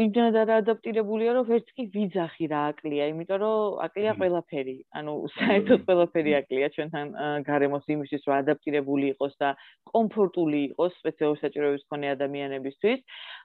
იმდენად 0.00 0.36
არ 0.40 0.50
ადაპტირებულია 0.54 1.32
რომ 1.36 1.44
ვერც 1.52 1.66
კი 1.76 1.84
ვიძახი 1.92 2.46
რა 2.48 2.60
აკლია 2.72 3.08
იმიტომ 3.12 3.40
რომ 3.42 3.74
აკლია 3.86 4.14
ყველაფერი. 4.16 4.76
ანუ 4.96 5.12
საერთოდ 5.36 5.84
ყველაფერი 5.88 6.32
აკლია 6.40 6.68
ჩვენთან 6.76 7.06
გარემოს 7.44 7.84
იმისთვის 7.92 8.24
რომ 8.24 8.34
ადაპტირებული 8.40 9.06
იყოს 9.12 9.34
და 9.36 9.50
კომფორტული 9.92 10.60
იყოს 10.72 10.96
სპეციალური 11.02 11.42
საჭიროების 11.44 11.84
მქონე 11.84 12.06
ადამიანებისთვის. 12.16 12.98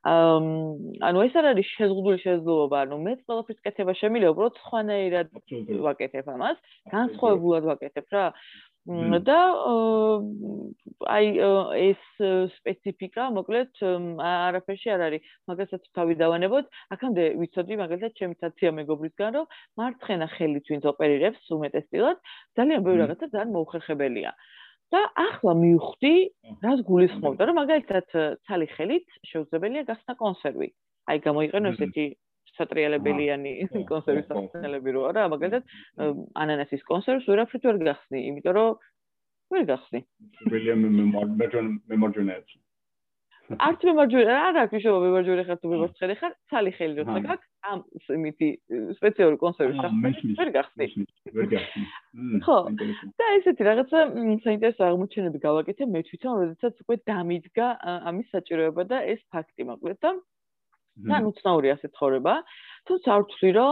აა 0.07 0.39
ანუ 1.11 1.17
ეს 1.27 1.35
არ 1.35 1.45
არის 1.51 1.67
შეზღუდული 1.75 2.17
შესაძლებლობა 2.23 2.77
ანუ 2.87 2.95
მე 3.11 3.13
ყველაფერს 3.27 3.61
კეთება 3.67 3.93
შემიძლია 3.99 4.31
უბრალოდ 4.31 4.55
სხვანაირად 4.63 5.27
ვაკეთებ 5.83 6.31
ამას 6.31 6.57
განსხვავებულად 6.95 7.63
ვაკეთებ 7.75 8.07
რა 8.15 8.25
და 8.81 9.37
აი 11.05 11.27
ეს 11.77 12.01
სპეციფიკა 12.57 13.27
მოკლედ 13.37 13.77
არაფერში 14.17 14.89
არ 14.89 15.01
არის. 15.07 15.21
მაგასაც 15.49 15.83
თავი 15.93 16.15
დავანებოთ 16.17 16.65
აქამდე 16.95 17.23
ვიცოდი 17.41 17.77
მაგალითად 17.77 18.17
ჩემი 18.17 18.35
ცაცია 18.41 18.71
მეგობრისგან 18.81 19.37
რომ 19.37 19.45
მარცხენა 19.77 20.27
ხელით 20.33 20.65
ვინც 20.73 20.83
ოპერირებს 20.93 21.45
უმეტესწილად. 21.53 22.17
ძალიან 22.57 22.81
ბევრი 22.81 22.99
რაღაცა 23.05 23.25
ძალიან 23.29 23.53
მოუხერხებელია. 23.53 24.33
და 24.91 25.01
ახლა 25.15 25.53
მივხვდი 25.55 26.15
რას 26.63 26.79
გულისხმობდა 26.83 27.41
რომ 27.47 27.55
მაგალითად 27.63 28.07
ცალი 28.43 28.67
ხელით 28.75 29.07
შეუძლებელია 29.29 29.87
გახსნა 29.87 30.13
კონსერვი. 30.19 30.67
აი 31.07 31.17
გამოიყენო 31.27 31.67
ესეთი 31.71 32.05
სატრიალებელიანი 32.61 33.53
კონსერვის 33.91 34.31
სახსნელები 34.31 34.95
რო 34.95 35.05
არა, 35.11 35.27
მაგალითად 35.35 35.75
ანანასის 36.45 36.87
კონსერვს 36.87 37.29
ვერაფრით 37.33 37.69
ვერ 37.69 37.83
გახსნი, 37.91 38.25
იმიტომ 38.31 38.57
რომ 38.57 38.81
ვერ 39.51 39.69
გახსნი. 39.73 40.03
ვილიამ 40.55 40.83
მემორჯუნეებს. 41.91 42.59
არც 43.59 43.83
მემორჯუნე, 43.83 44.31
არა, 44.31 44.63
ფიშო 44.71 44.91
მემორჯუნე 45.03 45.43
ხარ 45.47 45.57
თუ 45.59 45.71
მემორცხელი 45.71 46.15
ხარ, 46.21 46.33
ცალი 46.51 46.71
ხელი 46.77 46.93
როცა 47.01 47.19
გაქვს, 47.25 47.47
ამ 47.71 47.79
იმითი 48.15 48.47
სპეციალური 48.99 49.37
კონსერვის 49.41 49.81
სახსნელი 49.81 50.35
ვერ 50.39 50.51
გახსნი. 50.55 50.87
ვერ 51.35 51.47
გახსნი. 51.51 51.85
ხო. 52.45 52.57
და 53.19 53.25
ესეთი 53.39 53.67
რაღაცა 53.67 53.99
საინტერესო 54.45 54.81
აღმოჩენები 54.87 55.43
გავაკეთე 55.47 55.89
მე 55.91 56.01
თვითონ, 56.07 56.33
როდესაც 56.41 56.73
უკვე 56.85 56.95
დამიდგა 57.11 57.67
ამის 58.07 58.27
საჭიროება 58.35 58.87
და 58.87 59.03
ეს 59.15 59.21
ფაქტი 59.35 59.67
მოკლედ 59.67 59.99
და 59.99 60.15
თან 61.09 61.27
უცნაური 61.31 61.73
ასე 61.75 61.87
ცხოვრება. 61.95 62.33
თუმცა 62.87 63.09
ვთვლი, 63.21 63.51
რომ 63.59 63.71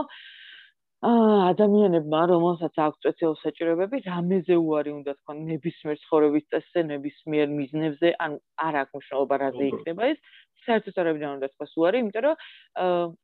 აა 1.00 1.36
ადამიანებმა, 1.56 2.22
რომელსაც 2.28 2.76
აქვს 2.84 3.00
სპეციალური 3.00 3.40
საჭიროებები, 3.40 3.98
რამეზე 4.04 4.56
უარი 4.60 4.92
უნდა 5.00 5.12
თქვა 5.20 5.34
ნებისმიერ 5.48 5.98
ცხოვრების 6.04 6.46
წესზე, 6.52 6.80
ნებისმიერ 6.92 7.48
მიზნებზე, 7.60 8.10
ან 8.26 8.32
არ 8.68 8.74
აქვს 8.82 8.96
მნიშვნელობა 9.00 9.36
რაზე 9.44 9.64
იქნება 9.72 10.04
ეს, 10.12 10.20
საერთოდ 10.66 11.00
არ 11.00 11.08
უნდა 11.16 11.48
თქვა 11.54 11.68
უარი, 11.80 11.98
იმიტომ 12.04 12.24
რომ 12.28 12.36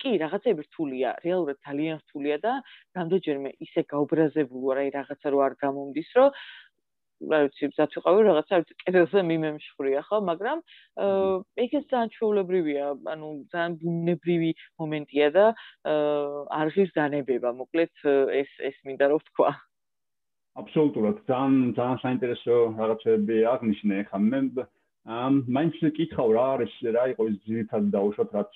კი, 0.02 0.12
რაღაცები 0.24 0.62
რთულია, 0.68 1.10
რეალურად 1.26 1.58
ძალიან 1.68 1.98
რთულია 2.04 2.38
და 2.46 2.54
რამდენჯერმე 2.96 3.50
ისე 3.66 3.82
გაუბრაზებულო, 3.92 4.72
რა 4.80 4.84
რაღაცა 4.96 5.28
რო 5.36 5.40
არ 5.48 5.54
გამომდის, 5.66 6.10
რომ 6.16 6.30
რა 7.24 7.40
ვიცი, 7.46 7.70
ზათ 7.76 7.96
ვიყავი 7.98 8.22
რაღაცა 8.28 8.58
კედელზე 8.84 9.22
მიმემშვრია, 9.30 10.02
ხო, 10.08 10.18
მაგრამ 10.30 10.58
ეგ 11.64 11.72
ეს 11.80 11.86
ძალიან 11.92 12.10
ჩვეულებრივია, 12.16 12.86
ანუ 13.14 13.30
ძალიან 13.56 13.72
ბუნებრივი 13.82 14.52
მომენტია 14.82 15.28
და 15.38 15.46
არ 16.60 16.68
ღირს 16.76 16.92
განებება, 17.00 17.50
მოკლედ 17.62 17.94
ეს 18.42 18.52
ეს 18.70 18.78
მინდა 18.86 19.06
რომ 19.14 19.20
ვთქვა. 19.24 19.52
აბსოლუტურად, 20.56 21.16
ძალიან 21.28 21.76
ძალიან 21.80 22.00
საინტერესო 22.04 22.56
რაღაცები 22.80 23.38
აღნიშნე, 23.54 23.96
ხა 24.12 24.20
მე 24.24 24.40
ამ 25.06 25.46
მაინც 25.46 25.76
კითხავ 25.94 26.30
რა 26.34 26.46
არის 26.58 26.74
რა 26.96 27.04
იყო 27.14 27.24
ეს 27.30 27.38
ძირითადად 27.46 27.92
დაუშვათ 27.94 28.30
რაც 28.34 28.54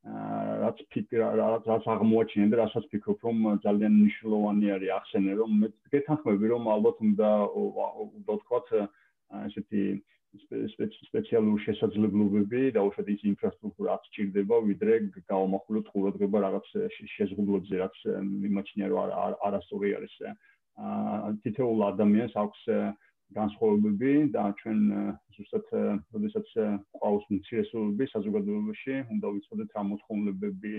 რაც 0.00 0.78
ფიქრ 0.92 1.20
რაც 1.68 1.84
აღმოაჩინე 1.94 2.46
და 2.52 2.56
რასაც 2.64 2.84
ფიქრობ 2.92 3.24
რომ 3.26 3.36
ძალიან 3.64 3.92
მნიშვნელოვანი 4.00 4.70
არის 4.76 4.92
ახსენე 4.96 5.32
რომ 5.40 5.50
მე 5.60 5.68
გეთანხმები 5.92 6.46
რომ 6.52 6.70
ალბათ 6.74 7.02
უნდა 7.04 7.28
ვთქვათ 8.30 8.72
ესეთი 9.44 9.82
სპეციალური 11.04 11.60
შესაძლებლობები 11.66 12.62
და 12.76 12.80
უშუალოდ 12.88 13.12
ის 13.12 13.22
ინფრასტრუქტურა 13.28 13.92
რაც 13.92 14.08
ჭირდება 14.16 14.56
ვიდრე 14.70 14.96
გავამახვილოთ 15.28 15.92
ყურადღება 15.92 16.42
რაღაც 16.48 16.66
შეზღუდულებზე 17.16 17.84
რაც 17.84 17.96
მიმაჩნია 18.24 18.88
რომ 18.94 19.14
არასწორი 19.50 19.94
არის 20.00 20.14
აა 20.24 21.34
თითოეულ 21.44 21.80
ადამიანს 21.92 22.34
აქვს 22.40 22.60
განსხვავებები 23.36 24.12
და 24.34 24.44
ჩვენ 24.60 24.80
ზუსტად 25.36 25.66
როდესაც 26.14 26.48
ყავს 27.00 27.24
უმცირესობები 27.34 28.08
საზოგადოებაში, 28.14 28.94
უნდა 29.14 29.26
ვიცოდეთ 29.34 29.76
რა 29.76 29.82
მოთხოვნებები 29.90 30.74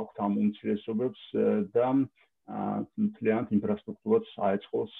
აქვთ 0.00 0.16
ამ 0.26 0.38
უმცირესობებს 0.44 1.22
და 1.74 1.88
მთლიანად 2.44 3.52
ინფრასტრუქტურაც 3.56 4.26
აეწყოს 4.48 4.94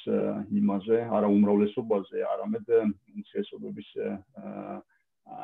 იმაზე, 0.60 0.98
არა 1.16 1.28
უმრავლესობაზე, 1.28 2.22
არამედ 2.32 2.70
უმცირესობების 3.16 3.88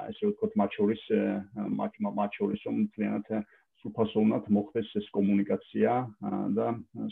ესე 0.08 0.24
ვთქვათ, 0.30 0.52
მათ 0.60 0.70
შორის 0.76 1.02
მათ 2.20 2.38
შორის 2.38 2.62
მთლიანად 2.78 3.28
სუფასოვნად 3.80 4.48
მოხდეს 4.52 4.88
ეს 5.00 5.06
კომუნიკაცია 5.16 5.92
და 6.56 6.66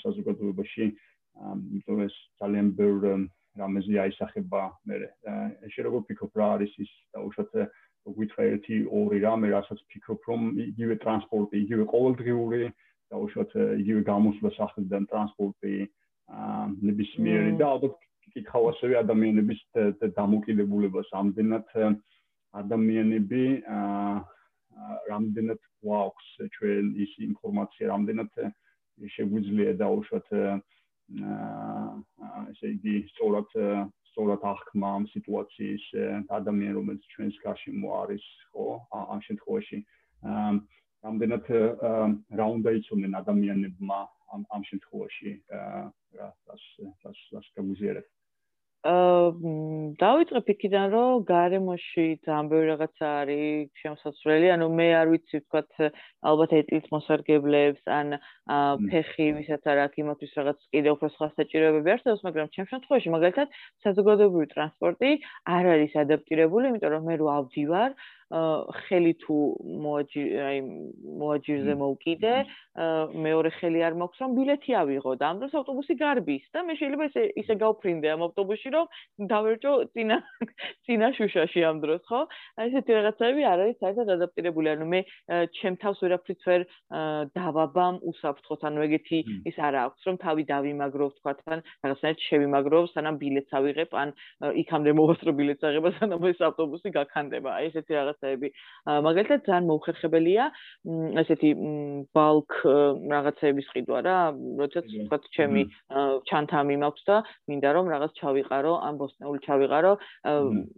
საზოგადოებაში 0.05 0.89
იმიტომ 0.89 2.01
ეს 2.05 2.17
ძალიან 2.41 2.69
ბევრი 2.81 3.13
რამეზე 3.61 4.01
აისახება 4.05 4.63
მე 4.89 4.99
ესე 5.69 5.87
როგორ 5.87 6.05
ფიქრობ 6.09 6.41
რა 6.41 6.49
არის 6.57 6.73
ის 6.85 6.91
დაუშვათ 7.17 7.55
ვითხრა 8.19 8.45
ერთი 8.55 8.77
ორი 8.99 9.19
რამე 9.25 9.51
რასაც 9.53 9.81
ფიქრობ 9.93 10.29
რომ 10.31 10.45
იგივე 10.65 10.97
ტრანსპორტი 11.05 11.63
იგივე 11.65 11.85
ყოველდღიური 11.93 12.71
დაუშვათ 13.13 13.57
იგივე 13.83 14.03
გამოსვლა 14.09 14.51
სახლიდან 14.57 15.09
ტრანსპორტი 15.13 15.75
აა 16.29 16.65
ნებისმიერი 16.89 17.53
და 17.61 17.69
ალბათ 17.75 17.95
კითხავ 18.35 18.65
ასევე 18.73 18.95
ადამიანების 19.03 19.61
დამოკიდებულებას. 20.17 21.09
ამდენად 21.21 21.69
ადამიანები 22.63 23.45
აა 23.77 24.17
რამდენად 25.11 25.61
გვაქვს 25.85 26.29
ჩვენ 26.57 26.85
ის 27.05 27.13
ინფორმაცია 27.29 27.89
რამდენად 27.93 28.33
შეგვიძლია 29.17 29.73
დაუშვათ 29.83 30.29
აა 30.39 30.59
ესე 31.09 32.73
იგი 32.75 32.95
სწორად 33.13 33.55
სწორად 34.11 34.45
აღქმა 34.53 34.89
ამ 34.99 35.05
სიტუაციის 35.13 35.85
ადამიან 36.39 36.77
რომელიც 36.79 37.09
ჩვენს 37.15 37.39
გარშემო 37.45 37.89
არის 38.03 38.25
ხო 38.53 38.67
ამ 38.99 39.21
შემთხვევაში. 39.29 39.79
ამდენად 41.09 41.51
რა 42.39 42.47
უნდა 42.59 42.71
იცოდნენ 42.81 43.13
ადამიანებმა 43.23 43.99
ამ 44.35 44.43
ამ 44.57 44.63
შემთხვევაში 44.71 45.33
რა 46.19 46.29
რას 46.49 46.65
რას 47.05 47.21
რას 47.35 47.47
გამიზიარეთ 47.59 48.07
დავიწყებ 48.87 50.51
იქიდან, 50.55 50.87
რომ 50.95 51.25
გარემოში 51.27 52.05
ძალიან 52.23 52.47
ბევრი 52.51 52.67
რაღაცა 52.71 53.07
არის 53.23 53.71
შემოსაცვლელი, 53.83 54.47
ანუ 54.55 54.67
მე 54.71 54.87
არ 55.03 55.07
ვიცი 55.13 55.41
ვთქვათ, 55.43 55.71
ალბათ 56.23 56.51
ეტილს 56.63 56.87
მოსარგებლებს 56.95 57.83
ან 57.91 58.07
ფეხი 58.87 59.27
ვისაც 59.39 59.67
არ 59.67 59.79
აქვს 59.83 59.99
იმათვის 59.99 60.31
რაღაც 60.39 60.59
კიდე 60.71 60.89
უფრო 60.95 61.09
სხვა 61.11 61.29
საჭიროებები 61.35 61.91
არსებობს, 61.99 62.23
მაგრამ 62.29 62.47
ჩემ 62.55 62.71
შემთხვევაში 62.71 63.09
მაგალითად 63.19 63.49
საზოგადოებრივი 63.83 64.47
ტრანსპორტი 64.55 65.11
არ 65.59 65.65
არის 65.75 65.93
ადაპტირებული, 66.07 66.71
იმიტომ 66.71 66.95
რომ 66.95 67.03
მე 67.11 67.15
რო 67.19 67.27
ავდივარ, 67.35 67.91
ხელი 68.29 69.13
თუ 69.25 69.37
მოაჯი 69.85 70.23
აი 70.45 70.57
მოაჯირზე 71.21 71.75
მოვკიდე 71.81 72.35
მეორე 73.25 73.51
ხელი 73.57 73.81
არ 73.89 73.95
მაქვს 74.01 74.21
რომ 74.23 74.35
ბილეთი 74.37 74.73
ავიღო 74.77 75.13
და 75.17 75.25
ამ 75.33 75.37
დროს 75.41 75.55
ავტობუსი 75.61 75.95
გარბის 75.97 76.45
და 76.53 76.61
მე 76.69 76.77
შეიძლება 76.77 77.07
ესე 77.09 77.23
ისე 77.41 77.55
გავფრინდე 77.63 78.09
ამ 78.13 78.25
ავტობუსში 78.29 78.71
რომ 78.77 78.87
დავერჯო 79.33 79.73
წინა 79.97 80.19
წინა 80.85 81.09
შუშაში 81.17 81.61
ამ 81.73 81.81
დროს 81.81 82.03
ხო? 82.05 82.21
აი 82.61 82.69
ესეთი 82.69 82.93
რაღაცები 82.99 83.43
არ 83.49 83.59
არის 83.65 83.81
საერთოდ 83.81 84.09
ადაპტირებული 84.15 84.69
ანუ 84.77 84.87
მე 84.93 85.01
ჩემ 85.57 85.75
თავს 85.81 85.99
ვერაფრით 86.05 86.41
ვერ 86.45 86.63
დავაბამ 87.33 87.97
უსაფრთხოთ 88.13 88.63
ანუ 88.69 88.85
ეგეთი 88.93 89.19
ის 89.49 89.57
არ 89.57 89.75
აქვს 89.89 90.03
რომ 90.05 90.17
თავი 90.21 90.43
დავიმაგრო 90.53 91.07
თქვა 91.17 91.33
თან 91.41 91.59
რაღაცნაირად 91.65 92.21
შევიმაგრო 92.29 92.79
სანამ 92.93 93.17
ბილეთს 93.25 93.57
ავიღებ 93.57 93.91
ან 94.05 94.15
იქამდე 94.63 94.91
მოვასწრო 95.01 95.33
ბილეთს 95.41 95.69
აღება 95.73 95.91
სანამ 95.99 96.29
ეს 96.29 96.41
ავტობუსი 96.49 96.95
გაქანდება 96.99 97.51
აი 97.57 97.73
ესეთი 97.73 97.93
რაღაც 97.99 98.18
რაღაცეები. 98.19 98.49
მაგალითად 98.87 99.41
ძალიან 99.47 99.65
მოხერხებელია 99.69 100.45
ესეთი 101.23 101.51
ბალკ 102.15 102.51
რაღაცეების 103.13 103.67
ყიდვა 103.73 103.99
რა, 104.07 104.19
როდესაც 104.59 104.87
თქვა 105.07 105.19
ჩემი 105.37 105.63
ჩანთამი 106.29 106.77
მაქვს 106.83 107.03
და 107.09 107.17
მინდა 107.49 107.71
რომ 107.79 107.87
რაღაც 107.95 108.13
ჩავიყარო, 108.21 108.73
ან 108.87 108.95
ბოსტნეული 108.99 109.41
ჩავიყარო, 109.47 109.93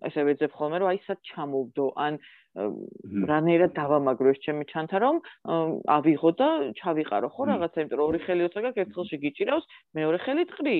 ესე 0.08 0.20
ვეძებ 0.28 0.52
ხოლმე 0.52 0.76
რომ 0.80 0.88
აი 0.92 0.98
სად 1.06 1.18
ჩამოვდო, 1.30 1.86
ან 1.96 2.12
რანაირად 3.30 3.72
დავამაგრო 3.78 4.34
ეს 4.34 4.40
ჩემი 4.42 4.64
ჩანთა 4.66 4.98
რომ 4.98 5.16
ავიღო 5.86 6.30
და 6.34 6.48
ჩავიყარო 6.82 7.28
ხო 7.30 7.42
რაღაცა, 7.46 7.78
იმიტომ 7.78 7.98
რომ 8.00 8.08
ორი 8.10 8.20
ხელი 8.26 8.42
ოცა 8.50 8.60
გაქვს, 8.66 8.80
ერთ 8.82 8.90
ხელში 8.98 9.16
გიჭირავს, 9.22 9.64
მეორე 9.94 10.18
ხელი 10.26 10.44
ტყრი. 10.50 10.78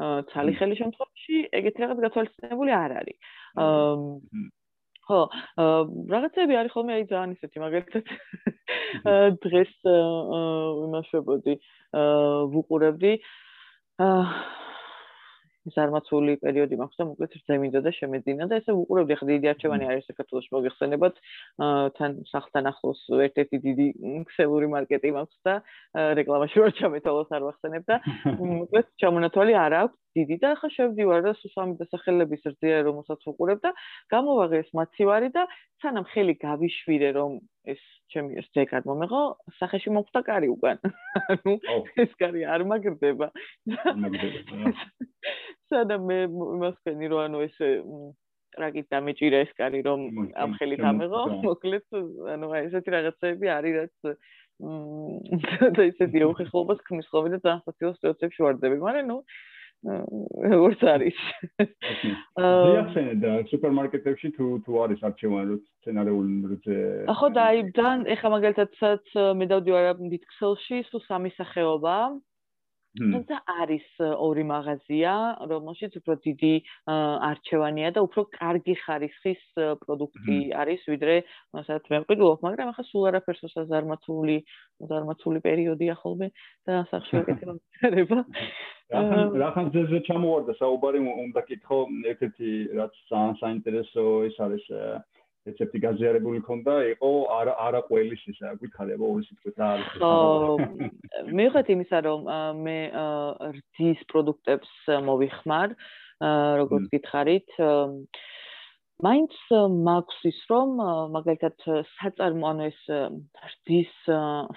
ცალი 0.00 0.52
ხელი 0.56 0.74
შემთხვევაში 0.80 1.36
ეგეთი 1.60 1.78
რაღაც 1.84 1.98
გათვალისწინებული 2.00 2.72
არ 2.72 2.90
არის. 3.04 3.18
ხო, 5.10 5.20
რაღაცები 6.14 6.58
არის 6.60 6.74
ხოლმე 6.76 6.96
აი 6.96 7.04
ძალიან 7.10 7.34
ისეთი, 7.34 7.62
მაგალითად 7.66 8.04
დღეს 9.42 9.74
იმაშებოდი, 9.90 11.54
ვუყურებდი. 12.54 13.12
ზარმაცული 15.68 16.36
პერიოდი 16.40 16.76
მაქვს 16.80 17.00
და 17.00 17.04
მოკლედ 17.10 17.34
ზემინდა 17.48 17.80
და 17.84 17.90
შემეძინა 17.92 18.46
და 18.48 18.58
ესე 18.60 18.72
უყურებდი 18.80 19.16
ხა 19.20 19.26
დიდი 19.28 19.50
არჩევანი 19.52 19.88
არის 19.92 20.06
საქართველოს 20.08 20.48
მოგეხსენებათ 20.56 21.20
თან 21.98 22.16
სახლთან 22.32 22.70
ახლოს 22.72 23.00
ერთ-ერთი 23.28 23.60
დიდი 23.66 23.86
ქსელური 24.30 24.70
მარკეტი 24.72 25.12
მაქვს 25.16 25.38
და 25.44 25.54
რეკლამაში 26.20 26.64
ვარ 26.64 26.72
ჩამეთვალოს 26.80 27.34
არ 27.36 27.46
ვახსენებ 27.48 27.84
და 27.92 28.00
მოკლედ 28.60 28.86
ჩამონათვალი 29.04 29.58
არ 29.64 29.76
აქვს 29.84 29.98
დიდი 30.18 30.36
და 30.42 30.50
ხა 30.60 30.68
შევდივარ 30.74 31.20
და 31.26 31.32
სუსამი 31.38 31.78
დასახელების 31.80 32.42
რძია 32.50 32.82
რომელსაც 32.88 33.26
უყურებ 33.30 33.60
და 33.64 33.70
გამოვაღე 34.14 34.60
ეს 34.64 34.70
მაცივარი 34.78 35.30
და 35.36 35.46
სანამ 35.82 36.06
ხელი 36.12 36.34
გავიშვირე 36.42 37.10
რომ 37.18 37.38
ეს 37.74 37.82
ჩემი 38.10 38.40
ეს 38.42 38.48
ძეკად 38.56 38.88
მომეღო 38.90 39.20
სახეში 39.60 39.92
მოხდა 39.94 40.20
კარი 40.26 40.48
უკან. 40.50 40.80
ანუ 41.34 41.54
ეს 42.04 42.16
კარი 42.18 42.42
არ 42.42 42.66
მაგრდება. 42.66 43.30
სანამ 45.70 46.02
მე 46.10 46.18
იმასქენი 46.26 47.06
რომ 47.12 47.20
ანუ 47.28 47.44
ეს 47.46 47.56
ტრაგით 48.56 48.86
დამეჭირა 48.90 49.44
ეს 49.46 49.52
კარი 49.58 49.80
რომ 49.86 50.00
ამ 50.34 50.58
ხელით 50.58 50.82
ამეღო 50.90 51.22
მოკლედ 51.46 51.86
ანუ 52.34 52.46
აი 52.50 52.66
ესეთი 52.66 52.94
რაღაცები 52.96 53.52
არის 53.56 53.76
რაც 53.78 54.14
მ 54.60 55.70
და 55.78 55.86
ისეთი 55.92 56.24
უხეხლობას 56.30 56.82
ქმნის 56.88 57.08
ხოლმე 57.12 57.30
და 57.36 57.40
ძალიან 57.46 57.62
სასიაო 57.66 57.92
სიტუაციებში 57.98 58.44
ვარდები 58.46 58.82
მაგრამ 58.82 59.06
ნუ 59.12 59.18
როგორც 59.80 60.80
არის. 60.84 61.18
რეაქცია 62.36 63.14
და 63.22 63.30
სუპერმარკეტებში 63.48 64.28
თუ 64.36 64.46
თუ 64.66 64.72
არის 64.84 65.00
არჩევანი 65.08 65.48
რო 65.50 65.56
სცენარეული 65.80 66.34
როზე 66.52 66.76
ახო 67.08 67.28
და 67.32 67.40
აი 67.48 67.58
ძალიან 67.78 68.00
ეხა 68.14 68.28
მაგალითად 68.36 68.70
სადაც 68.80 69.06
მე 69.40 69.44
დავდივარ 69.52 69.84
დიდქსელში 70.12 70.76
სულ 70.90 71.00
სამი 71.08 71.30
სახეობაა. 71.40 72.06
თუმცა 72.98 73.36
არის 73.62 73.86
ორი 74.02 74.44
მაღაზია, 74.50 75.12
რომელშიც 75.46 75.92
უფრო 76.00 76.14
დიდი 76.26 76.54
არჩევანია 76.90 77.92
და 77.94 78.02
უფრო 78.02 78.24
კარგი 78.34 78.74
ხარისხის 78.82 79.42
პროდუქტი 79.84 80.38
არის, 80.62 80.82
ვიდრე 80.90 81.14
მასაც 81.54 81.86
მე 81.86 82.00
მყიდულობ, 82.02 82.42
მაგრამ 82.46 82.72
ახლა 82.74 82.84
სულ 82.90 83.06
არაფერს 83.12 83.46
უსაზარმაცული, 83.46 84.36
უსაზარმაცული 84.82 85.38
პერიოდია 85.46 85.94
ხოლმე 86.02 86.28
და 86.66 86.82
სახში 86.90 87.22
ეკეთება 87.22 87.54
მწერება. 87.60 88.18
რახან 88.90 89.70
ძეზე 89.70 90.02
ჩამოვარდა 90.10 90.52
საუბარი 90.58 90.98
უნდა 90.98 91.40
კითხო 91.46 91.78
ერთ-ერთი 92.10 92.50
რაც 92.74 92.94
საინტერესო 93.38 94.04
ის 94.26 94.36
არის 94.42 94.66
რეცეპტი 95.48 95.78
გაზიარებული 95.84 96.40
ქონდა, 96.44 96.74
იყო 96.94 97.10
არა 97.36 97.54
არა 97.66 97.80
ყველის 97.88 98.22
ისა, 98.32 98.52
გითხარება 98.60 99.04
ორი 99.08 99.24
სიტყვით 99.28 99.60
რა 99.60 99.68
არის. 99.76 99.88
ხო, 99.96 100.14
მივხვდით 101.40 101.70
იმისა, 101.74 101.98
რომ 102.06 102.28
მე 102.66 102.78
რძის 103.56 104.00
პროდუქტებს 104.12 104.72
მოვიხმარ, 105.08 105.76
როგორც 106.60 106.84
გითხარით, 106.92 107.48
მაინც 109.00 109.34
მაქვს 109.86 110.18
ის 110.28 110.38
რომ 110.50 110.72
მაგალითად 111.14 111.64
საწარმო 111.96 112.46
ანუ 112.50 112.64
ეს 112.68 112.80
რძის 113.50 113.92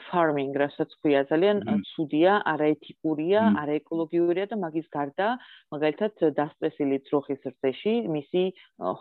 ფარმინგ 0.07 0.57
რასაც 0.59 0.91
ქვია 0.99 1.21
ძალიან 1.29 1.61
ცუდია, 1.93 2.33
არაეთიკურია, 2.51 3.43
არაეკოლოგიურია 3.63 4.45
და 4.51 4.59
მაგის 4.63 4.87
გარდა 4.91 5.27
მაგალითად 5.75 6.25
დასტრესილი 6.39 6.99
ძროხის 7.07 7.41
რძეში 7.53 7.95
მისი 8.15 8.43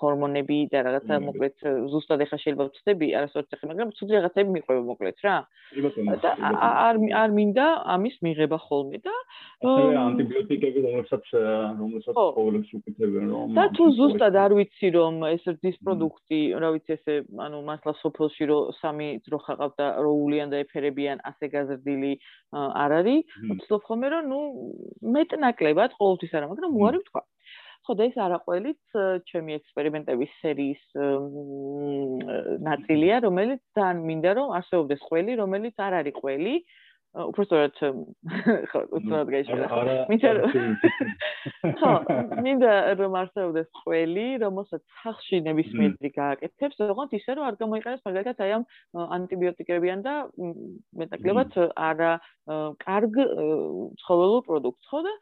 ჰორმონები 0.02 0.58
და 0.70 0.84
რაღაცა 0.86 1.20
მოკლედ 1.26 1.66
ზუსტად 1.90 2.22
ეხა 2.26 2.38
შეიძლება 2.42 2.68
ვწდები 2.70 3.08
არასოდეს 3.22 3.58
ეხა 3.58 3.70
მაგრამ 3.72 3.94
ცუდი 3.98 4.12
რაღაცები 4.18 4.50
მიყვება 4.56 4.82
მოკლედ 4.92 5.16
რა. 5.26 5.36
და 6.22 6.30
არ 6.86 6.96
არ 7.22 7.30
მინდა 7.34 7.66
ამის 7.96 8.16
მიღება 8.22 8.58
ხოლმე 8.68 8.98
და 9.02 9.14
ანტიბიოტიკები 9.62 10.78
რომელსაც 10.86 11.24
რომელსაც 11.34 12.14
ყოველთვის 12.14 12.70
უკეთებენ 12.78 13.26
რომ 13.32 13.54
და 13.58 13.64
თუ 13.76 13.84
ზუსტად 13.98 14.34
არ 14.44 14.52
ვიცი 14.58 14.88
რომ 14.98 15.31
ეს 15.34 15.42
რძის 15.52 15.76
პროდუქტი, 15.84 16.40
რა 16.62 16.68
ვიცი, 16.76 16.92
ესე, 16.96 17.14
ანუ 17.46 17.58
მასლა 17.68 17.92
სოფელში 18.02 18.44
რო 18.50 18.58
სამი 18.78 19.08
ძროხა 19.26 19.54
ყავდა, 19.60 19.86
რო 20.04 20.12
ულიან 20.24 20.48
და 20.52 20.62
ეფერებიან, 20.64 21.22
ასე 21.30 21.50
გაზრდილი 21.54 22.12
არ 22.52 22.90
არის. 23.00 23.20
ვცდილობ 23.58 23.82
ხოლმე 23.88 24.06
რომ, 24.12 24.22
ნუ, 24.32 24.40
მეტნაკლებად 25.16 25.90
ყოველთვის 25.98 26.32
არა, 26.36 26.50
მაგრამ 26.52 26.76
უარი 26.80 26.98
ვთქვა. 27.02 27.22
ხო 27.82 27.94
და 27.98 28.04
ეს 28.06 28.16
არაყველიც 28.22 28.82
ჩემი 29.26 29.56
ექსპერიმენტების 29.58 30.34
სერიის 30.38 30.82
ნაწილია, 32.62 33.16
რომელიც 33.26 33.60
ძალიან 33.74 34.02
მინდა 34.06 34.30
რომ 34.38 34.52
არსებობდეს 34.58 35.02
ყველი, 35.08 35.32
რომელიც 35.42 35.74
არ 35.82 35.92
არის 36.00 36.14
ყველი, 36.22 36.54
უბრალოდ 37.12 37.74
ხო 38.72 38.80
უბრალოდ 38.96 39.30
გაიშალა 39.32 39.96
მინდა 40.08 40.30
ხო 41.80 41.90
მინდა 42.46 42.72
რომ 43.00 43.16
არსებობდეს 43.20 43.68
ყველი 43.82 44.26
რომელსაც 44.40 44.82
სახში 45.02 45.42
ნებისმიერი 45.44 46.10
გააკეთებს 46.16 46.80
ოღონდ 46.88 47.12
ისე 47.20 47.36
რომ 47.36 47.48
არ 47.50 47.58
გამოიყენოს 47.60 48.04
მაგალითად 48.08 48.42
აი 48.46 48.56
ამ 48.56 48.64
ანტიბიოტიკებიან 49.18 50.04
და 50.08 50.14
მეტაკლებად 51.02 51.60
არა 51.92 52.12
კარგ 52.86 53.14
ცხოველურ 54.04 54.42
პროდუქტს 54.48 54.88
ხო 54.88 55.04
და 55.04 55.14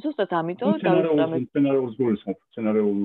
ზუსტად 0.00 0.30
ამიტომ 0.32 0.76
დავიწყე 0.80 1.40
სცენარულ 1.52 1.90
გულისხმობ. 1.98 2.38
სცენარულ 2.52 3.00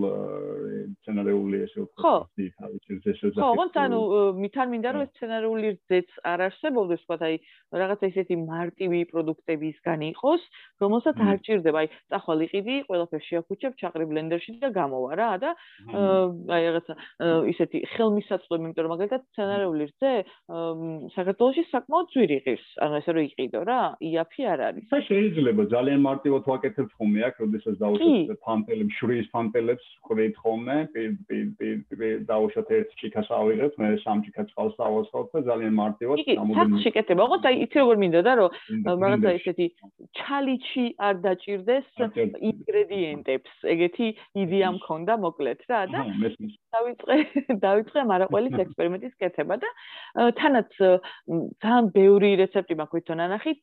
სცენარული 1.03 1.57
ესე 1.65 1.83
ვთქვი 1.83 1.99
ხო. 1.99 2.15
ხო 3.35 3.65
ანუ 3.83 3.99
მითან 4.39 4.67
მინდა 4.71 4.89
რომ 4.95 5.03
ეს 5.03 5.11
სცენარული 5.17 5.67
რძეც 5.75 6.09
არ 6.31 6.39
არსებობდეს 6.47 7.01
თქვა 7.03 7.17
აი 7.27 7.35
რაღაცა 7.75 8.05
ისეთი 8.07 8.35
მარტივი 8.39 9.01
პროდუქტებისგან 9.11 9.99
იყოს 10.15 10.41
რომელსაც 10.79 11.17
არ 11.27 11.37
ჭირდება. 11.43 11.77
აი 11.83 11.87
წახვალ 12.07 12.39
იყიდი 12.47 12.75
ყველაფერს 12.87 13.27
შეაქუჩებ 13.35 13.73
ჩაყრი 13.83 14.05
ბლენდერში 14.07 14.51
და 14.63 14.69
გამოვა 14.71 15.11
რა 15.19 15.31
და 15.43 15.49
აი 15.91 16.61
რაღაცა 16.71 16.93
ისეთი 17.51 17.77
ხელმისაწვდომი 17.99 18.63
იმიტომ 18.63 18.83
რომ 18.87 18.93
მაგალითად 18.95 19.21
სცენარული 19.35 19.83
რძე 19.91 20.13
საქართველოში 21.19 21.63
საკმაოდ 21.67 22.07
ძვირი 22.15 22.37
ღირს. 22.47 22.67
ანუ 22.79 22.93
ესე 23.03 23.11
რომ 23.11 23.23
იყიდო 23.27 23.59
რა 23.67 23.81
იაფი 23.99 24.41
არ 24.55 24.59
არის. 24.71 24.83
შეიძლება 25.07 25.63
ძალიან 25.75 25.99
მარტივად 26.07 26.43
ვაკეთებ 26.47 26.76
ვიკეთებთ 26.77 26.93
ხოლმე 26.97 27.21
აქ, 27.27 27.35
როდესაც 27.41 27.75
დავუშვათ 27.81 28.39
ფანტელებს, 28.45 28.93
შურის 28.97 29.27
ფანტელებს 29.33 29.85
ყრით 30.05 30.35
ხოლმე, 30.37 30.77
დავუშვათ 32.29 32.69
ერთ 32.77 32.89
ჩიქას 33.01 33.29
ავიღეთ, 33.33 33.73
მე 33.81 33.87
სამ 34.03 34.21
ჩიქას 34.25 34.49
ყავს 34.53 34.75
დავასხავთ 34.77 35.29
და 35.33 35.39
ძალიან 35.49 35.73
მარტივად 35.77 36.17
გამოდიან. 36.27 36.75
კი, 36.77 36.83
შეკეთება, 36.85 37.21
ოღონდ 37.27 37.47
აი 37.49 37.55
იცი 37.65 37.77
როგორ 37.81 37.97
მინდა 38.03 38.21
და 38.27 38.33
რომ 38.37 38.49
რაღაცა 38.85 39.29
ესეთი 39.37 39.67
ჩალიჩი 40.21 40.85
არ 41.07 41.15
დაჭirdეს 41.25 41.87
ინგრედიენტებს. 42.51 43.51
ეგეთი 43.73 44.07
იდეა 44.37 44.69
მქონდა 44.77 45.13
მოკლედ 45.25 45.59
რა 45.69 45.81
და 45.89 45.99
დავიწყე 46.77 47.15
დავიწყე 47.65 48.01
მარაყველის 48.11 48.57
ექსპერიმენტის 48.65 49.13
კეთება 49.17 49.57
და 49.57 49.69
თანაც 50.37 50.69
ძალიან 50.77 51.85
ბევრი 51.95 52.31
რეცეპტი 52.43 52.77
მაქვს 52.77 52.93
თვითონ 52.97 53.23
ანახი 53.27 53.53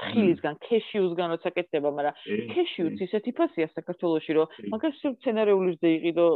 თხილისგან, 0.00 0.56
ქეშიუსგან 0.66 1.32
როცა 1.34 1.50
კეთდება, 1.56 1.90
მაგრამ 1.96 2.14
ქეშიუც 2.52 3.00
ისეთი 3.06 3.32
ფასია 3.36 3.66
საქართველოში, 3.72 4.32
რომ 4.36 4.46
მაგას 4.72 4.98
სულ 5.00 5.14
სცენარეული 5.16 5.72
ძე 5.80 5.88
იყიდო 5.96 6.26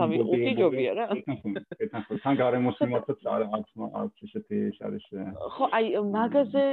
3-5 0.00 0.56
ჯობია 0.60 0.92
რა. 0.96 1.06
თან 2.24 2.34
გარემოს 2.40 2.80
მიმართაც 2.80 3.20
არ 3.34 3.42
აქვს 3.52 4.16
ისეთი 4.28 4.56
ის 4.72 4.78
არის. 4.88 5.04
ხო, 5.56 5.64
აი 5.76 5.86
მაგაზე 6.08 6.64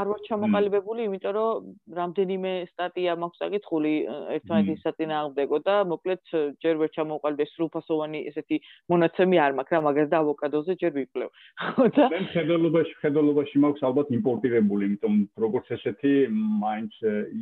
არ 0.00 0.06
ვარ 0.12 0.20
ჩამოყალიბებული, 0.28 1.00
იმიტომ 1.08 1.34
რომ 1.36 1.68
რამდენიმე 2.00 2.52
სტატია 2.72 3.12
მაქვს 3.20 3.44
აკითხული 3.48 3.92
ერთმანეთის 4.36 4.82
საწინააღმდეგო 4.86 5.58
და 5.68 5.76
მოკლედ 5.92 6.22
ჯერ 6.64 6.74
ვერ 6.80 6.90
ჩამოყალიბე 6.96 7.44
სრულფასოვანი 7.52 8.20
ესეთი 8.32 8.56
მონაცემი 8.88 9.36
არ 9.44 9.52
მაქვს 9.60 9.76
რა, 9.76 9.80
მაგას 9.88 10.08
და 10.12 10.16
ავოკადოზე 10.24 10.72
ჯერ 10.80 10.92
ვიკვლევ. 10.96 11.28
ხო 11.76 11.86
და 11.96 12.08
მე 12.12 12.20
ხედელობაში 12.32 12.94
ხედელობაში 13.02 13.56
მაქვს 13.66 13.86
ალბათ 13.88 14.08
იმპორტირებული, 14.16 14.82
იმიტომ 14.92 15.14
როგორც 15.42 15.66
ეს 15.76 15.81
ესეთი 15.82 16.14
მაინც 16.62 16.94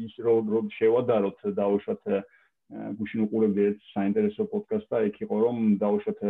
ის 0.04 0.14
რო 0.24 0.34
რო 0.48 0.60
შევადაროთ 0.76 1.40
დაუშვათ 1.60 2.04
გუშინ 2.98 3.24
უყურებდი 3.26 3.62
ერთ 3.70 3.80
საინტერესო 3.92 4.46
პოდკასტს 4.52 4.90
და 4.90 4.98
იქ 5.10 5.16
იყო 5.26 5.36
რომ 5.44 5.56
დაუშვათ 5.82 6.20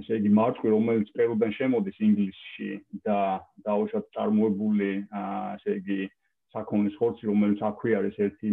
ესე 0.00 0.18
იგი 0.18 0.30
მარკი 0.38 0.72
რომელიც 0.72 1.10
პერუდან 1.14 1.52
შემოდის 1.58 1.98
ინგლისში 2.08 2.70
და 3.06 3.18
დაუშვათ 3.66 4.06
წარმოებული 4.16 4.90
ესე 5.20 5.76
იგი 5.80 5.98
საქონლის 6.54 6.96
ხორცი 6.98 7.28
რომელიც 7.30 7.62
აქვე 7.68 7.94
არის 8.00 8.16
ერთი 8.26 8.50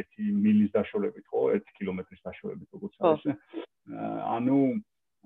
ერთი 0.00 0.24
მილის 0.44 0.70
დაშორებით 0.76 1.24
ხო? 1.32 1.42
1 1.56 1.74
კილომეტრის 1.78 2.22
დაშორებით 2.26 2.68
როგორც 2.76 2.94
არის 3.00 3.24
ანუ 4.36 4.58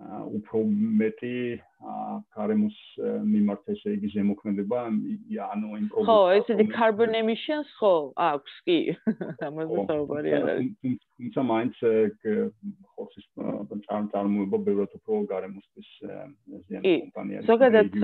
უფრო 0.01 0.63
მეტი 0.99 1.35
გარემოს 2.35 2.77
მიმართ 3.33 3.73
ესე 3.75 3.95
იგი 3.97 4.09
ზემოქმედება 4.15 4.79
ანუ 4.89 5.69
იმ 5.79 5.87
პრობლემა 5.93 6.07
ხო 6.09 6.17
ესეთი 6.39 6.67
carbon 6.73 7.15
emissions 7.21 7.71
ხო 7.79 7.93
აქვს 8.27 8.55
კი 8.67 8.79
ამაზე 9.49 9.85
საუბარი 9.91 10.35
არ 10.39 10.49
არის. 10.55 10.99
თუმცა 11.19 11.47
მაინც 11.53 11.75
ხორცის 12.97 13.27
წარმოება 13.87 14.63
ბევრად 14.69 14.97
უფრო 14.99 15.23
გარემოსთვის 15.35 15.91
ზიანს 16.03 16.89
კომპანია 16.89 17.45
ზოგადად 17.53 18.01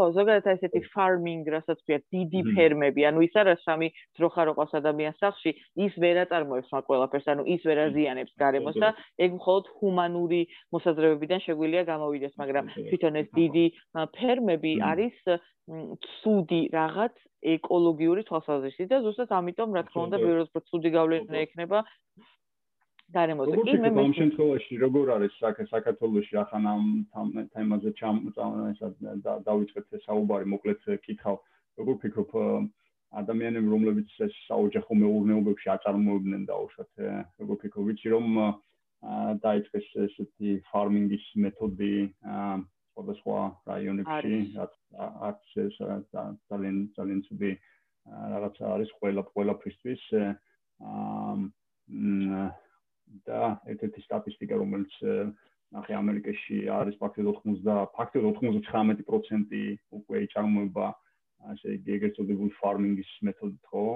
ხო, 0.00 0.08
ზოგადად 0.16 0.48
ესეთი 0.54 0.80
farming, 0.94 1.44
რასაც 1.52 1.80
ქვია, 1.84 1.98
დიდი 2.14 2.40
ფერმები, 2.56 3.04
ანუ 3.10 3.24
ის 3.26 3.36
არა 3.36 3.54
სამი 3.60 3.90
ძროხარო 4.16 4.54
ყავს 4.56 4.72
ადამიანს 4.80 5.20
სახში, 5.20 5.52
ის 5.84 5.98
ვერ 6.00 6.22
აწარმოებს 6.24 6.72
მაგ 6.72 6.88
ყველაფერს, 6.88 7.28
ანუ 7.34 7.44
ის 7.54 7.66
ვერ 7.68 7.82
აზიანებს 7.84 8.34
გარემოს 8.40 8.80
და 8.80 8.92
ეგ 9.20 9.36
მხოლოდ 9.36 9.70
ჰუმანური 9.80 10.42
მოსაზრებებიდან 10.72 11.44
შეგვიძლია 11.46 11.82
გამოვიდეს, 11.92 12.34
მაგრამ 12.40 12.70
თვითონ 12.88 13.20
ეს 13.20 13.28
დიდი 13.36 13.66
ფერმები 14.16 14.72
არის 14.90 15.16
ცუდი 15.70 16.62
რაღაც 16.72 17.14
ეკოლოგიური 17.40 18.24
თვალსაზრისით 18.28 18.88
და 18.90 19.00
ზუსტად 19.04 19.30
ამიტომ 19.36 19.76
რა 19.76 19.82
თქმა 19.88 20.00
უნდა, 20.08 20.16
უფრო 20.48 20.60
ცუდი 20.68 20.90
გავლენა 20.96 21.38
ექნება 21.44 21.84
გარემოზე. 23.14 23.56
კი 23.66 23.76
მე 23.82 23.90
მე 23.96 24.02
ამ 24.06 24.12
შემთხვევაში 24.18 24.78
როგორ 24.84 25.10
არის 25.16 25.34
საქართველოსში 25.70 26.38
ახან 26.42 26.68
ამ 26.70 26.84
თემაზე 27.54 27.90
ჩამოწავა 28.00 29.34
დავიწყეთ 29.48 29.86
საუბარი 30.06 30.50
მოკლედ 30.54 30.86
კითხავ 31.06 31.36
როგორ 31.80 31.98
ფიქრობ 32.04 32.34
ადამიანები 33.22 33.72
რომლებიც 33.74 34.14
ეს 34.26 34.34
საოჯახო 34.46 34.98
მეურნეობებში 35.02 35.72
აწარმოებდნენ 35.74 36.42
დაუშვათ 36.50 36.90
როგორ 37.42 37.60
ფიქრობ 37.64 37.90
ვიცი 37.90 38.14
რომ 38.14 38.26
დაიწყეს 39.46 39.88
ესეთი 40.06 40.50
ფარმინგის 40.70 41.26
მეთოდი 41.44 41.94
სხვადასხვა 42.20 43.38
რაიონებში 43.72 44.40
რაც 44.60 44.72
არც 45.28 45.44
ეს 45.64 45.76
ძალიან 45.82 46.80
ძალიან 46.96 47.20
ცუდი 47.26 47.52
რაღაცა 48.34 48.64
არის 48.74 48.90
ყველა 49.00 49.22
ყველაფრისთვის 49.34 50.02
აა 50.20 52.50
და 53.28 53.40
ერთ-ერთი 53.72 54.02
სტატისტიკა 54.06 54.58
რომელიც 54.60 54.94
ნახე 55.76 55.94
ამერიკაში 55.98 56.58
არის 56.74 56.98
ფაქტობრივად 57.02 57.40
80 57.42 57.94
ფაქტობრივად 57.96 58.40
99% 58.42 59.54
უკვე 60.00 60.22
იწარმოება 60.26 60.88
ასე 61.52 61.76
იგი 61.78 61.96
ეგრეთ 61.96 62.16
წოდებული 62.18 62.52
ფარმინგის 62.60 63.12
მეთოდით 63.28 63.70
ხო? 63.72 63.86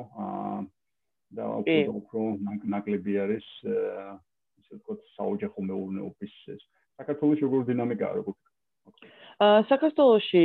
და 1.35 1.49
უკვე 1.61 1.79
უფრო 2.01 2.23
ნაკლები 2.75 3.19
არის 3.25 3.49
ისე 3.65 4.79
ვთქვათ 4.79 5.01
საოჯახო 5.17 5.67
მეურნეობის 5.71 6.35
საქართველოს 7.01 7.43
როგორ 7.47 7.67
დინამიკაა 7.71 8.19
როგორ 8.21 8.39
საქართველოში 9.43 10.43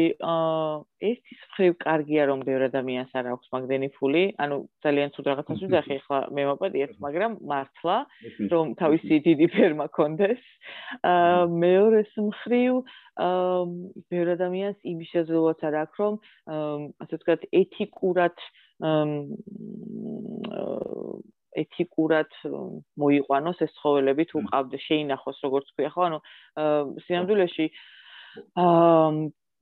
ესის 1.06 1.42
ხრივ 1.54 1.74
კარგია 1.84 2.24
რომ 2.30 2.42
ბევრი 2.42 2.70
ადამიანს 2.72 3.12
არ 3.14 3.28
აქვს 3.36 3.52
მაგდენი 3.54 3.90
ფული, 3.94 4.24
ანუ 4.42 4.56
ძალიან 4.84 5.10
ცუდ 5.14 5.26
რაღაცას 5.30 5.62
ვიძახი 5.62 5.98
ახლა 6.02 6.20
მე 6.34 6.44
მოპედიეთ, 6.50 6.92
მაგრამ 7.06 7.32
მართლა 7.52 7.98
რომ 8.50 8.74
თავისი 8.82 9.20
დიდი 9.30 9.48
ფერმა 9.54 9.88
კონდეს. 9.94 10.42
აა 11.06 11.46
მეორეს 11.54 12.14
მხრივ 12.18 12.74
აა 13.28 13.62
ბევრი 14.10 14.32
ადამიანს 14.38 14.80
იმის 14.82 15.08
შესაძლებლობაც 15.14 15.60
არ 15.70 15.76
აქვს 15.86 15.98
რომ 16.02 16.14
ასე 17.06 17.14
ვთქვათ 17.14 17.42
ეთიკურად 17.62 18.36
ეთიკურად 21.60 22.30
მოიყვანოს 23.04 23.62
ეს 23.66 23.72
ცხოველები 23.78 24.24
თუ 24.32 24.38
ყავდა 24.50 24.78
შეინახოს 24.88 25.38
როგორც 25.46 25.68
ქვია 25.76 25.90
ხო 25.94 26.02
ანუ 26.10 26.20
სინამდვილეში 27.06 27.66
აა 27.70 27.99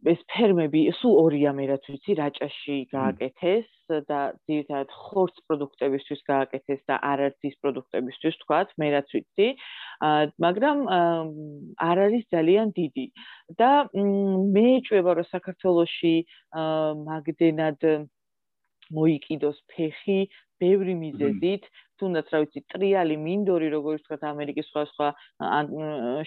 ეს 0.06 0.20
ფერმები 0.32 0.82
სულ 1.00 1.16
ორია 1.26 1.52
მე 1.58 1.66
რაც 1.72 1.88
ვიცი 1.90 2.14
რაჭაში 2.20 2.76
გააკეთეს 2.94 3.70
და 4.10 4.20
ძირითადად 4.46 4.92
ხორც 4.94 5.40
პროდუქტებისთვის 5.48 6.22
გააკეთეს 6.28 6.82
და 6.92 7.00
არარცის 7.12 7.56
პროდუქტებისთვის 7.64 8.38
თქვათ 8.44 8.76
მე 8.78 8.88
რაც 8.94 9.08
ვიცი. 9.16 9.48
მაგრამ 10.46 10.78
არ 11.88 11.98
არის 12.06 12.24
ძალიან 12.36 12.68
დიდი. 12.78 13.08
და 13.58 13.72
მე 14.56 14.68
ჭვება 14.86 15.12
რომ 15.18 15.28
საქართველოსი 15.34 16.16
მაგდენად 17.10 17.80
მოიკიდოს 18.94 19.58
ფეხი 19.74 20.20
ბევრი 20.62 20.94
მიზეზით 21.04 21.64
თუნდაც 22.02 22.28
რა 22.34 22.40
ვიცი 22.44 22.62
ტრიალი 22.74 23.16
მინდორი 23.28 23.68
როგორც 23.74 24.02
თქვა 24.06 24.18
ამერიკის 24.32 24.70
სხვა 24.72 24.84
სხვა 24.92 25.08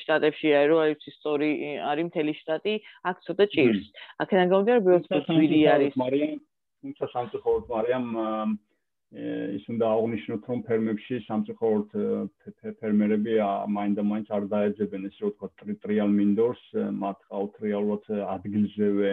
შტატებში 0.03 0.49
არის 0.61 0.71
რო 0.71 0.77
არის 0.85 1.11
ისტორი 1.13 1.51
არის 1.91 2.09
მთელი 2.11 2.33
შტატი 2.41 2.75
აქ 3.11 3.17
ცოტა 3.27 3.45
ჭირს. 3.55 3.85
აქედან 4.25 4.51
გამომდინარე 4.53 4.83
ბევრი 4.87 5.23
ძვირი 5.31 5.61
არის. 5.75 5.95
მარიამ 6.03 6.41
თუმცა 6.81 7.05
სამწუხაროდ 7.15 7.65
მარიამ 7.75 8.07
ის 9.11 9.65
უნდა 9.73 9.87
აღნიშნოთ 9.91 10.43
რომ 10.51 10.61
ფერმებში 10.67 11.17
სამწუხაროდ 11.27 11.89
ფერმერები 12.81 13.33
მაინდა-მაინც 13.77 14.29
არ 14.37 14.45
დაეძებენ 14.53 15.09
ეს 15.11 15.17
რო 15.23 15.31
თქვა 15.35 15.49
ტრიალ 15.83 16.15
მინდორს 16.15 16.63
მათ 17.03 17.19
ყავთ 17.31 17.59
რეალურად 17.67 18.07
ადგილზევე 18.37 19.11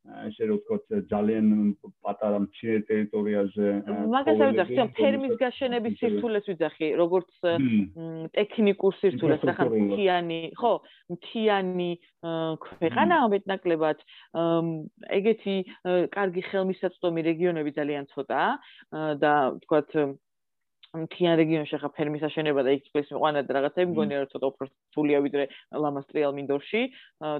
ესე 0.00 0.46
რომ 0.48 0.58
ვთქვათ 0.60 0.84
ძალიან 1.12 1.46
პატარა 2.04 2.38
მცირე 2.44 2.78
ტერიტორიაზე 2.88 3.66
მაგას 4.14 4.38
ვიძახი, 4.40 4.76
რომ 4.80 4.90
ფერმის 4.96 5.34
გაშენების 5.42 5.94
სირთულეს 6.00 6.48
ვიძახი, 6.50 6.88
როგორც 7.00 7.30
ტექნიკურ 8.38 8.96
სირთულეს, 9.00 9.44
ახლა 9.52 9.68
მთიანი, 9.76 10.40
ხო, 10.56 10.72
მთიანი 11.16 11.90
ქვეყანა 12.64 13.20
მეტნაკლებად 13.34 14.02
ეგეთი 15.20 15.56
კარგი 16.16 16.42
ხელმისაწვდომი 16.48 17.20
რეგიონები 17.30 17.76
ძალიან 17.76 18.10
ცოტაა 18.14 18.50
და 19.20 19.34
ვთქვათ 19.60 19.90
მთიან 20.90 21.36
რეგიონში 21.38 21.78
ხა 21.78 21.88
ფერმის 21.94 22.24
აშენება 22.26 22.64
და 22.66 22.74
იქ 22.74 22.88
ის 22.98 23.10
მიყვანა 23.14 23.42
და 23.46 23.54
რაღაცები 23.56 23.92
მგონია 23.92 24.22
რომ 24.22 24.30
ცოტა 24.32 24.46
უფრო 24.50 24.66
სულია 24.94 25.18
ვიდრე 25.22 25.44
ლამასტრიალ 25.84 26.34
მინდორში 26.34 26.82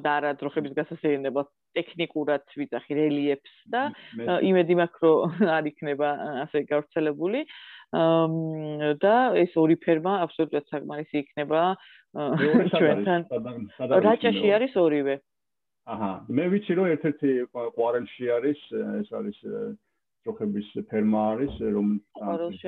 და 0.07 0.11
არა 0.21 0.31
დროხების 0.39 0.77
გასასეირნება 0.79 1.43
ტექნიკურად 1.75 2.47
ვიძახი 2.61 2.99
რელიეფს 2.99 3.55
და 3.75 3.83
იმედი 4.47 4.75
მაქვს 4.83 5.03
რომ 5.03 5.19
არ 5.59 5.71
იქნება 5.71 6.09
ასე 6.47 6.65
გავრცელებული. 6.71 7.43
და 9.03 9.15
ეს 9.35 9.53
ორი 9.59 9.77
ფერმა 9.83 10.13
აბსოლუტურად 10.25 10.67
საკმარისი 10.71 11.17
იქნება 11.27 11.63
ჩვენთან. 12.71 13.21
რაჭაში 14.07 14.49
არის 14.55 14.79
ორივე. 14.79 15.19
აჰა. 15.91 16.13
მე 16.31 16.45
ვიცი 16.55 16.73
რომ 16.79 16.87
ერთ-ერთი 16.95 17.31
ყვარელში 17.51 18.25
არის 18.31 18.61
ეს 19.03 19.09
არის 19.11 19.39
ჯოხების 20.27 20.69
ფერმა 20.91 21.21
არის 21.33 21.55
რომელიც 21.77 22.65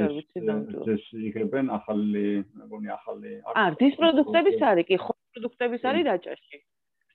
ეს 0.94 1.04
იღებენ 1.28 1.70
ახალი 1.76 2.24
მეგონი 2.60 2.92
ახალი 2.96 3.32
აა 3.52 3.74
დის 3.82 3.96
პროდუქტების 4.00 4.64
არის 4.72 4.88
კი 4.90 4.98
ხო 5.04 5.12
პროდუქტების 5.36 5.82
არის 5.92 6.06
დაჭაში 6.10 6.60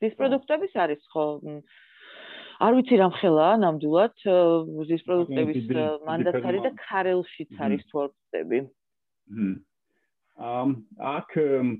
დის 0.06 0.18
პროდუქტების 0.22 0.74
არის 0.86 1.08
ხო 1.14 1.26
არ 2.68 2.72
ვიცი 2.78 2.96
რამ 3.02 3.14
ხელაა 3.22 3.56
ნამდვილად 3.64 4.16
დის 4.92 5.08
პროდუქტების 5.08 5.72
მანდაც 6.10 6.42
არის 6.52 6.62
და 6.68 6.72
ქარელშიც 6.86 7.52
არის 7.68 7.90
თორწები 7.94 8.60
ამ 8.66 9.50
აქ 10.38 11.32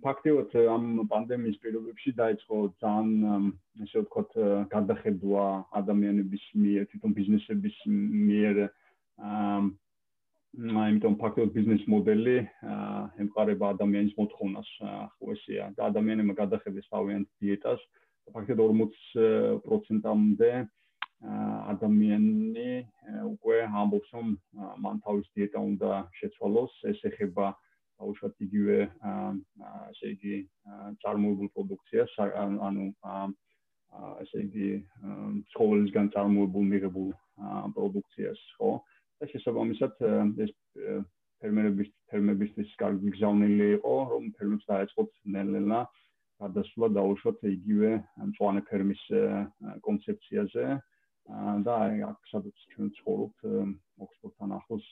ფაქტიურად 0.02 0.54
ამ 0.74 0.86
პანდემიის 1.10 1.58
პირობებში 1.62 2.14
დაიწყო 2.18 2.62
ძალიან 2.82 3.52
ესე 3.86 4.02
ვთქვათ 4.02 4.32
გადახედვა 4.72 5.44
ადამიანების 5.78 6.46
მიერ 6.58 6.88
თვითონ 6.90 7.12
ბიზნესების 7.20 7.78
მიერ 7.86 8.56
ამ 9.22 9.70
აიმიტომ 10.58 11.20
ფაქტიურად 11.22 11.54
ბიზნეს 11.54 11.84
მოდელი 11.86 12.38
ემყარება 13.22 13.70
ადამიანის 13.78 14.18
მოთხოვნას 14.18 14.70
ხო 14.82 15.28
ესეა. 15.38 15.66
და 15.78 15.82
ადამიანებმა 15.94 16.34
გადახედეს 16.42 16.90
თავიანთ 16.90 17.30
დიეტას. 17.38 17.82
ფაქტიურად 18.34 18.90
40%-მდე 19.14 20.52
ადამიანი 21.78 22.72
უკვე 23.38 23.58
ამბობს 23.70 24.10
რომ 24.18 24.28
მან 24.82 24.98
თავის 25.06 25.28
დიეტა 25.38 25.60
უნდა 25.62 25.92
შეცვალოს. 26.18 26.74
ეს 26.90 27.00
ეხება 27.06 27.54
უშუალოდ 28.06 28.44
იგივე 28.46 28.78
ესე 29.92 30.10
იგი 30.14 30.36
წარმოებულ 31.04 31.50
პროდუქციას 31.56 32.14
ანუ 32.22 32.88
ესე 34.24 34.44
იგი 34.46 34.68
ცხოველისგან 35.54 36.12
წარმოებულ 36.16 36.68
მიღებულ 36.74 37.10
პროდუქციას 37.78 38.42
ხო? 38.60 38.72
და 39.18 39.30
შესაბამისად 39.34 40.04
ეს 40.46 40.54
ფერმერების 41.42 41.90
ფერმებისთვის 42.12 42.76
კარგი 42.82 43.14
გზავნილი 43.16 43.70
იყო 43.78 43.96
რომ 44.12 44.30
ფერმებს 44.38 44.70
დაეწყოთ 44.70 45.10
ნელ-ნელა 45.38 45.82
გადასვლა 46.42 46.88
დაუშვათ 46.98 47.42
იგივე 47.50 47.92
მწვანე 48.30 48.62
ფერმის 48.70 49.04
კონცეფციაზე. 49.88 50.68
და 51.68 51.74
აქ 52.08 52.20
სადაც 52.32 52.60
ჩვენ 52.72 52.90
ცხოვრობთ 52.98 53.40
ოქსფორდთან 54.04 54.52
ახლოს 54.58 54.86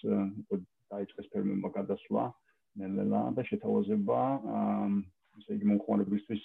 დაიწყეს 0.91 1.29
ფერმებმა 1.31 1.69
გადასვლა. 1.77 2.23
აა 2.27 2.44
ნელა 2.79 3.21
და 3.35 3.43
შეთავაზება 3.49 4.19
ესე 5.39 5.51
იგი 5.57 5.65
მომხმარებლისთვის 5.71 6.43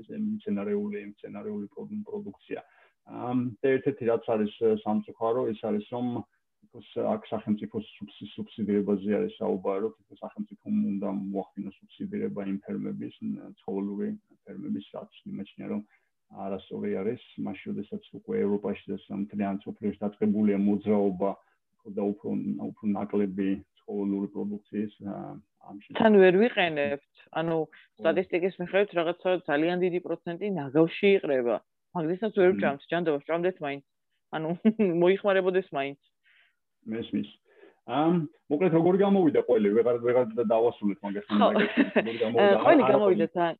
ესე 0.00 0.16
მცენარეული 0.22 1.02
მცენარეული 1.12 1.66
პროდუქცია. 2.06 2.60
ამ 3.06 3.38
ერთ-ერთი 3.62 4.04
რაც 4.10 4.24
არის 4.34 4.54
სამწუხარო, 4.82 5.42
ის 5.54 5.60
არის 5.68 5.86
რომ 5.94 6.06
ის 6.76 6.88
აქ 7.12 7.22
სახელმწიფოს 7.32 7.86
სუბსიდირებაზე 8.34 9.10
არის 9.18 9.36
საუბარი, 9.40 9.80
რომ 9.86 10.18
სახელმწიფო 10.22 10.64
უნდა 10.92 11.08
მოახდინოს 11.34 11.78
სუბსიდირება 11.80 12.40
იმ 12.50 12.58
ფერმების, 12.66 13.14
ცხოველური 13.62 14.08
ფერმების, 14.44 14.86
რაც 14.96 15.10
იმეჩნია 15.32 15.66
რომ 15.72 15.80
არასწორი 16.44 16.92
არის, 17.00 17.22
მაშინ 17.46 17.62
შესაძაც 17.78 18.04
უკვე 18.18 18.34
ევროპაში 18.44 18.84
და 18.92 18.96
სამთლიან 19.06 19.56
სოფლიოში 19.64 20.02
დაწყებულია 20.04 20.58
მოძრაობა 20.66 21.30
და 21.96 22.02
უფრო 22.12 22.28
უფრო 22.66 22.84
ნაკლები 22.98 23.50
ცხოველური 23.86 24.28
პროდუქციის 24.34 24.92
ამში. 25.70 25.94
თან 25.98 26.12
ვერ 26.18 26.34
ვიყენებთ. 26.42 27.14
ანუ 27.38 27.56
სტატისტიკის 28.02 28.54
მიხედვით 28.60 28.90
რაღაცა 28.98 29.30
ძალიან 29.46 29.78
დიდი 29.86 30.00
პროცენტი 30.06 30.46
ნაგავში 30.58 31.08
იყრება. 31.18 31.56
მაგდესაც 31.96 32.32
ვერ 32.36 32.50
ვჭამთ, 32.58 32.80
ჯანდაბა 32.90 33.18
ვჭამდეთ 33.22 33.56
მაინც. 33.62 33.84
ანუ 34.34 34.48
მოიხმარებოდეს 35.02 35.68
მაინც. 35.70 36.00
მესმის. 36.86 37.30
ამ 37.86 38.26
მოკლედ 38.50 38.72
როგორ 38.74 38.94
გამოვიდა 39.06 39.40
ყველი? 39.46 39.68
ვეღარ 39.78 39.96
ვეღარ 40.02 40.26
დავასრულეთ 40.50 40.98
მაგას 41.06 41.26
მაგას. 41.30 41.70
ყველი 42.66 42.82
გამოვიდა 42.90 43.26
თან. 43.36 43.54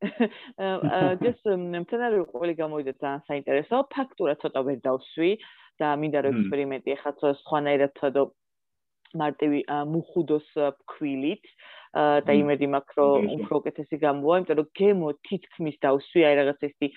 just 1.24 1.44
მთენარი 1.44 2.20
ყველი 2.32 2.54
გამოვიდა 2.60 2.92
თან 3.00 3.24
საინტერესო. 3.28 3.76
ფაქტურა 3.96 4.34
ცოტა 4.44 4.60
ვერ 4.68 4.78
დავსვი 4.84 5.32
და 5.80 5.88
მინდა 5.96 6.20
რომ 6.24 6.32
ექსპერიმენტი 6.36 6.90
ახლა 7.00 7.32
სხვანაირად 7.40 7.92
თოდო 8.00 8.22
მარტივი 9.18 9.60
მუხუდოს 9.90 10.48
ფქვილით 10.54 11.46
და 12.26 12.32
იმედი 12.38 12.66
მაქვს 12.70 12.98
რომ 13.00 13.24
უფრო 13.36 13.54
უკეთესი 13.60 13.96
გამოვა, 14.04 14.34
იმიტომ 14.40 14.58
რომ 14.60 14.68
გემო 14.78 15.08
თითქმის 15.26 15.76
დავსვი 15.82 16.20
აი 16.28 16.34
რაღაც 16.40 16.60
ესეთი 16.68 16.88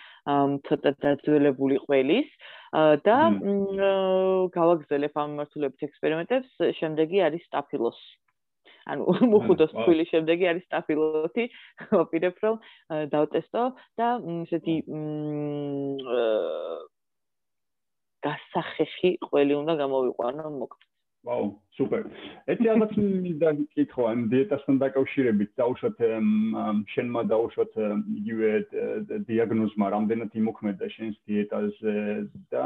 ცოტა 0.70 0.92
დაძველებული 1.06 1.78
ყველის. 1.86 2.30
და 3.06 3.18
გავაგზელებ 4.58 5.18
ამ 5.24 5.34
მართულებით 5.40 5.82
ექსპერიმენტებს, 5.90 6.52
შემდეგი 6.78 7.26
არის 7.26 7.44
სტაფილოს. 7.50 8.00
ანუ 8.94 9.04
მუხუდოს 9.34 9.74
ფქვილის 9.74 10.10
შემდეგი 10.14 10.46
არის 10.52 10.64
სტაფილოთი, 10.70 11.46
ვაპირებ 11.98 12.36
რომ 12.44 12.56
დავტესტო 13.14 13.64
და 13.98 14.08
ესეთი 14.46 14.76
გასახეხი 18.24 19.12
ყველი 19.30 19.54
უნდა 19.62 19.74
გამოვიყვანო 19.84 20.50
მოკლედ. 20.62 20.93
ვაუ, 21.24 21.46
სუპერ. 21.80 22.04
ეთი 22.52 22.68
ალბათ 22.74 22.94
მინდა 23.00 23.50
გითხო 23.80 24.08
ამ 24.12 24.28
დიეტასთან 24.34 24.76
დაკავშირებით, 24.84 25.52
დაუშვათ 25.56 25.98
შენმა 26.94 27.22
დაუშვათ 27.32 27.74
იგივე 28.20 28.50
დიაგნოზმა 29.30 29.88
რამდენად 29.96 30.36
იმოქმედა 30.42 30.90
შენს 30.96 31.16
დიეტაზე 31.24 31.96
და 32.52 32.64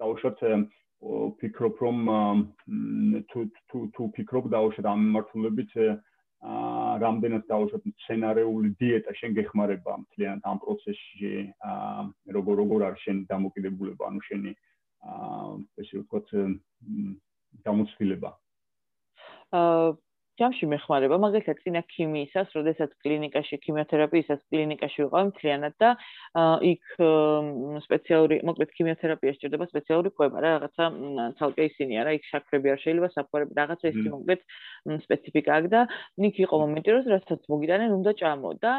დაუშვათ 0.00 0.40
ფიქრობ 1.38 1.74
რომ 1.84 1.98
თუ 3.30 3.40
თუ 3.68 3.78
თუ 3.94 4.02
ფიქრობ 4.16 4.48
დაუშვათ 4.56 4.86
ამ 4.88 5.02
მართულებით 5.14 5.72
აა 5.78 6.96
რამდენად 7.02 7.44
დაუშვათ 7.50 7.84
სცენარეული 8.02 8.72
დიეტა 8.80 9.12
შენ 9.20 9.30
გეხმარება 9.38 9.92
მთლიანად 10.02 10.44
ამ 10.48 10.58
პროცესში 10.64 11.30
აა 11.70 12.02
როგორ 12.36 12.54
როგორ 12.62 12.80
არის 12.88 13.04
შენი 13.06 13.22
დამოკიდებულება 13.30 14.10
ანუ 14.10 14.20
შენი 14.28 14.52
აა 15.12 15.48
ესე 15.82 16.02
ვთქვათ 16.02 16.28
გამოცდილება. 17.68 18.30
აა 19.52 20.07
ჯამში 20.38 20.66
მეხმარება, 20.70 21.16
მაგალითად, 21.18 21.58
წინა 21.64 21.82
ქიმიისას, 21.90 22.52
როდესაც 22.54 22.90
კლინიკაში 23.02 23.58
ქიმიოთერაპიისას 23.64 24.40
კლინიკაში 24.52 24.98
ვიყავ 25.04 25.24
მთლიანად 25.30 25.74
და 25.82 25.90
იქ 26.62 26.84
სპეციალური, 27.86 28.38
მოკლედ 28.46 28.70
ქიმიოთერაპია 28.78 29.34
სჭირდება 29.34 29.66
სპეციალური 29.72 30.12
კვება 30.14 30.38
რა, 30.38 30.52
რაღაცა 30.58 30.84
ცალკე 31.38 31.66
ისინია 31.70 32.06
რა, 32.06 32.14
იქ 32.18 32.24
შაქრები 32.30 32.72
არ 32.74 32.80
შეიძლება, 32.84 33.08
საფუარები, 33.18 33.58
რაღაცა 33.58 33.86
ისეთი 33.92 34.08
მოკლედ 34.14 34.40
სპეციფიკა 35.08 35.50
აქვს 35.58 35.72
და 35.74 35.80
იქ 36.28 36.36
იყო 36.46 36.54
მომენტი, 36.62 36.88
რომ 36.94 37.10
რასაც 37.18 37.42
მოგიტანენ, 37.52 37.90
უნდა 37.98 38.12
ჭამო 38.22 38.50
და 38.62 38.72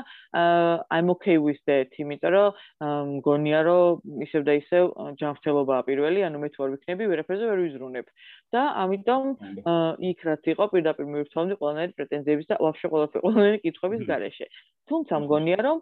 I'm 0.95 1.07
okay 1.15 1.37
with 1.43 1.59
that, 1.67 1.91
იმიტომ 1.99 2.31
რომ 2.35 3.19
მგონია, 3.19 3.59
რომ 3.67 4.23
ისევ 4.25 4.41
და 4.47 4.53
ისევ 4.63 4.83
ჯანმრთელობაა 5.19 5.81
პირველი, 5.89 6.19
ანუ 6.23 6.37
მე 6.39 6.49
თუ 6.55 6.59
არ 6.65 6.69
ვიქნები, 6.79 7.03
ვერაფერზე 7.11 7.45
ვერ 7.51 7.59
ვიზრუნებ. 7.67 8.07
და 8.49 8.61
ამიტომ 8.81 9.25
იქ 10.09 10.23
რაც 10.25 10.47
იყო 10.53 10.65
პირდაპირ 10.73 11.05
მივირთვამ 11.09 11.48
მქონდა 11.49 11.59
ყველანაირი 11.59 11.95
პრეტენზიების 11.97 12.49
და 12.49 12.55
ვაფშე 12.61 12.87
ყველაფერი 12.93 13.23
ყველანაირი 13.25 13.59
კითხვების 13.65 14.01
გარეშე. 14.09 14.45
თუმცა 14.89 15.15
მგონია 15.25 15.59
რომ 15.65 15.79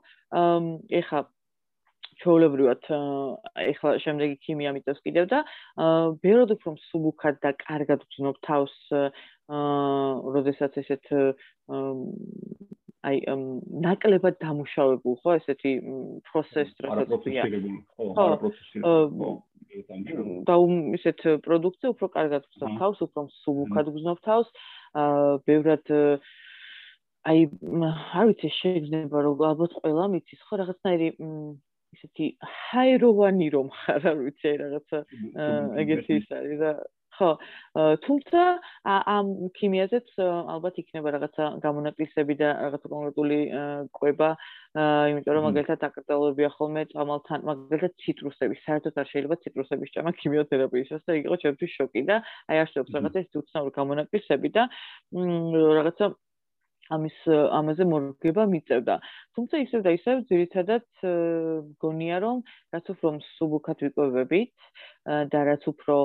ეხა 0.99 1.20
ჩაოლებრივად 2.22 2.82
ეხლა 3.61 3.91
შემდეგი 4.01 4.36
ქიმია 4.45 4.72
მიწევს 4.74 5.01
კიდევ 5.05 5.26
და 5.34 5.39
ბევრად 6.24 6.53
უფრო 6.55 6.70
მსუბუქად 6.78 7.36
და 7.43 7.51
კარგად 7.61 7.99
ვძნობ 8.07 8.36
თავს 8.47 8.76
აა 8.93 10.32
როდესაც 10.38 10.72
ესეთ 10.82 11.05
აი 13.07 13.18
ნაკლებად 13.86 14.39
დამუშავებულ 14.41 15.15
ხო 15.22 15.36
ესეთი 15.39 15.72
პროცეს 16.32 16.74
რაღაცია 16.88 17.45
ხო 17.45 18.09
არა 18.26 18.38
პროცესი 18.41 18.82
და 20.47 20.55
ისეთ 20.97 21.20
პროდუქტზე 21.45 21.88
უფრო 21.93 22.07
კარგად 22.18 22.49
ვძნობ 22.49 22.72
თავს 22.82 22.97
უფრო 23.05 23.22
მსუბუქად 23.30 23.93
ვძნობ 23.93 24.20
თავს. 24.26 24.47
აა 24.49 24.76
ბევრად 25.48 25.92
აი 27.28 27.40
არ 27.84 28.28
ვიცი 28.30 28.50
შეიძლება 28.58 29.24
რომ 29.28 29.42
ალბათ 29.52 29.74
ყველა 29.82 30.06
მიცის 30.14 30.42
ხო 30.48 30.60
რაღაცნაირი 30.64 31.10
ისეთი 31.98 32.28
ჰაეროვანი 32.58 33.48
რომ 33.56 33.72
ხარ 33.80 34.08
არ 34.12 34.18
ვიცი 34.28 34.54
რაღაცა 34.64 35.00
ეგეთი 35.84 36.20
ის 36.22 36.28
არის 36.40 36.60
და 36.64 36.72
ხო 37.18 37.30
თუმცა 38.05 38.41
ამ 38.86 39.28
ქიმიაზეც 39.57 40.07
ალბათ 40.22 40.76
იქნება 40.82 41.13
რაღაცა 41.15 41.45
გამონაკლისები 41.65 42.34
და 42.41 42.49
რაღაცა 42.63 42.91
კონკრეტული 42.93 43.39
კვება 43.97 44.30
იმიტომ 45.11 45.34
რომ 45.38 45.47
მაგალითად 45.49 45.86
აკრძალებია 45.89 46.49
ხოლმე 46.57 46.84
წამალთან 46.93 47.39
მაგალითად 47.49 47.93
ციტრუსები 48.05 48.55
საერთოდ 48.65 49.01
არ 49.01 49.07
შეიძლება 49.13 49.39
ციტრუსების 49.43 49.93
ჭამა 49.97 50.11
ქიმიოთერაპიისას 50.22 51.01
და 51.07 51.18
იყო 51.22 51.36
ჩემთვის 51.43 51.72
შოკი 51.78 52.01
და 52.11 52.22
აი 52.51 52.57
არსებობს 52.63 52.95
რაღაცა 52.97 53.20
ეს 53.26 53.41
უცნაური 53.41 53.78
გამონაკლისები 53.80 54.49
და 54.57 54.63
რაღაცა 55.80 56.05
ამის 56.96 57.18
ამაზე 57.60 57.84
მორგება 57.92 58.44
მიწევდა. 58.52 58.96
თუმცა 59.36 59.56
ისევ 59.66 59.82
და 59.86 59.92
ისევ 59.98 60.16
ძირითადად 60.32 60.86
გონია 61.84 62.18
რომ 62.24 62.38
რაც 62.74 62.86
უფრო 62.94 63.08
სუბუქად 63.38 63.78
ვიკვებებით 63.86 64.54
და 65.34 65.40
რაც 65.52 65.64
უფრო 65.72 65.98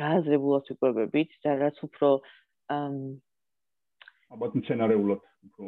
გააზრებულად 0.00 0.64
ვიკვებებით 0.72 1.30
და 1.44 1.50
რაც 1.62 1.76
უფრო 1.86 2.08
ალბათ 4.32 4.52
მცენარეულად 4.58 5.22
უფრო 5.46 5.64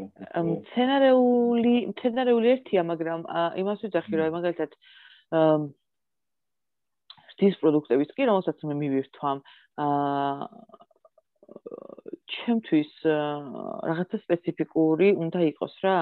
მცენარეული 0.48 1.74
მცენარეული 1.92 2.48
ერთია, 2.54 2.82
მაგრამ 2.90 3.20
იმას 3.60 3.78
ვიძახი 3.84 4.14
რომ 4.20 4.36
მაგალითად 4.38 4.70
დის 7.34 7.56
პროდუქტების 7.60 8.14
კი 8.14 8.26
რომელსაც 8.30 8.62
მე 8.62 8.74
მივირთვამ 8.78 9.38
აა 9.84 10.46
ჩემთვის 12.34 12.90
რაღაცა 13.88 14.18
სპეციფიკური 14.24 15.08
უნდა 15.24 15.40
იყოს 15.50 15.74
რა. 15.84 15.96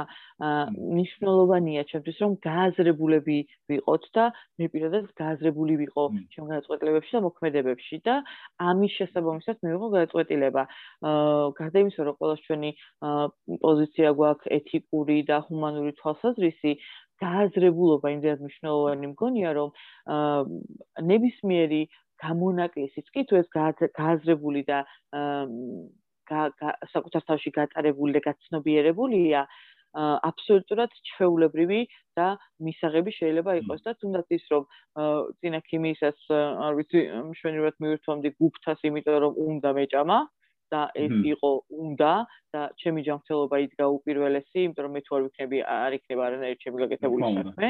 ნიშნულოვანია 0.99 1.83
ჩემთვის 1.91 2.17
რომ 2.23 2.33
გააზრებულები 2.47 3.39
ვიყოთ 3.71 4.05
და 4.17 4.25
მე 4.59 4.67
პირადად 4.75 5.05
გააზრებული 5.21 5.75
ვიყო 5.83 6.05
ჩემ 6.35 6.47
გადაწყვეტილებებში 6.53 7.13
და 7.17 7.21
მოქმედებებში 7.27 7.97
და 8.09 8.15
ამის 8.69 8.93
შესაბამისად 8.99 9.57
მე 9.63 9.69
ვიყო 9.75 9.89
გადაწყვეტილება. 9.97 10.63
აა 11.13 11.47
გარდა 11.61 11.79
იმისა 11.85 12.03
რომ 12.09 12.19
ყოველს 12.21 12.43
ჩვენი 12.47 12.71
პოზიცია 13.65 14.09
გვაქვს 14.19 14.53
ეთიკური 14.59 15.19
და 15.31 15.37
ჰუმანური 15.47 15.93
თვალსაზრისი 16.03 16.73
გააზრებულობა 17.23 18.07
იმდენად 18.17 18.41
მნიშვნელოვანი 18.43 19.07
მგონია 19.15 19.51
რომ 19.59 19.71
ნებისმიერი 21.11 21.83
გამონაკლისიც 22.23 23.11
კი 23.15 23.25
თუ 23.31 23.41
ეს 23.43 23.49
გააზრებული 23.99 24.63
და 24.71 24.79
საკუთარ 26.31 27.23
თავში 27.29 27.51
გატარებული 27.59 28.13
და 28.17 28.21
გაცნობიერებულია 28.29 29.47
აბსოლუტურად 29.93 30.93
ჩვეულებრივი 31.09 31.81
და 32.17 32.29
მისაღები 32.65 33.13
შეიძლება 33.13 33.57
იყოს 33.61 33.83
და 33.85 33.93
თუნდაც 34.01 34.37
ის 34.37 34.45
რომ 34.53 34.65
წინა 35.41 35.61
ქიმიისას 35.69 36.21
არ 36.33 36.79
ვიცი 36.81 37.01
მშვენივრად 37.29 37.77
მივირთვამდი 37.85 38.31
გუფთას 38.41 38.87
იმიტომ 38.89 39.19
რომ 39.27 39.33
უნდა 39.53 39.73
მეჭამა 39.81 40.19
და 40.73 40.83
ეს 40.97 41.13
იყო 41.29 41.51
უნდა 41.85 42.13
და 42.57 42.63
ჩემი 42.81 43.05
ჯანმრთელობა 43.05 43.57
იდგა 43.69 43.87
უპირველესი 43.97 44.59
იმიტომ 44.65 44.85
რომ 44.87 44.95
მე 44.97 45.03
თუ 45.05 45.17
არ 45.17 45.23
ვიქნები 45.29 45.59
არ 45.77 45.97
იქნება 46.01 46.23
არანაირი 46.29 46.61
ჩემი 46.65 46.77
გაკეთებული 46.83 47.23
საქმე. 47.37 47.69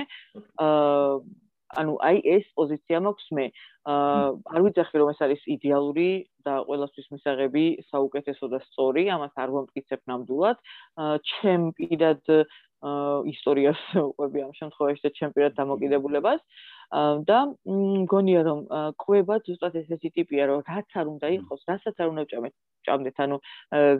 აა 0.63 1.42
ანუ 1.81 1.95
აი 2.09 2.19
ეს 2.37 2.47
პოზიცია 2.59 2.99
მაქვს 3.07 3.29
მე. 3.37 3.47
აა 3.93 4.27
არ 4.55 4.61
ვიცახი 4.67 4.97
რომ 5.01 5.09
ეს 5.13 5.21
არის 5.27 5.43
იდეალური 5.57 6.11
და 6.47 6.55
ყველასთვის 6.69 7.07
მისაღები 7.15 7.65
საუკეთესო 7.91 8.47
და 8.53 8.59
სწორი, 8.67 9.05
ამას 9.17 9.33
არ 9.43 9.49
ვამტკიცებ 9.57 10.01
ნამდვილად. 10.11 10.59
აა 11.03 11.17
ჩემ 11.31 11.65
პირად 11.79 12.23
აა 12.33 13.17
ისტორიას 13.33 13.83
ვყვები 13.95 14.39
ამ 14.47 14.53
შემთხვევაში 14.61 15.03
და 15.07 15.11
ჩემ 15.19 15.33
პირად 15.37 15.53
დამოკიდებულებას. 15.59 16.41
აა 16.43 16.82
და 17.29 17.39
მგონია 17.65 18.41
რომ 18.49 18.61
ყვება 19.03 19.39
ზუსტად 19.47 19.77
ესეთი 19.81 20.11
ტიპია 20.17 20.49
რომ 20.51 20.65
რაც 20.69 20.97
არ 21.01 21.07
უნდა 21.15 21.29
იყოს, 21.39 21.61
რასაც 21.71 21.97
არ 22.03 22.09
უნდა 22.13 22.25
ჭამეთ 22.33 22.55
ჭამდეთ 22.87 23.17
ანუ 23.25 23.37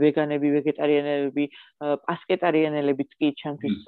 ვეგანები, 0.03 0.49
ვეგეტარიანელები, 0.57 1.45
პასკეტარიანელებიც 2.09 3.11
კი 3.19 3.29
ჩემთვის 3.43 3.79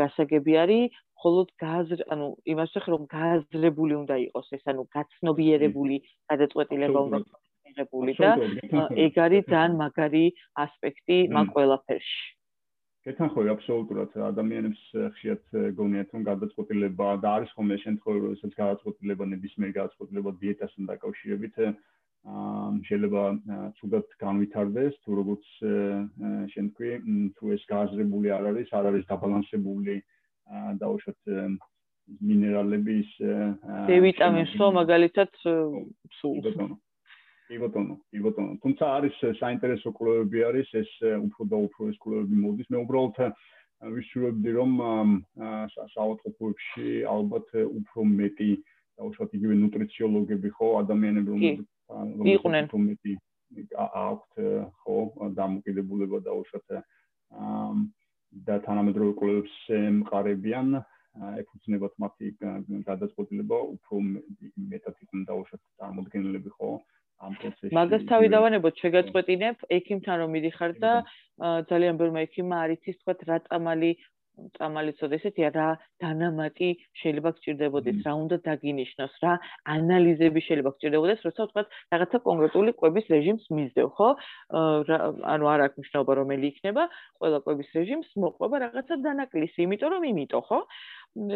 გასაგები 0.00 0.52
არის, 0.62 1.00
მხოლოდ 1.22 1.48
გააზრ 1.62 2.00
ანუ 2.12 2.26
იმას 2.52 2.70
ვეხ 2.76 2.86
რომ 2.92 3.02
გააზრებული 3.14 3.94
უნდა 4.02 4.16
იყოს 4.26 4.48
ეს 4.58 4.64
ანუ 4.72 4.82
გაცნობიერებული 4.96 5.96
გადაწყვეტილება 6.30 6.98
უნდა 7.06 7.18
მიღებული 7.22 8.12
და 8.18 8.30
ეგ 9.06 9.18
არის 9.26 9.44
ძალიან 9.52 9.76
მაგარი 9.82 10.24
ასპექტი 10.66 11.18
მაგ 11.36 11.46
ყველაფერში 11.54 12.18
კეთახოი 13.06 13.50
აბსოლუტურად 13.52 14.12
ადამიანებს 14.28 14.82
ხშირად 15.14 15.56
გონიათ 15.78 16.12
რომ 16.14 16.26
გადაწყვეტილება 16.28 17.08
და 17.24 17.32
არის 17.38 17.54
ხოლმე 17.56 17.78
შემთხვევა 17.84 18.20
როდესაც 18.24 18.52
გადაწყვეტილება 18.60 19.26
ნებისმიერ 19.32 19.72
გადაწყვეტილება 19.78 20.34
დიეტასთან 20.42 20.90
დაკავშირებით 20.92 21.58
აა 21.62 21.72
შეიძლება 22.86 23.22
თუდად 23.78 24.14
განვითარდეს 24.22 24.94
თუ 25.02 25.16
როგორც 25.18 25.48
შენ 26.54 26.68
თქვი 26.76 26.90
თუ 27.38 27.50
ეს 27.56 27.64
გააზრებული 27.72 28.30
არ 28.36 28.46
არის 28.52 28.70
არ 28.78 28.88
არის 28.92 29.08
დაბალანსებული 29.10 29.96
დაუშვათ 30.82 31.34
მინერალების 32.30 33.10
D 33.90 33.98
ვიტამინს 34.06 34.54
ხო 34.54 34.70
მაგალითად 34.78 35.30
სულ 36.20 36.38
კი 37.52 37.58
ბატონო, 37.60 37.96
კი 38.08 38.20
ბატონო. 38.24 38.52
თუმცა 38.64 38.84
არის 38.96 39.16
საინტერესო 39.36 39.92
კვლევები 39.92 40.38
არის, 40.48 40.68
ეს 40.80 40.90
უფრო 41.28 41.42
და 41.52 41.58
უფრო 41.68 41.88
ეს 41.92 41.98
კვლევები 42.00 42.36
მოდის. 42.44 42.68
მე 42.72 42.78
უბრალოდ 42.80 43.16
ვიშურებდი 43.82 44.50
რომ 44.56 44.72
საავადმყოფოებში 45.74 46.86
ალბათ 47.12 47.48
უფრო 47.66 48.00
მეტი 48.08 48.50
დაუშვათ 48.96 49.34
იგივე 49.36 49.54
ნუტრიციოლოგები 49.62 50.48
ხო, 50.56 50.68
ადამიანები 50.82 51.28
რომ 51.34 51.42
იყვნენ 52.36 52.64
უფრო 52.70 52.80
მეტი 52.86 53.12
აქვთ 53.82 54.32
ხო, 54.80 54.96
დამოკიდებულება 55.40 56.18
დაუშვათ 56.28 56.66
და 58.48 58.54
თანამედროვე 58.64 59.12
კვლევებს 59.18 59.56
ემყარებიან 59.76 60.68
ეფუძნებათ 61.42 61.94
მათი 62.00 62.28
გადაწყვეტილება 62.88 63.58
უფრო 63.76 63.96
მეტად 64.72 64.94
იყვნენ 65.04 65.24
დაუშვათ 65.28 65.62
წარმოდგენილები 65.82 66.54
ხო 66.56 66.70
ამ 67.26 67.34
პროცესში 67.42 67.74
მაგას 67.78 68.06
თავი 68.12 68.32
დავანებოთ 68.36 68.80
შეგაწყვეტინებ 68.84 69.66
ექიმთან 69.78 70.16
რომ 70.22 70.34
მიდიხარ 70.36 70.72
და 70.84 70.92
ძალიან 71.70 72.00
ბევრი 72.00 72.24
ექიმა 72.26 72.56
არის 72.66 72.90
ის 72.92 72.98
თქვა 73.02 73.14
რა 73.30 73.38
წამალი 73.48 73.92
წამალიცოდ 74.56 75.14
ესეთია 75.16 75.48
რა 75.54 75.66
დანამატი 76.02 76.68
შეიძლება 77.00 77.32
გჭირდებოდეს 77.36 77.98
რა 78.06 78.12
უნდა 78.20 78.36
დაგინიშნოს 78.46 79.14
რა 79.24 79.32
ანალიზები 79.74 80.40
შეიძლება 80.46 80.72
გჭირდებოდეს 80.76 81.24
როცა 81.26 81.46
თქვა 81.50 81.62
რაღაცა 81.94 82.18
კონკრეტული 82.28 82.74
კვების 82.80 83.10
რეჟიმს 83.14 83.44
მისდევ 83.58 83.88
ხო? 83.98 84.08
ანუ 85.32 85.44
არ 85.52 85.64
აქვს 85.66 85.80
მნიშვნელობა 85.82 86.12
რომელი 86.20 86.52
იქნება 86.52 86.84
ყველა 87.20 87.38
კვების 87.44 87.68
რეჟიმს 87.76 88.10
მოყვება 88.24 88.62
რაღაცა 88.66 89.00
დანაკლისი 89.08 89.58
იმიტომ 89.68 89.92
რომ 89.96 90.08
იმიტო 90.12 90.40
ხო? 90.48 90.60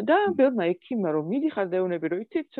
და 0.09 0.17
ბევრმა 0.41 0.63
ექიმმა 0.73 1.09
რომ 1.15 1.29
მიდიხარ 1.33 1.67
დაეუნები 1.73 2.07
რომ 2.11 2.25
იცით 2.25 2.51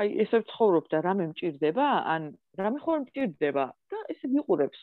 აი 0.00 0.08
ესე 0.24 0.40
ვცხოვრობ 0.44 0.86
და 0.92 1.02
რამე 1.04 1.28
მჭირდება 1.32 1.86
ან 2.14 2.32
რამე 2.60 2.78
ხომ 2.84 3.04
მჭირდება 3.04 3.64
და 3.92 3.98
ესე 4.14 4.30
მიყურებს. 4.34 4.80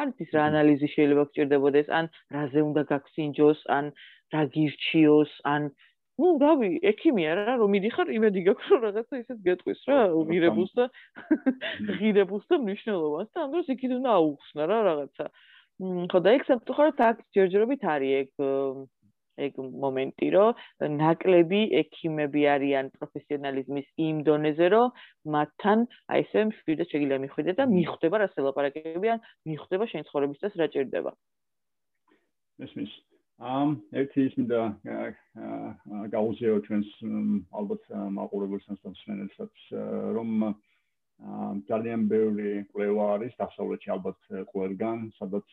არის 0.00 0.22
ის 0.24 0.30
რა 0.34 0.42
ანალიზი 0.50 0.88
შეიძლება 0.94 1.24
გჭირდებოდეს, 1.30 1.88
ან 1.98 2.08
რაზე 2.34 2.60
უნდა 2.68 2.82
გაგსინჯოს, 2.90 3.60
ან 3.76 3.90
რა 4.32 4.42
გირჩიოს, 4.56 5.32
ან 5.52 5.68
ну, 6.20 6.28
რავი, 6.40 6.70
ექიმია 6.92 7.32
რა, 7.38 7.54
რომ 7.60 7.72
მიდიხარ, 7.76 8.08
იმედი 8.16 8.40
გაქვს 8.48 8.68
რომ 8.72 8.80
რაღაცა 8.86 9.20
ისეთ 9.22 9.38
გეტყვის 9.46 9.80
რა, 9.88 10.00
ღირებულს 10.30 10.72
და 10.78 10.84
ღირებულს 12.00 12.46
და 12.52 12.56
მნიშვნელობას 12.64 13.28
და 13.32 13.44
ამ 13.44 13.54
დროს 13.54 13.70
იქით 13.74 13.92
უნდა 14.00 14.10
აუხსნა 14.16 14.62
რა 14.72 14.78
რაღაცა. 14.88 15.26
ხო 16.12 16.18
და 16.24 16.34
ეგ 16.36 16.42
სამწუხაროდ 16.48 17.00
აქ 17.10 17.16
ჯერჯერობით 17.36 17.82
არის 17.94 18.12
ეგ 18.22 18.28
ეგ 19.48 19.60
მომენტი, 19.84 20.28
რომ 20.36 20.50
ნაკლები 21.02 21.60
ექიმები 21.82 22.42
არიან 22.54 22.90
პროფესიონალიზმის 22.96 23.88
იმ 24.08 24.16
დონეზე, 24.28 24.66
რომ 24.74 24.88
მათთან 25.36 25.86
აი 26.16 26.26
ესე 26.26 26.40
მშვიდად 26.50 26.90
შეიძლება 26.92 27.22
მიხვიდე 27.26 27.52
და 27.60 27.64
მიხვდება 27.76 28.16
რა 28.22 28.28
სელაპარაკებიან, 28.34 29.18
მიხვდება 29.50 29.84
შენ 29.92 30.02
ცხოვრების 30.08 30.42
წეს 30.42 30.54
რა 30.60 30.66
ჭირდება. 30.74 31.12
ესმის 32.62 32.92
ამ 33.42 33.70
ერთი 33.98 34.26
ის 34.28 34.34
მინდა 34.38 34.60
გაუზიარო 36.14 36.58
ჩვენს 36.66 36.90
ალბათ 37.58 37.88
მაყურებელს 38.18 38.68
ან 38.70 38.78
სპეციალისტებს 38.78 39.62
რომ 40.16 40.54
ძალიან 41.70 42.06
ბევრი 42.12 42.52
კვლევა 42.70 43.04
არის 43.16 43.34
დასავლეთში 43.42 43.90
ალბათ 43.94 44.18
ყველგან, 44.52 44.98
სადაც 45.18 45.48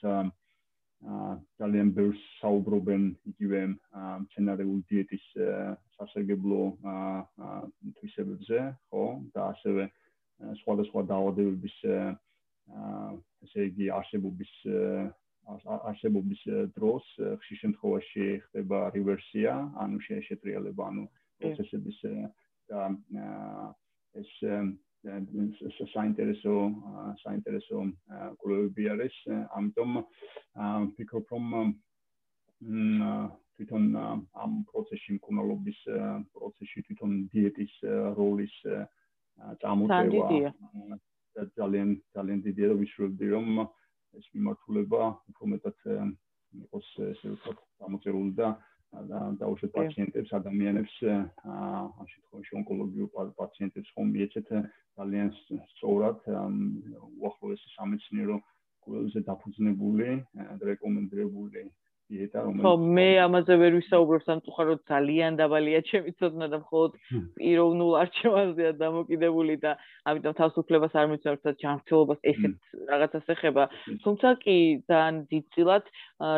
ძალიან 1.59 1.91
ბევრს 1.95 2.21
საუბრობენ 2.39 3.03
იგივე 3.31 3.61
მცენარეული 4.23 4.83
დიეტის 4.91 5.25
სასარგებლო 5.95 6.61
თვისებებზე, 7.99 8.59
ხო? 8.91 9.03
და 9.35 9.45
ასევე 9.53 9.87
სხვადასხვა 10.63 11.03
დაავადებების 11.11 11.77
ესე 13.47 13.67
იგი 13.71 13.89
არსებობის 13.99 14.51
არსებობის 15.89 16.41
დროს 16.75 17.05
ხშირ 17.41 17.57
შემთხვევაში 17.63 18.25
ხდება 18.49 18.79
რივერსია, 18.93 19.55
ანუ 19.83 20.03
შეეტრიალება, 20.07 20.89
ანუ 20.91 21.07
პროცესების 21.41 21.99
და 22.69 22.83
ეს 24.19 24.31
საინტერესო 25.95 26.55
საინტერესო 27.23 27.83
კვლევები 28.43 28.89
არის 28.93 29.15
ამიტომ 29.57 29.99
ფიქრობ 30.95 31.33
რომ 31.35 31.73
თვითონ 33.55 33.83
ამ 33.99 34.51
პროცესში 34.71 35.17
მკურნალობის 35.19 35.79
პროცესში 36.35 36.85
თვითონ 36.87 37.11
დიეტის 37.35 37.73
როლის 38.19 38.55
წამოწევა 39.63 40.97
ძალიან 41.59 41.89
ძალიან 42.15 42.39
დიდია 42.47 42.71
და 42.71 42.79
ვიშურებდი 42.81 43.27
რომ 43.35 43.61
ეს 44.19 44.25
მიმართულება 44.35 45.01
უფრო 45.31 45.51
მეტად 45.53 45.77
იყოს 46.65 46.87
ესე 47.13 47.35
ვთქვათ 47.35 47.59
გამოწერული 47.83 48.33
და 48.41 48.47
დაუშვათ 49.39 49.71
პაციენტებს, 49.77 50.31
ადამიანებს, 50.33 50.93
ამ 51.05 52.05
შემთხვევაში 52.11 52.55
ონკოლოგიურ 52.59 53.09
პაციენტებს 53.37 53.91
ხომ 53.95 54.07
მიეცეთ 54.15 54.49
ძალიან 54.97 55.29
სწორად 55.73 56.25
უახლოესი 57.21 57.67
სამეცნიერო 57.75 58.39
ყველაზე 58.85 59.19
დაფუძნებული 59.29 60.09
და 60.35 60.63
რეკომენდებული 60.71 61.63
დიეტა 62.09 62.41
რომელიც 62.43 62.63
ხო 62.65 62.71
მე 62.97 63.07
ამაზე 63.23 63.55
ვერ 63.61 63.75
ვისაუბრებ 63.77 64.23
სამწუხაროდ 64.25 64.79
ძალიან 64.91 65.35
დაბალია 65.39 65.81
ჩემი 65.89 66.13
ცოდნა 66.21 66.47
და 66.53 66.57
მხოლოდ 66.61 66.95
პიროვნულ 67.37 67.91
არჩევანზეა 68.01 68.71
დამოკიდებული 68.79 69.57
და 69.65 69.73
ამიტომ 70.09 70.37
თავისუფლებას 70.39 70.97
არ 71.01 71.05
მიცემ 71.11 71.37
თორსა 71.37 71.53
ჯანმრთელობას 71.63 72.19
ესეთ 72.31 72.55
რაღაცას 72.93 73.29
ეხება. 73.35 73.63
თუმცა 74.05 74.29
კი 74.45 74.57
ძალიან 74.89 75.21
დიდწილად 75.33 75.85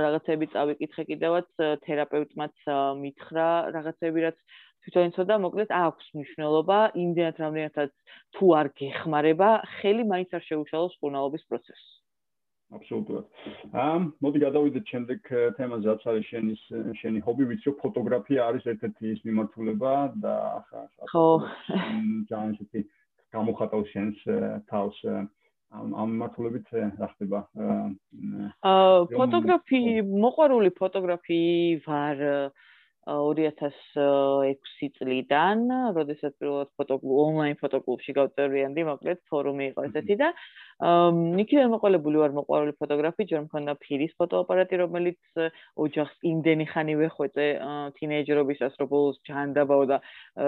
რაღაცები 0.07 0.51
წავიკითხე 0.55 1.07
კიდევაც 1.11 1.47
თერაპევტმაც 1.87 2.67
მითხრა 3.05 3.47
რაღაცები 3.77 4.27
რაც 4.27 4.37
თვითონ 4.83 5.11
იცოდა 5.13 5.35
მოკლედ 5.45 5.71
აქვს 5.77 6.05
მნიშვნელობა 6.19 6.77
იმდენად 7.05 7.41
რამდენადაც 7.45 7.91
თუ 8.35 8.45
არ 8.59 8.67
გეხმარება 8.81 9.49
ხელი 9.79 10.03
მაინც 10.11 10.29
არ 10.37 10.47
შეუშალოს 10.49 10.97
ხურნალობის 10.99 11.45
პროცესს 11.47 12.00
აბსოლუტურად. 12.71 13.25
ამ 13.75 14.07
მოდი 14.23 14.39
გადავიდეთ 14.45 14.85
შემდეგ 14.91 15.19
თემაზე, 15.57 15.85
რაც 15.91 16.03
არის 16.11 16.25
შენის 16.31 16.61
შენი 17.01 17.19
ჰობი, 17.25 17.43
ვიცი 17.51 17.67
რომ 17.71 17.77
ფოტოგრაფია 17.83 18.47
არის 18.47 18.63
ერთ-ერთი 18.73 19.11
ის 19.15 19.21
მიმართულება 19.27 19.93
და 20.23 20.33
ახლა 20.61 20.83
ხო 21.11 21.25
ძალიან 22.31 22.55
ისეთი 22.55 22.79
გამოხატავს 23.35 23.87
შენს 23.95 24.17
თავს 24.71 24.97
ამ 25.71 25.93
ამ 25.95 26.07
მიმართულებით 26.15 26.67
რა 26.99 27.07
ხდება? 27.15 27.39
აა 28.67 28.95
ფოტოგრაფი, 29.15 29.81
მოყვარული 30.03 30.71
ფოტოგრაფი 30.79 31.39
ვარ 31.87 32.17
2006 33.09 34.89
წლიდან, 34.97 35.63
როდესაც 35.97 36.35
პირველად 36.37 36.69
ფოტოკლუბ 36.77 37.21
ონლაინ 37.25 37.57
ფოტოკლუბში 37.57 38.13
გავწერიანდი, 38.17 38.85
მოკლედ 38.91 39.21
ფორუმი 39.31 39.65
იყო 39.71 39.85
ესეთი 39.89 40.15
და 40.21 40.29
ნიკიდან 40.81 41.69
მოყოლებული 41.73 42.17
ვარ 42.21 42.31
მოყვარული 42.37 42.73
ფოტოგრაფი, 42.77 43.25
ჯერ 43.29 43.41
მქონდა 43.45 43.73
ფირის 43.81 44.13
ფოტოაპარატი, 44.21 44.75
რომელიც 44.81 45.41
ოჯახს 45.77 46.15
იმდენი 46.25 46.65
ხანი 46.73 46.95
ვეხვეწე 47.01 47.45
თინეიჯერობისას, 47.97 48.77
რომ 48.81 48.89
ბოლოს 48.93 49.17
ჯანდაბაო 49.29 49.83
და 49.93 49.97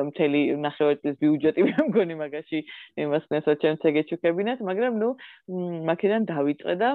მთელი 0.09 0.41
ნახევარი 0.65 0.97
წლის 1.01 1.15
ბიუჯეტი 1.21 1.61
მე 1.69 1.75
მგონი 1.89 2.15
მაგაში 2.21 2.59
იმას 3.05 3.25
ნესა 3.33 3.53
ჩემს 3.61 3.85
ეგეჩუკებინათ, 3.93 4.65
მაგრამ 4.65 4.93
ნუ 5.01 5.09
მაქედან 5.89 6.25
დავიწყე 6.33 6.75
და 6.81 6.89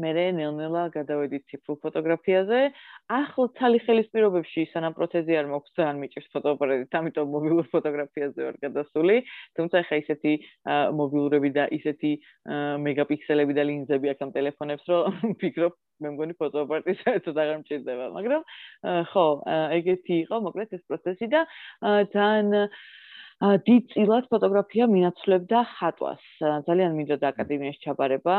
მე 0.00 0.10
ნელ-ნელა 0.16 0.82
გადავედი 0.94 1.38
ციფრულ 1.52 1.76
ფოტოგრაფიაზე. 1.84 2.60
ახლა 3.12 3.44
თალი 3.58 3.78
ხელის 3.84 4.08
პირობებში 4.08 4.62
სანამ 4.72 4.96
პროთეზი 4.96 5.36
არ 5.36 5.46
მაქვს 5.52 5.74
ძალიან 5.76 5.96
მიჭირს 6.00 6.28
ფოტოაპარატი, 6.32 6.86
ამიტომ 6.96 7.26
მობილურ 7.34 7.66
ფოტოგრაფიაზე 7.72 8.40
ვარ 8.46 8.56
გადასული. 8.64 9.16
თუმცა 9.56 9.76
ხა 9.88 9.96
ისეთი 10.00 10.32
მობილურები 10.96 11.50
და 11.52 11.64
ისეთი 11.76 12.12
მეგაპიქსელები 12.88 13.52
და 13.52 13.62
ლინზები 13.68 14.06
აქვს 14.12 14.24
ამ 14.24 14.30
ტელეფონებს, 14.32 14.84
რომ 14.88 15.02
ვფიქრობ, 15.36 15.72
მე 16.00 16.08
მგონი 16.16 16.34
ფოტოაპარატი 16.40 16.92
საერთოდ 17.04 17.36
აღარ 17.44 17.58
მჭირდება, 17.60 18.06
მაგრამ 18.16 18.42
ხო, 19.12 19.26
ეგეთი 19.76 20.14
იყო 20.24 20.36
მოკლედ 20.48 20.72
ეს 20.72 20.82
პროცესი 20.88 21.26
და 21.36 21.40
ძალიან 22.16 22.48
დიდ 23.42 23.86
წილად 23.90 24.26
ფოტოგრაფია 24.30 24.86
მინაცვლებდა 24.86 25.60
ხატვას. 25.74 26.22
ძალიან 26.66 26.92
მინდოდა 26.94 27.30
აკადემიაში 27.34 27.80
ჩაბარება. 27.82 28.36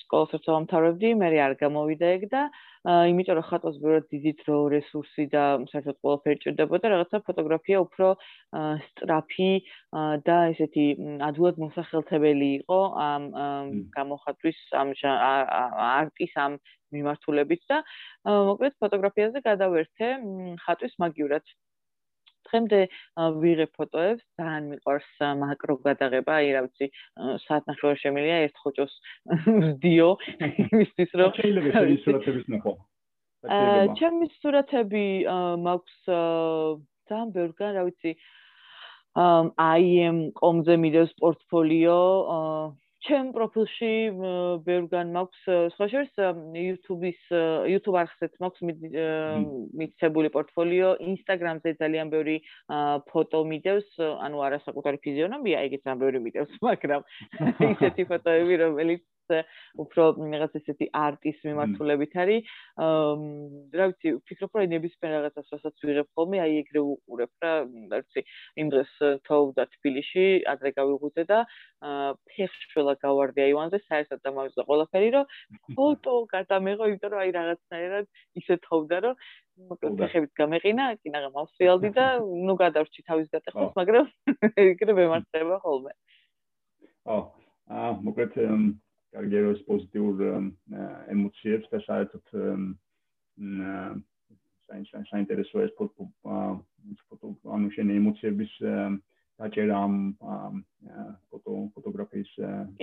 სკოლას 0.00 0.34
როცა 0.36 0.50
ვამთავრებდი, 0.52 1.12
მე 1.16 1.28
არ 1.40 1.54
გამოვიდა 1.62 2.10
ეგ 2.16 2.26
და 2.28 2.42
იმიტომ 2.84 3.36
რომ 3.40 3.46
ხატვას 3.48 3.76
ბევრად 3.80 4.04
დიდი 4.12 4.32
დრო, 4.44 4.58
რესურსი 4.68 5.24
და 5.32 5.44
საერთოდ 5.72 5.96
ყველაფერი 5.96 6.36
ჭირდებოდა, 6.44 6.92
რაღაცა 6.92 7.22
ფოტოგრაფია 7.24 7.78
უფრო 7.88 8.06
სტრაფი 8.84 9.50
და 10.28 10.36
ესეთი 10.52 10.86
ადვილად 11.24 11.56
მოსახელთებელი 11.64 12.48
იყო 12.60 12.80
ამ 13.08 13.22
გამოხატვის 13.96 14.58
ამ 14.76 14.92
არტის 15.88 16.36
ამ 16.36 16.60
მიმართულებით 16.92 17.62
და 17.72 17.80
მოკლედ 18.28 18.74
ფოტოგრაფიაზე 18.76 19.38
გადავერთე 19.48 20.06
ხატვის 20.68 21.00
მაგიურად. 21.00 21.44
დღემდე 22.54 22.80
ვიღებ 23.42 23.70
ფოტოებს, 23.74 24.22
ძალიან 24.38 24.64
მიყვარს 24.70 25.10
მაკრო 25.42 25.74
გადაღება, 25.82 26.38
აი 26.38 26.52
რა 26.54 26.60
ვიცი, 26.68 26.86
საათნახევარ 27.44 27.98
შემილია 27.98 28.36
ერთ 28.46 28.62
ხოჭოს 28.62 28.94
ვიდეო 29.58 30.10
იმისთვის 30.70 31.10
რომ 31.18 31.34
შეიძლება 31.40 31.82
ეს 31.90 32.06
სურათების 32.06 32.46
ნახო. 32.54 32.72
აა 33.44 33.82
ჩემი 33.98 34.26
სურათები 34.38 35.04
მაქვს 35.66 35.98
ძალიან 37.10 37.28
ბევრგან, 37.34 37.74
რა 37.76 37.82
ვიცი, 37.90 38.12
აი 39.14 39.90
ამ 40.08 40.18
კომზე 40.38 40.74
მიდევს 40.84 41.12
პორტფოლიო, 41.20 41.98
აა 42.38 42.62
ჩემ 43.04 43.30
პროფილში 43.36 43.90
ბევრგან 44.64 45.10
მაქვს 45.14 45.40
სხვა 45.76 45.86
შორის 45.92 46.20
YouTube-ის 46.56 47.20
YouTube 47.68 47.98
არხზეც 48.00 48.38
მაქვს 48.44 48.64
მიცებული 49.80 50.32
პორტფოლიო, 50.36 50.92
Instagram-ზე 51.12 51.74
ძალიან 51.82 52.12
ბევრი 52.14 52.36
ფოტო 53.12 53.42
მიდევს, 53.52 53.90
ანუ 54.00 54.44
არასაკუთარი 54.48 55.02
ფიზიონომია, 55.04 55.64
ეგეც 55.68 55.84
ძალიან 55.84 56.02
ბევრი 56.04 56.22
მიდევს, 56.28 56.56
მაგრამ 56.68 57.04
ისეთი 57.74 58.08
ფოტოები, 58.12 58.60
რომელიც 58.64 59.04
უფრო 59.84 60.02
რაღაც 60.18 60.56
ესეთი 60.60 60.88
არტის 60.94 61.38
მიმართულებით 61.46 62.12
არის. 62.24 62.50
რა 63.78 63.84
ვიცი, 63.90 64.08
ვფიქრობ, 64.20 64.50
რომ 64.58 64.72
ნებისმიერ 64.74 65.12
რაღაცას, 65.14 65.46
რასაც 65.54 65.84
ვიღებ 65.84 66.08
ხოლმე, 66.14 66.38
აი 66.44 66.52
ეგრე 66.62 66.80
უყურებ 66.84 67.32
რა, 67.44 67.52
რა 67.92 67.98
ვიცი, 68.02 68.20
იმ 68.60 68.66
დღეს 68.74 68.92
თოვდა 69.28 69.64
თბილისში, 69.74 70.26
ადრე 70.54 70.70
გავიღუძე 70.78 71.24
და 71.30 71.38
ფეხშველა 72.34 72.94
გავარდი 73.04 73.40
აივანზე, 73.46 73.78
საერთოდ 73.88 74.20
დამავიდა 74.24 74.62
ყველაფერი, 74.68 75.08
რომ 75.14 75.24
ფოტო 75.76 76.14
გადამეღო, 76.34 76.84
იმიტომ 76.92 77.10
რომ 77.14 77.24
აი 77.24 77.30
რაღაცნაირად 77.38 78.04
ისე 78.40 78.54
თოვდა, 78.68 78.98
რომ 79.04 79.14
ფეხებით 79.54 80.32
გამეყინა, 80.38 80.84
კი 80.98 81.12
ნაღა 81.14 81.30
მოვსიალდი 81.34 81.90
და 81.94 82.06
ნუ 82.20 82.54
გადავრჩი 82.58 83.06
თავის 83.06 83.28
გატეხოს, 83.34 83.72
მაგრამ 83.78 84.06
ეგრე 84.66 84.92
მემართება 84.98 85.58
ხოლმე. 85.62 85.92
ო, 87.04 87.16
აა 87.70 87.90
მოკლედ 88.02 88.32
კარგეროს 89.14 89.60
პოზიტიურ 89.68 90.22
ემოციებს 91.14 91.70
და 91.72 91.80
საერთოდ 91.86 92.24
საინტერესო 94.68 95.06
საინტერესო 95.10 95.64
ეს 95.64 95.74
ფოტო 95.78 97.34
ანუ 97.56 97.70
შენი 97.76 97.98
ემოციების 98.00 98.54
დაჭერა 99.38 99.76
ამ 99.86 99.94
ფოტო 101.30 101.52
ფოტოგრაფიის 101.74 102.32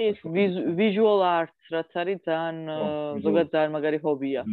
ეს 0.08 0.24
ვიზუალ 0.80 1.22
არტს 1.28 1.74
რაც 1.76 1.96
არის 2.04 2.20
ძალიან 2.28 2.58
ზოგადად 3.26 3.54
ძალიან 3.56 3.76
მაგარი 3.78 4.00
ჰობია 4.06 4.44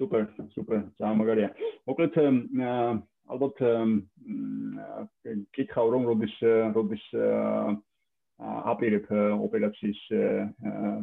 სუპერ 0.00 0.26
სუპერ 0.56 0.82
ძალიან 0.98 1.20
მაგარია 1.22 1.50
მოკლედ 1.90 2.18
ალბათ 3.30 3.62
კითხავ 5.54 5.86
რომ 5.94 6.10
როდის 6.10 6.36
როდის 6.74 7.06
აპირებ 8.40 9.06
ოპერაციის 9.46 10.00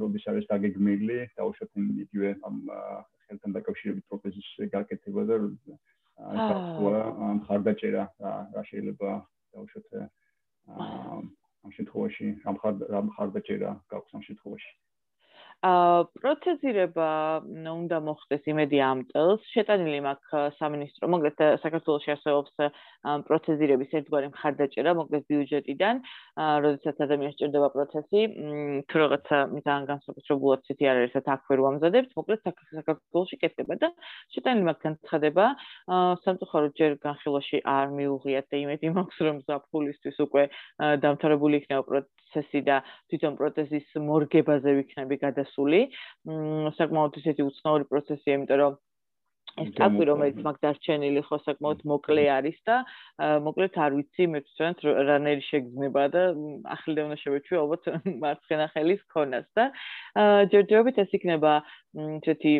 როდის 0.01 0.25
არის 0.31 0.47
დაგეგმილი 0.51 1.17
დაუშვათ 1.37 1.71
იგივე 2.05 2.33
ამ 2.49 2.55
ხელთან 3.27 3.55
დაკავშირებით 3.57 4.05
პროფესიის 4.09 4.71
გაკეთება 4.73 5.25
და 5.29 5.37
ამ 7.29 7.37
ხარდაჭერა 7.45 8.03
რა 8.57 8.63
შეიძლება 8.71 9.11
დაუშვათ 9.53 9.87
ამ 10.77 11.71
შემთხვევაში 11.77 12.27
ამ 12.49 13.07
ხარდაჭერა 13.15 13.71
გაქვს 13.93 14.17
ამ 14.17 14.21
შემთხვევაში. 14.27 14.71
აა 14.73 14.86
პროცესირება 15.65 17.41
უნდა 17.49 17.97
მოხდეს 18.05 18.43
იმედი 18.45 18.77
ამ 18.77 18.99
წელს. 19.09 19.41
შეტანილი 19.57 19.99
მაქვს 20.05 20.53
სამინისტრო, 20.61 21.09
მოკლედ 21.09 21.41
საქართველოს 21.65 22.05
არსებობს 22.13 22.53
პროცესირების 23.25 23.95
ერთგვარი 23.97 24.29
მხარდაჭერა, 24.37 24.93
მოკლედ 25.01 25.23
ბიუჯეტიდან, 25.33 25.95
აა 26.37 26.59
როდესაც 26.61 27.01
ადამიანს 27.01 27.37
ჭირდება 27.41 27.69
პროცესი, 27.73 28.21
თუ 28.85 28.95
რაღაცა 29.01 29.37
ძალიან 29.65 29.85
განსაკუთრებულად 29.91 30.59
ცეთი 30.69 30.85
არ 30.85 30.97
არის, 31.01 31.15
აქ 31.25 31.41
ვერ 31.49 31.59
ვამზადებთ, 31.65 32.09
მოკლედ 32.21 32.39
საქართველოსში 32.45 33.37
კეთდება 33.41 33.73
და 33.81 33.89
შეტანილი 34.37 34.63
მაქვს 34.69 34.85
განცხადება, 34.85 35.45
აა 35.89 36.15
სამწუხაროდ 36.21 36.73
ჯერ 36.77 36.91
განხილვაში 37.01 37.57
არ 37.65 37.87
მიუღიათ 37.97 38.45
და 38.53 38.55
იმედი 38.61 38.87
მაქვს, 38.93 39.17
რომ 39.25 39.37
ზაფხულისთვის 39.49 40.17
უკვე 40.21 40.43
დამთავრებული 41.01 41.53
იქნება 41.65 41.83
პროცესი 41.89 42.59
და 42.69 42.77
თვითონ 43.09 43.33
პროცესის 43.41 43.87
მორგებაზე 43.97 44.69
ვიქნები 44.77 45.15
გადა 45.17 45.46
შესული. 45.47 45.81
მ 46.27 46.75
საკმაოდ 46.77 47.17
ისეთი 47.23 47.47
უცნაური 47.47 47.89
პროცესია, 47.89 48.37
იმიტომ 48.37 48.61
რომ 48.63 48.77
ეს 49.57 49.71
ტაკვი 49.77 50.05
რომელიც 50.05 50.37
მაგ 50.45 50.57
დარჩენილი 50.61 51.21
ხო 51.25 51.37
საკმაოდ 51.41 51.79
მოკლე 51.89 52.25
არის 52.29 52.57
და 52.69 52.75
მოკლედ 53.45 53.79
არ 53.85 53.95
ვიცი 53.97 54.27
მე 54.33 54.41
თვითონაც 54.45 54.83
რანერი 55.09 55.45
შეგზნება 55.47 56.03
და 56.13 56.23
ახლდე 56.77 57.05
უნდა 57.07 57.17
შევეჩვი 57.23 57.59
ალბათ 57.63 57.89
მარცხენა 58.23 58.67
ხელის 58.75 59.01
ქონას 59.15 59.47
და 59.57 59.65
ჯერჯერობით 60.53 61.01
ეს 61.05 61.17
იქნება 61.17 61.53
ესეთი 62.05 62.53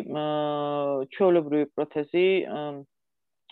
ჩვეულებრივი 1.14 1.70
პროცესი 1.78 2.26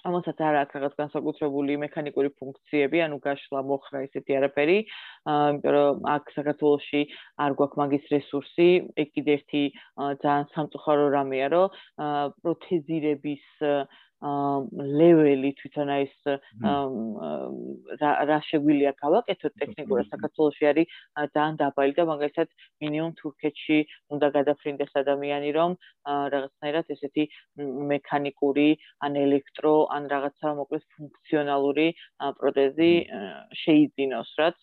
ამასაც 0.06 0.40
არ 0.46 0.56
აქვს 0.62 0.76
რაღაც 0.76 0.94
განსაკუთრებული 1.00 1.76
მექანიკური 1.82 2.30
ფუნქციები, 2.38 3.02
ანუ 3.06 3.16
გაშლა 3.26 3.60
მოხრა 3.70 4.02
ესეთი 4.06 4.36
არაფერი, 4.38 4.78
იმიტომ 5.26 5.74
რომ 5.76 6.06
აქ 6.14 6.32
საქართველოსში 6.36 7.02
არ 7.46 7.56
გვაქვს 7.58 7.80
მაგის 7.82 8.04
რესურსი, 8.14 8.68
ეგ 9.02 9.08
კიდე 9.16 9.36
ერთი 9.36 9.62
ძალიან 10.22 10.46
სამწუხარო 10.54 11.06
რამეა, 11.16 11.48
რომ 11.56 11.66
პროთეზირების 12.42 13.44
ლეველი 14.22 15.50
თვითონ 15.60 15.90
აი 15.92 16.04
ეს 16.08 16.16
რა 18.00 18.38
შეგვიძლია 18.48 18.92
გავაკეთოთ 19.02 19.52
ტექნიკურად 19.60 20.08
საქართველოსში 20.08 20.64
არის 20.72 20.94
ძალიან 21.36 21.56
დაბალი 21.60 21.92
და 21.98 22.04
მაგალითად 22.10 22.48
მინიმუმ 22.80 23.12
თურქეთში 23.20 23.78
უნდა 24.16 24.28
გადაფრინდეს 24.38 24.92
ადამიანი 25.02 25.50
რომ 25.58 25.76
რაღაცნაირად 26.32 26.86
ესეთი 26.96 27.24
მექანიკური 27.92 28.68
ან 29.04 29.20
ელექტრო 29.26 29.74
ან 29.96 30.08
რაღაცა 30.14 30.54
მოკლედ 30.60 30.84
ფუნქციონალური 30.96 31.88
პროტეზი 32.40 32.92
შეიძინოს 33.64 34.30
რაც 34.40 34.60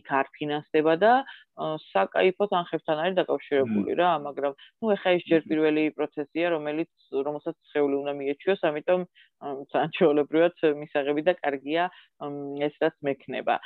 იქ 0.00 0.06
არ 0.20 0.26
ფინანსდება 0.40 0.96
და 1.04 1.12
საკაიფო 1.56 2.46
თანხებთან 2.52 2.98
არის 3.00 3.14
დაკავშირებული 3.16 3.96
რა, 3.96 4.10
მაგრამ 4.28 4.52
ნუ 4.84 4.92
ეხა 4.92 5.10
ეს 5.16 5.22
ჯერ 5.24 5.40
პირველი 5.48 5.84
პროცესია, 5.96 6.52
რომელიც 6.52 6.90
რომელსაც 7.26 7.56
ხეული 7.72 7.96
უნდა 7.96 8.12
მიეჩვიოს, 8.20 8.60
ამიტომ 8.68 8.85
სანჩოლებრივად 8.86 10.64
მისაღები 10.80 11.22
და 11.26 11.34
კარგია 11.42 11.90
ეს 12.66 12.74
რაც 12.82 12.96
მექნება. 13.08 13.58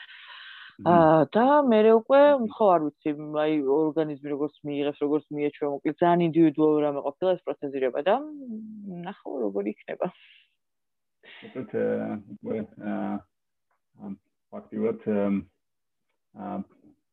აა 0.80 1.24
და 1.36 1.46
მე 1.68 1.80
უკვე 1.92 2.20
ხო 2.56 2.66
არ 2.74 2.80
ვიცი, 2.88 3.10
აი 3.44 3.54
ორგანიზმი 3.68 4.28
როგორც 4.32 4.54
მიიღებს, 4.64 5.00
როგორც 5.04 5.24
მიეჩვევა, 5.36 5.70
მოკლედ 5.76 5.96
ძალიან 6.00 6.20
ინდივიდუალური 6.28 6.84
რამე 6.88 7.00
ყოფილა 7.04 7.30
ეს 7.36 7.42
პროცესირება 7.44 8.00
და 8.08 8.14
ნახო 9.04 9.30
როგორ 9.44 9.64
იქნება. 9.76 10.06
მოკლედ 11.44 12.68
აა 12.80 14.08
ფაქტიურად 14.50 15.00
აა 16.40 16.56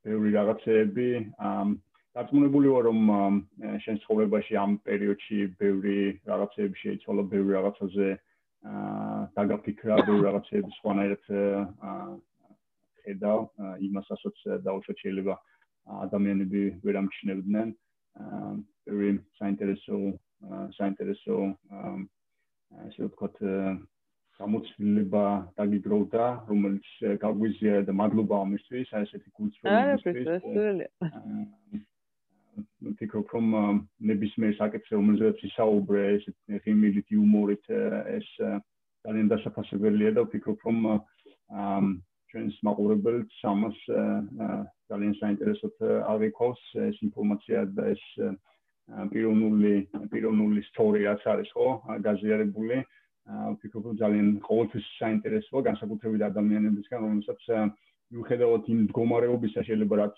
ბევრი 0.07 0.29
რაღაცეები 0.37 1.09
დარწმუნებული 2.17 2.69
ვარ 2.73 2.87
რომ 2.89 3.01
შენ 3.83 3.97
ცხოვრებაში 4.01 4.55
ამ 4.57 4.71
პერიოდში 4.87 5.35
ბევრი 5.61 5.97
რაღაცეები 6.29 6.79
შეიცვალა 6.81 7.25
ბევრი 7.33 7.53
რაღაცაზე 7.55 8.07
დაგაფიქრა 9.37 9.97
ბევრი 10.07 10.23
რაღაცეები 10.25 10.71
სხვანაირად 10.77 11.27
ხედავ 13.03 13.43
იმასაც 13.89 14.41
დაუშვათ 14.65 15.03
შეიძლება 15.03 15.35
ადამიანები 16.07 16.63
ვერ 16.87 16.99
ამჩნევდნენ 17.03 17.75
ბევრი 18.89 19.11
საინტერესო 19.41 19.99
საინტერესო 20.79 21.37
ასე 22.87 23.11
ვთქვათ 23.11 23.37
გამოცდილება 24.37 25.25
დაგიგროვდა, 25.57 26.25
რომელიც 26.49 26.89
გაგვიზია 27.23 27.77
და 27.87 27.93
მადლობა 28.01 28.41
ამისთვის, 28.45 28.91
აი 28.93 29.05
ესეთი 29.07 29.29
გულწრფელი. 29.37 29.77
თქო 32.77 33.23
რომ 33.33 33.47
ნებისმიერ 34.05 34.53
საკითხზე 34.57 34.93
რომელზეც 34.97 35.39
ისაუბრე, 35.49 36.01
ეს 36.17 36.25
ხიმილით 36.61 37.09
იუმორით 37.09 37.65
ეს 37.73 38.27
ძალიან 39.01 39.31
დასაფასებელია 39.33 40.11
და 40.13 40.25
ვფიქრობ 40.27 40.61
რომ 40.67 40.77
ჩვენს 42.29 42.55
მაყურებელს 42.67 43.39
ამას 43.49 43.77
ძალიან 44.93 45.15
საინტერესოდ 45.21 45.73
აღიქოს 46.13 46.61
ეს 46.85 47.01
ინფორმაცია 47.07 47.65
და 47.73 47.83
ეს 47.97 48.03
პიროვნული 49.09 49.73
პიროვნული 50.13 50.61
ისტორია 50.61 51.17
რაც 51.17 51.25
არის 51.33 51.49
ხო 51.57 51.67
გაზიარებული. 52.05 52.77
ვფიქრობ 53.27 53.83
რომ 53.89 53.95
ძალიან 53.99 54.27
ყოველთვის 54.45 54.85
საინტერესოა 55.01 55.61
განსაკუთრებით 55.65 56.21
ადამიანებისგან 56.29 56.99
რომელსაც 57.03 57.41
მიუხედავად 58.13 58.69
იმ 58.71 58.79
მდგომარეობისა 58.85 59.61
შეიძლება 59.67 59.95
რაც 59.99 60.15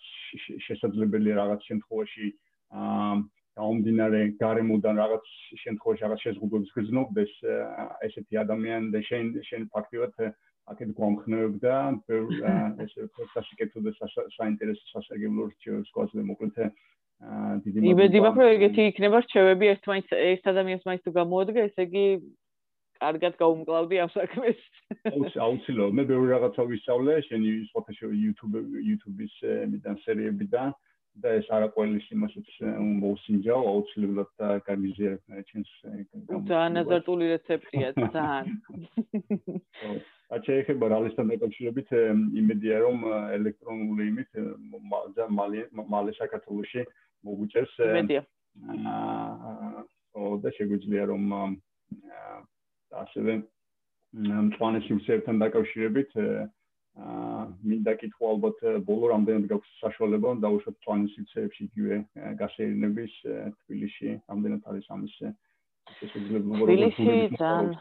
შესაძლებელია 0.68 1.34
რაღაც 1.42 1.62
შემთხვევაში 1.70 2.26
აა 2.30 2.49
დაუმდინარე 2.70 4.22
გარემოდან 4.40 5.02
რაღაც 5.04 5.26
შემთხვევაში 5.64 6.06
რაღაც 6.06 6.22
შეზღუდვებს 6.26 6.76
გრძნობდეს 6.76 7.34
ესეთი 8.08 8.40
ადამიანი 8.44 8.94
და 8.94 9.02
შენ 9.10 9.34
შენ 9.50 9.66
ფაქტიურად 9.74 10.14
აქეთ 10.70 10.90
გვამხნევებდა 11.00 11.76
ესე 12.86 13.08
ვთქვათ 13.08 13.30
სასიკეთო 13.34 13.84
და 13.88 13.92
საინტერესო 14.38 14.86
სასარგებლო 14.94 15.50
რჩევებს 15.54 15.94
გვაძლევ 15.98 16.28
მოკლედ 16.30 16.62
აა 17.20 17.56
დიდი 17.64 17.78
მადლობა. 17.80 17.94
იმედი 17.94 18.20
მაქვს 18.24 18.40
რომ 18.40 18.52
ეგეთი 18.56 18.84
იქნება 18.90 19.18
რჩევები 19.26 19.66
ერთმანეთს 19.74 20.12
ერთ 20.30 20.44
ადამიანს 20.54 20.86
მაინც 20.88 21.02
თუ 21.04 21.12
გამოადგა 21.20 21.66
ესე 21.68 21.82
იგი 21.90 22.06
კარგად 23.00 23.34
გაუმკლავდი 23.40 23.96
ამ 24.04 24.10
საქმეს. 24.14 24.60
აუცილებლად. 25.48 25.96
მე 26.00 26.04
ბევრი 26.12 26.28
რაღაცა 26.36 26.64
ვისწავლე, 26.70 27.14
შენი 27.28 27.50
სპოტაში 27.72 28.04
YouTube 28.24 28.56
YouTube-ის 28.90 29.36
მიდან 29.74 29.96
სერიებიდან 30.06 30.74
და 31.24 31.34
ეს 31.40 31.48
არა 31.56 31.68
ყოველის 31.76 32.08
იმასაც 32.16 32.48
მოუსინჯავ, 33.02 33.68
აუცილებლად 33.72 34.30
და 34.42 34.48
გაგიზიარ 34.68 35.16
ჩვენს 35.50 35.72
ძალიან 36.52 36.82
აზარტული 36.84 37.30
რეცეპტია, 37.34 37.90
ძალიან. 38.16 38.48
აჩე 40.30 40.58
ეხება 40.62 40.90
რალისთან 40.94 41.32
დაკავშირებით 41.34 41.94
იმედია 42.42 42.76
რომ 42.86 42.98
ელექტრონული 43.38 44.04
იმით 44.12 44.42
მალე 45.40 45.64
მალე 45.94 46.12
საქართველოსში 46.20 46.86
მოგვიწერს 47.26 47.74
იმედია. 47.88 48.22
აა 48.94 49.84
და 50.44 50.50
შეგვიძლია 50.58 51.04
რომ 51.10 51.24
ასევე 53.04 53.34
მწვანე 54.46 54.80
სიმსერთან 54.88 55.36
დაკავშირებით 55.44 56.18
აა 56.22 56.48
მინდა 57.70 57.94
კითხვა 58.02 58.32
ალბათ 58.34 58.64
ბოლო 58.88 59.12
რამდენად 59.14 59.46
გაქვს 59.52 59.76
საშუალება 59.84 60.34
დაუშვათ 60.46 60.76
მწვანე 60.80 61.12
სიმსერებში 61.14 61.62
იგივე 61.70 62.00
გასეირნების 62.42 63.14
თბილისში 63.60 64.16
რამდენად 64.32 64.68
არის 64.74 64.90
ამის 64.96 65.16
შესაძლებლობა 66.00 66.66
თბილისში 66.66 67.16
ძალიან 67.40 67.78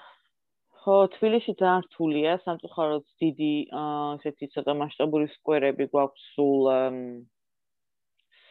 ხო 0.82 0.98
თბილისში 1.14 1.52
ძალიან 1.60 1.82
რთულია 1.88 2.36
სამწუხაროდ 2.44 3.04
დიდი 3.22 3.54
ესეთი 3.72 4.46
ცოტა 4.54 4.74
მასშტაბური 4.82 5.26
სკვერები 5.34 5.88
გვაქვს 5.94 6.28
სულ 6.36 6.70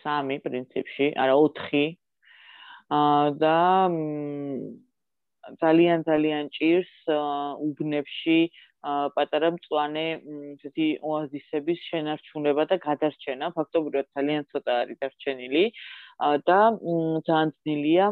სამი 0.04 0.38
პრინციპში 0.46 1.08
არა 1.24 1.36
ოთხი. 1.46 1.86
აა 2.98 3.32
და 3.42 3.58
ძალიან 5.64 6.04
ძალიან 6.08 6.46
ჭირს 6.56 6.94
უბნებში 7.68 8.40
პატარა 8.86 9.50
მწვანე 9.56 10.06
ესეთი 10.54 10.88
ოაზისების 11.02 11.80
შენარჩუნება 11.90 12.64
და 12.72 12.76
გადარჩენა. 12.88 13.46
ფაქტობრივად 13.58 14.08
ძალიან 14.16 14.44
ცოტა 14.52 14.74
არის 14.82 14.98
დარჩენილი. 15.02 15.64
და 16.48 16.60
ძალიან 17.28 17.52
ძნელია 17.62 18.08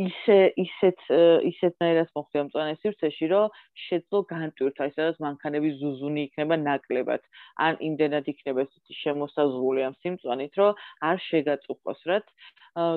ისე 0.00 0.36
ისეთ 0.60 1.02
ისეთ 1.50 1.74
ნაირას 1.82 2.10
მოხდი 2.16 2.40
ამ 2.40 2.48
წვანე 2.52 2.76
სივრცეში, 2.80 3.26
რომ 3.32 3.56
შეძლო 3.84 4.20
განტვირთვა, 4.30 4.86
ის 4.88 4.96
სადაც 4.96 5.18
მანქანები 5.24 5.72
ზუზუნი 5.80 6.24
იქნება 6.28 6.56
ნაკლებად, 6.62 7.26
ან 7.66 7.76
იმდენად 7.88 8.30
იქნება 8.32 8.64
ესეთი 8.64 8.96
შემოსაზღვრული 9.00 9.84
ამ 9.88 9.94
სიმწვანით, 10.00 10.52
რომ 10.60 10.80
არ 11.10 11.22
შეგაწუხოს, 11.26 12.00
რაც 12.12 12.32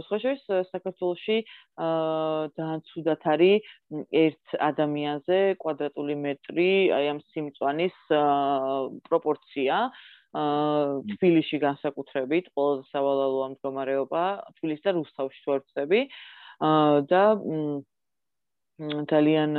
სხვა 0.07 0.17
შორის 0.23 0.43
საქართველოში 0.71 1.37
დაანცუდათ 2.61 3.27
არის 3.33 3.71
ერთ 4.23 4.57
ადამიანზე 4.71 5.39
კვადრატული 5.63 6.15
მეტრი 6.23 6.71
აი 6.99 7.05
ამ 7.15 7.19
სიმწვანის 7.33 7.97
პროპორცია. 9.09 9.87
აა 10.33 11.01
თბილისში 11.13 11.57
განსაკუთრებით 11.61 12.47
ყველაზე 12.57 12.87
სავალალოა 12.89 13.47
მდგომარეობა, 13.51 14.23
თბილისს 14.57 14.85
და 14.87 14.91
რუსთავში 14.97 15.43
ვარ 15.45 15.59
ვწები. 15.61 15.99
აა 16.09 16.41
და 16.61 17.23
ძალიან 19.11 19.51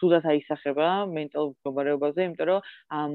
თუდათ 0.00 0.24
აისახება 0.32 0.88
მენტალურ 1.14 1.54
მდგომარეობაზე, 1.54 2.20
იმიტომ 2.28 2.48
რომ 2.50 2.60
ამ 3.00 3.14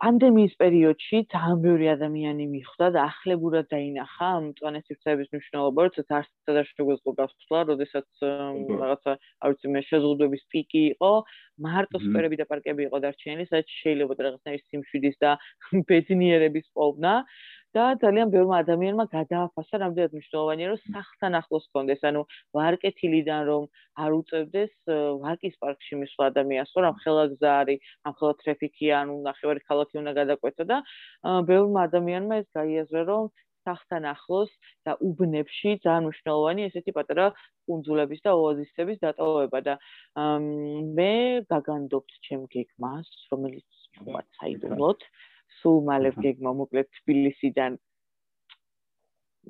პანდემიის 0.00 0.54
პერიოდში 0.56 1.18
ძალიან 1.32 1.58
ბევრი 1.64 1.88
ადამიანი 1.92 2.44
მიხვდა 2.52 2.86
და 2.96 3.00
ახლებურად 3.12 3.66
დაინახა 3.72 4.28
ამ 4.36 4.44
მწვანესიფცების 4.48 5.28
მნიშვნელობა, 5.32 5.84
როდესაც 5.88 6.08
არც 6.18 6.30
სადაც 6.48 6.70
შეგვეძლო 6.72 7.12
გასვლა, 7.20 7.58
როდესაც 7.70 8.08
რაღაცა, 8.24 9.12
არ 9.44 9.52
ვიცი, 9.52 9.72
მე 9.76 9.82
შეზღუდვების 9.90 10.42
პიკი 10.54 10.82
იყო, 10.96 11.12
მარტო 11.66 11.98
სკვერები 12.08 12.40
და 12.40 12.48
პარკები 12.52 12.88
იყო 12.88 12.98
დარჩენილი, 13.04 13.44
სადაც 13.52 13.68
შეიძლება 13.82 14.12
რაღაცნაირი 14.28 14.64
სიმშვიდის 14.72 15.16
და 15.20 15.30
ბედნიერების 15.92 16.66
პოვნა 16.72 17.14
და 17.76 17.84
ძალიან 18.02 18.32
ბევრმა 18.34 18.56
ადამიანმა 18.62 19.04
გადააფასა 19.16 19.78
რამდენად 19.82 20.14
მნიშვნელოვანია 20.16 20.66
რომ 20.72 20.80
სახთან 20.96 21.36
ახლოს 21.40 21.68
კონდეს 21.76 22.02
ანუ 22.10 22.22
ვარკეთილიდან 22.56 23.40
რომ 23.50 23.62
არ 24.04 24.16
უწევდეს 24.18 24.74
ვაკის 25.24 25.54
პარკში 25.62 26.00
მისვლა 26.02 26.28
ადამიანს 26.32 26.74
რომ 26.86 26.98
ხელა 27.04 27.24
გზა 27.32 27.52
არის 27.62 27.80
ამ 28.08 28.12
ხელა 28.18 28.34
ტრაფიკია 28.42 28.94
ანუ 29.02 29.14
ნახევარი 29.28 29.64
ქალაქი 29.70 30.02
უნდა 30.02 30.12
გადაკვეთა 30.20 30.64
და 30.72 30.78
ბევრმა 31.48 31.80
ადამიანმა 31.88 32.34
ეს 32.42 32.48
გაიაზრა 32.60 33.02
რომ 33.12 33.32
სახთან 33.66 34.06
ახლოს 34.12 34.50
და 34.86 34.92
უბნებში 35.08 35.74
ძალიან 35.86 36.06
მნიშვნელოვანი 36.06 36.68
ესეთი 36.68 36.94
პატარა 36.98 37.26
კუნძულების 37.70 38.24
და 38.26 38.30
ოაზისების 38.42 39.02
დატოვება 39.04 39.60
და 39.68 39.74
მე 40.98 41.12
გაგანდობთ 41.52 42.16
ჩემ 42.28 42.48
გეგმას 42.54 43.12
რომელიც 43.32 43.84
თქვა 43.96 44.22
საიდუმლოდ 44.40 45.06
სულ 45.60 45.78
მალე 45.88 46.10
გეგმა 46.24 46.52
მოკლედ 46.62 46.88
თბილისიდან 46.98 47.78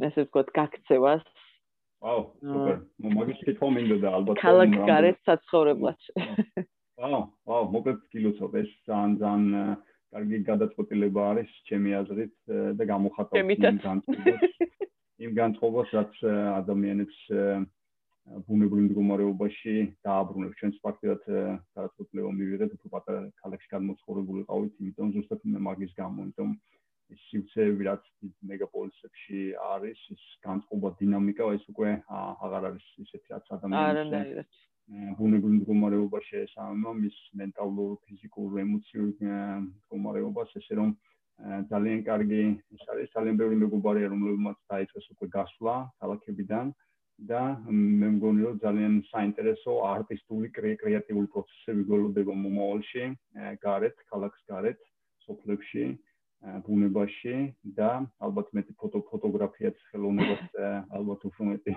ესე 0.09 0.25
ვთქვათ 0.25 0.53
გაქცევას. 0.57 1.25
ვაუ, 2.03 2.23
სუპერ. 2.43 2.77
მაგის 3.17 3.41
კითხვა 3.47 3.69
მინდა 3.77 3.97
და 4.03 4.09
ალბათ 4.19 4.41
ქალაქ 4.43 4.77
გარეთ 4.91 5.19
საცხოვრებლად. 5.29 6.01
ვაუ, 6.99 7.21
ვაუ, 7.47 7.65
მოკლედ 7.77 8.01
გილოცავ 8.15 8.57
ეს 8.63 8.71
ძალიან 8.89 9.13
ძალიან 9.23 9.77
კარგი 10.13 10.39
გადაწყვეტილება 10.49 11.23
არის 11.33 11.53
ჩემი 11.69 11.95
აზრით 12.01 12.35
და 12.79 12.85
გამოხატავს 12.93 13.53
იმ 13.53 13.79
განწყობას. 13.85 14.43
იმ 15.23 15.33
განწყობას, 15.39 15.89
რაც 15.97 16.15
ადამიანებს 16.59 17.19
ბუნებრივ 18.47 18.83
მდგომარეობაში 18.87 19.75
დააბრუნებს. 20.07 20.59
ჩვენს 20.59 20.77
ფაქტიურად 20.87 21.25
გადაწყვეტილება 21.77 22.31
მივიღეთ 22.39 22.75
უფრო 22.77 22.89
პატარა 22.95 23.23
ქალაქში 23.43 23.69
გადმოცხოვრებული 23.75 24.45
ყავით, 24.51 24.73
იმიტომ 24.83 25.09
ზუსტად 25.17 25.47
მაგის 25.69 25.93
გამო, 26.01 26.27
იმიტომ 26.27 26.51
ის 27.13 27.25
სივრცეები 27.29 27.89
რაც 27.89 28.05
მეგაპოლისებში 28.51 29.41
არის, 29.73 29.99
ის 30.15 30.23
განწყობა 30.47 30.89
დინამიკა 31.01 31.49
ეს 31.59 31.65
უკვე 31.73 31.91
აღარ 32.19 32.69
არის 32.71 32.87
ისეთი 33.05 33.35
რაც 33.35 33.47
ადამიანებს 33.59 34.61
ბუნებრივ 35.19 35.53
მდგომარეობაში 35.57 36.37
ესამა 36.45 36.93
მის 37.03 37.17
მენტალურ, 37.41 37.93
ფიზიკურ, 38.07 38.57
ემოციურ 38.63 39.11
მდგომარეობას, 39.67 40.55
ესე 40.61 40.79
რომ 40.81 40.95
ძალიან 41.71 42.01
კარგი 42.09 42.43
ის 42.77 42.83
არის 42.95 43.13
ძალიან 43.15 43.39
ბევრი 43.41 43.57
მეგობარია 43.63 44.11
რომლებმაც 44.15 44.59
დაიწყეს 44.73 45.07
უკვე 45.15 45.29
გასვლა 45.37 45.75
ქალაქებიდან 46.03 46.75
და 47.29 47.41
მე 47.71 48.09
მგონი 48.17 48.47
რომ 48.47 48.57
ძალიან 48.63 48.95
საინტერესო 49.09 49.75
არტისტული 49.89 50.49
კრეატიული 50.57 51.29
პროცესები 51.35 51.85
გველოდება 51.91 52.35
მომავალში 52.45 53.05
გარეთ 53.67 53.97
ქალაქს 54.13 54.43
გარეთ 54.53 54.81
სოფლებში 55.27 55.85
ბუნებაში 56.67 57.35
და 57.79 57.91
ალბათ 58.27 58.49
მეტი 58.59 58.75
ფოტო 58.83 59.03
ფოტოგრაფიაც 59.11 59.77
ხელოვნებას 59.91 60.57
ალბათ 60.99 61.27
უფრო 61.29 61.51
მეტი 61.51 61.75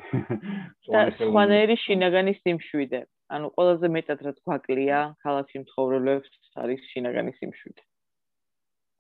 სხვანაირი 1.20 1.76
შინაგანი 1.86 2.34
სიმშვიდე. 2.42 3.02
ანუ 3.36 3.48
ყველაზე 3.58 3.88
მეტად 3.98 4.20
რაც 4.26 4.42
გვაკლია 4.46 4.98
ქალაქში 5.26 5.62
მცხოვრებლებს 5.66 6.34
არის 6.64 6.82
შინაგანი 6.94 7.32
სიმშვიდე. 7.38 7.86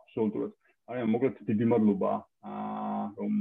აბსოლუტურად. 0.05 0.53
აი 0.93 1.09
მოკლედ 1.13 1.41
დიდი 1.49 1.65
მადლობა 1.73 2.13
რომ 3.17 3.33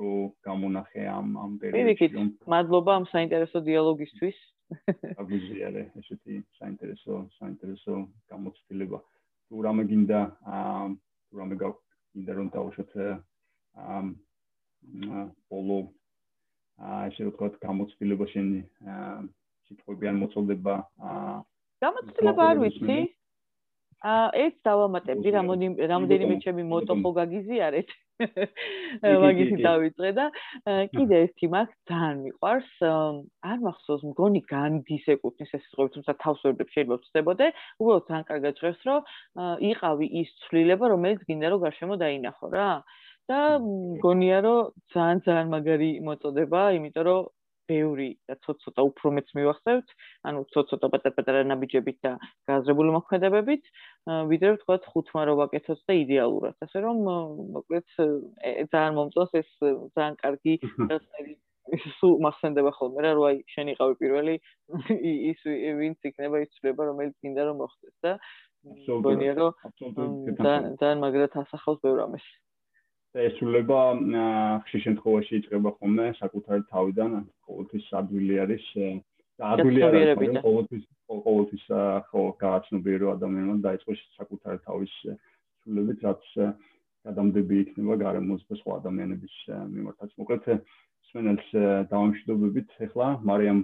რო 0.00 0.14
გამონახე 0.46 1.04
ამ 1.12 1.28
ამ 1.44 1.52
პერიოდში. 1.60 2.08
მადლობა 2.54 2.90
ამ 3.00 3.06
საინტერესო 3.12 3.58
დიალოგისთვის. 3.68 4.38
აგვიზიარე, 5.20 5.82
ესეთი 6.00 6.34
საინტერესო 6.58 7.14
საინტერესო 7.38 7.94
გამოცდილება. 8.30 8.98
თუ 9.50 9.62
რამე 9.66 9.84
გინდა 9.90 10.20
აა 10.56 10.82
თუ 11.30 11.34
რამე 11.42 11.54
გინდა 11.60 12.32
რომ 12.38 12.48
დავუშვათ 12.54 12.92
აა 13.00 14.00
პოლო 15.50 15.78
აა 16.80 17.00
ესე 17.10 17.22
ვთქვათ 17.28 17.54
გამოცდილება 17.64 18.26
შენი 18.32 18.60
სიტყვები 19.68 20.10
ან 20.10 20.16
მოწოდება 20.22 20.74
გამოცდილება 21.84 22.42
არ 22.50 22.62
ვიცი. 22.62 22.98
აა 24.10 24.28
ეს 24.44 24.54
დავამატებდი 24.64 25.28
რამოდენიმე 25.36 25.90
რამოდენიმე 25.92 26.34
ჩემი 26.44 26.62
მოტო 26.72 26.94
ხო 27.02 27.10
გაგიზიარეთ. 27.20 27.90
მაგითი 29.24 29.56
დავიწყე 29.64 30.10
და 30.18 30.26
კიდე 30.94 31.20
ერთი 31.24 31.46
მაგ 31.54 31.68
ძალიან 31.90 32.16
მიყვარს 32.26 32.70
არ 32.84 33.58
მახსოვს 33.66 34.02
მგონი 34.12 34.42
განდის 34.52 35.04
ეკუთვნის 35.14 35.54
ეს 35.56 35.62
სიტყვები 35.64 35.94
თუმცა 35.96 36.12
თავს 36.24 36.40
ვერ 36.44 36.54
შეიძლება 36.74 37.00
ვწდებოდე. 37.00 37.46
უბრალოდ 37.80 38.04
ძალიან 38.10 38.24
კარგად 38.30 38.52
ჟღერს 38.60 38.80
რომ 38.88 39.00
იყავი 39.70 40.06
ის 40.22 40.30
ცვლილება 40.44 40.84
რომელიც 40.94 41.20
გინდა 41.28 41.46
რომ 41.54 41.64
გარშემო 41.66 41.94
დაინახო 42.04 42.46
რა. 42.54 42.70
და 43.30 43.40
მგონია 43.62 44.38
რომ 44.42 44.70
ძალიან 44.94 45.18
ძალიან 45.26 45.48
მაგარი 45.54 45.90
მოწოდება 46.06 46.60
იმიტომ 46.76 47.04
რომ 47.06 47.20
ბევრი 47.70 48.08
და 48.28 48.36
ცოტა-ცოტა 48.44 48.86
უფრო 48.90 49.12
მეც 49.16 49.28
მივახსევთ, 49.38 49.92
ანუ 50.28 50.44
ცოტა-ცოტა 50.54 50.90
პატარ-პატარა 50.94 51.42
ნაბიჯებით 51.50 51.98
და 52.06 52.12
გააზრებული 52.50 52.94
მოქმედებებით, 52.96 53.70
ვიდრე 54.32 54.50
ვთქვათ 54.56 54.88
ხუთმა 54.92 55.22
რო 55.30 55.34
ვაკეთოთ 55.42 55.80
და 55.86 55.94
იდეალურად. 56.04 56.56
ასე 56.66 56.78
რომ 56.86 56.96
მოკლედ 57.56 57.86
ძალიან 58.74 58.98
მომწონს 58.98 59.32
ეს 59.42 59.50
ძალიან 59.94 60.14
კარგი 60.24 60.54
სულ 62.00 62.14
მახსენდება 62.26 62.70
ხოლმე 62.74 63.00
რა, 63.04 63.10
რომ 63.16 63.26
აი 63.30 63.36
შენ 63.54 63.72
იყავი 63.74 63.94
პირველი 64.02 64.34
ის 65.30 65.40
ვინც 65.80 66.08
იქნება 66.10 66.42
ის 66.44 66.50
ცვლილება 66.58 66.88
რომელიც 66.90 67.16
გინდა 67.22 67.42
რომ 67.50 67.60
მოხდეს 67.62 67.96
და 68.06 68.12
მგონია 69.00 69.34
რომ 69.38 69.52
ძალიან 70.80 70.98
მაგრად 71.04 71.36
ასახავს 71.42 71.82
ბევრ 71.84 72.02
ამას. 72.06 72.26
და 73.14 73.26
ესულება 73.26 73.78
ხშირ 74.66 74.82
შემთხვევაში 74.86 75.32
იწყება 75.40 75.70
ხოლმე 75.78 76.06
საკუთარი 76.20 76.62
თავიდან, 76.70 77.14
ყოველთვის 77.46 77.86
ადვილი 78.00 78.36
არის 78.44 78.66
და 79.40 79.50
ადვილი 79.56 79.80
არის 79.86 80.10
ყოველთვის 80.46 80.84
ყოველთვის 81.10 81.64
ხო 82.10 82.22
გააცნობიერო 82.44 83.06
ადამიანმა 83.16 83.56
დაიწყოს 83.66 84.00
საკუთარი 84.18 84.58
თავის 84.66 84.94
სულებით, 85.02 85.98
რაც 86.06 86.22
გადამდები 87.08 87.54
იქნება 87.64 87.94
გარემოს 88.04 88.46
და 88.46 88.54
სხვა 88.60 88.78
ადამიანების 88.78 89.34
მიმართაც. 89.74 90.10
მოკლედ 90.20 90.44
სვენელს 91.10 91.48
დავამშვიდობებით 91.90 92.68
ახლა 92.86 93.08
მარიამ 93.26 93.60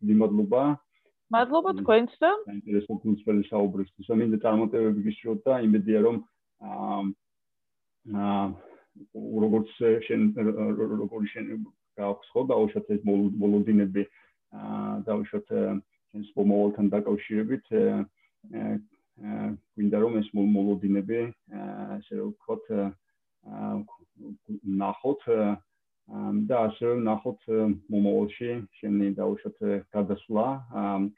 დიდი 0.00 0.14
მადლობა. 0.22 0.62
მადლობა 1.36 1.70
თქვენს 1.84 2.12
და 2.18 2.30
საინტერესო 2.48 2.92
გულწრფელი 3.04 3.42
საუბრისთვის. 3.52 4.06
მინდა 4.18 4.38
წარმატებები 4.42 5.00
გისურვოთ 5.06 5.40
და 5.46 5.54
იმედია 5.68 5.98
რომ 6.02 6.16
აა 8.18 8.42
როგორც 9.44 9.74
შენ 10.06 10.22
როგორი 11.02 11.28
შენ 11.34 11.50
გაქვს 11.98 12.32
ხო 12.34 12.44
დაუშვათ 12.52 12.90
ეს 12.94 13.02
მოლოდინები 13.08 14.04
აა 14.58 14.92
დაუშვათ 15.08 15.48
შენს 16.12 16.28
მომავალთან 16.38 16.86
დაკავშირებით 16.94 17.66
გვინდა 19.76 19.98
რომ 20.04 20.18
ეს 20.22 20.28
მოლოდინები 20.34 21.20
ასე 21.98 22.20
ვთქვათ 22.22 22.70
ნახოთ 24.82 25.26
და 26.48 26.56
ასე 26.68 26.94
ნახოთ 27.04 27.42
მომავალში 27.92 28.50
შენი 28.80 29.08
დაუშვათ 29.18 29.58
გადასვლა 29.96 30.46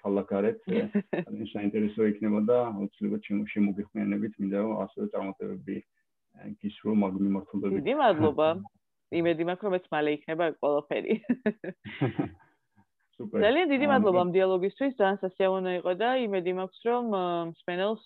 ქალაქარეთ 0.02 0.61
ძალიან 1.27 1.48
საინტერესო 1.55 2.09
იქნება 2.12 2.40
და 2.51 2.59
აუცილებლად 2.73 3.31
შემოგიხმიანებით 3.55 4.40
მინდა 4.43 4.65
რომ 4.65 4.73
ასე 4.86 5.09
წარმატებები 5.15 5.77
გისრო 6.61 6.95
მაგ 7.03 7.15
მიმართულებით. 7.21 7.77
დიდი 7.81 7.95
მადლობა. 8.01 8.49
იმედი 9.11 9.43
მაქვს 9.49 9.65
რომ 9.67 9.75
ეს 9.79 9.87
მალე 9.91 10.11
იქნება 10.17 10.45
ყველაფერი. 10.62 11.15
სუპერ. 13.19 13.39
ძალიან 13.45 13.67
დიდი 13.75 13.87
მადლობა 13.91 14.21
ამ 14.25 14.31
დიალოგისთვის, 14.37 14.93
ძალიან 15.01 15.19
სასიამოვნო 15.25 15.73
იყო 15.81 15.93
და 16.01 16.09
იმედი 16.27 16.53
მაქვს 16.61 16.81
რომ 16.89 17.05
სპენელს 17.61 18.05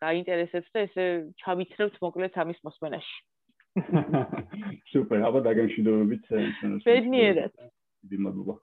გაინტერესებს 0.00 0.68
და 0.72 0.78
ესე 0.88 1.04
ჩავითრევთ 1.44 1.94
მოკლედ 2.00 2.32
ამის 2.42 2.58
მოსმენაში. 2.64 3.16
სუპერ, 4.90 5.20
აბა 5.28 5.40
დაგემშვიდობებით 5.46 6.24
ბედნიერად. 6.88 7.52
დიდი 8.02 8.18
მადლობა. 8.24 8.54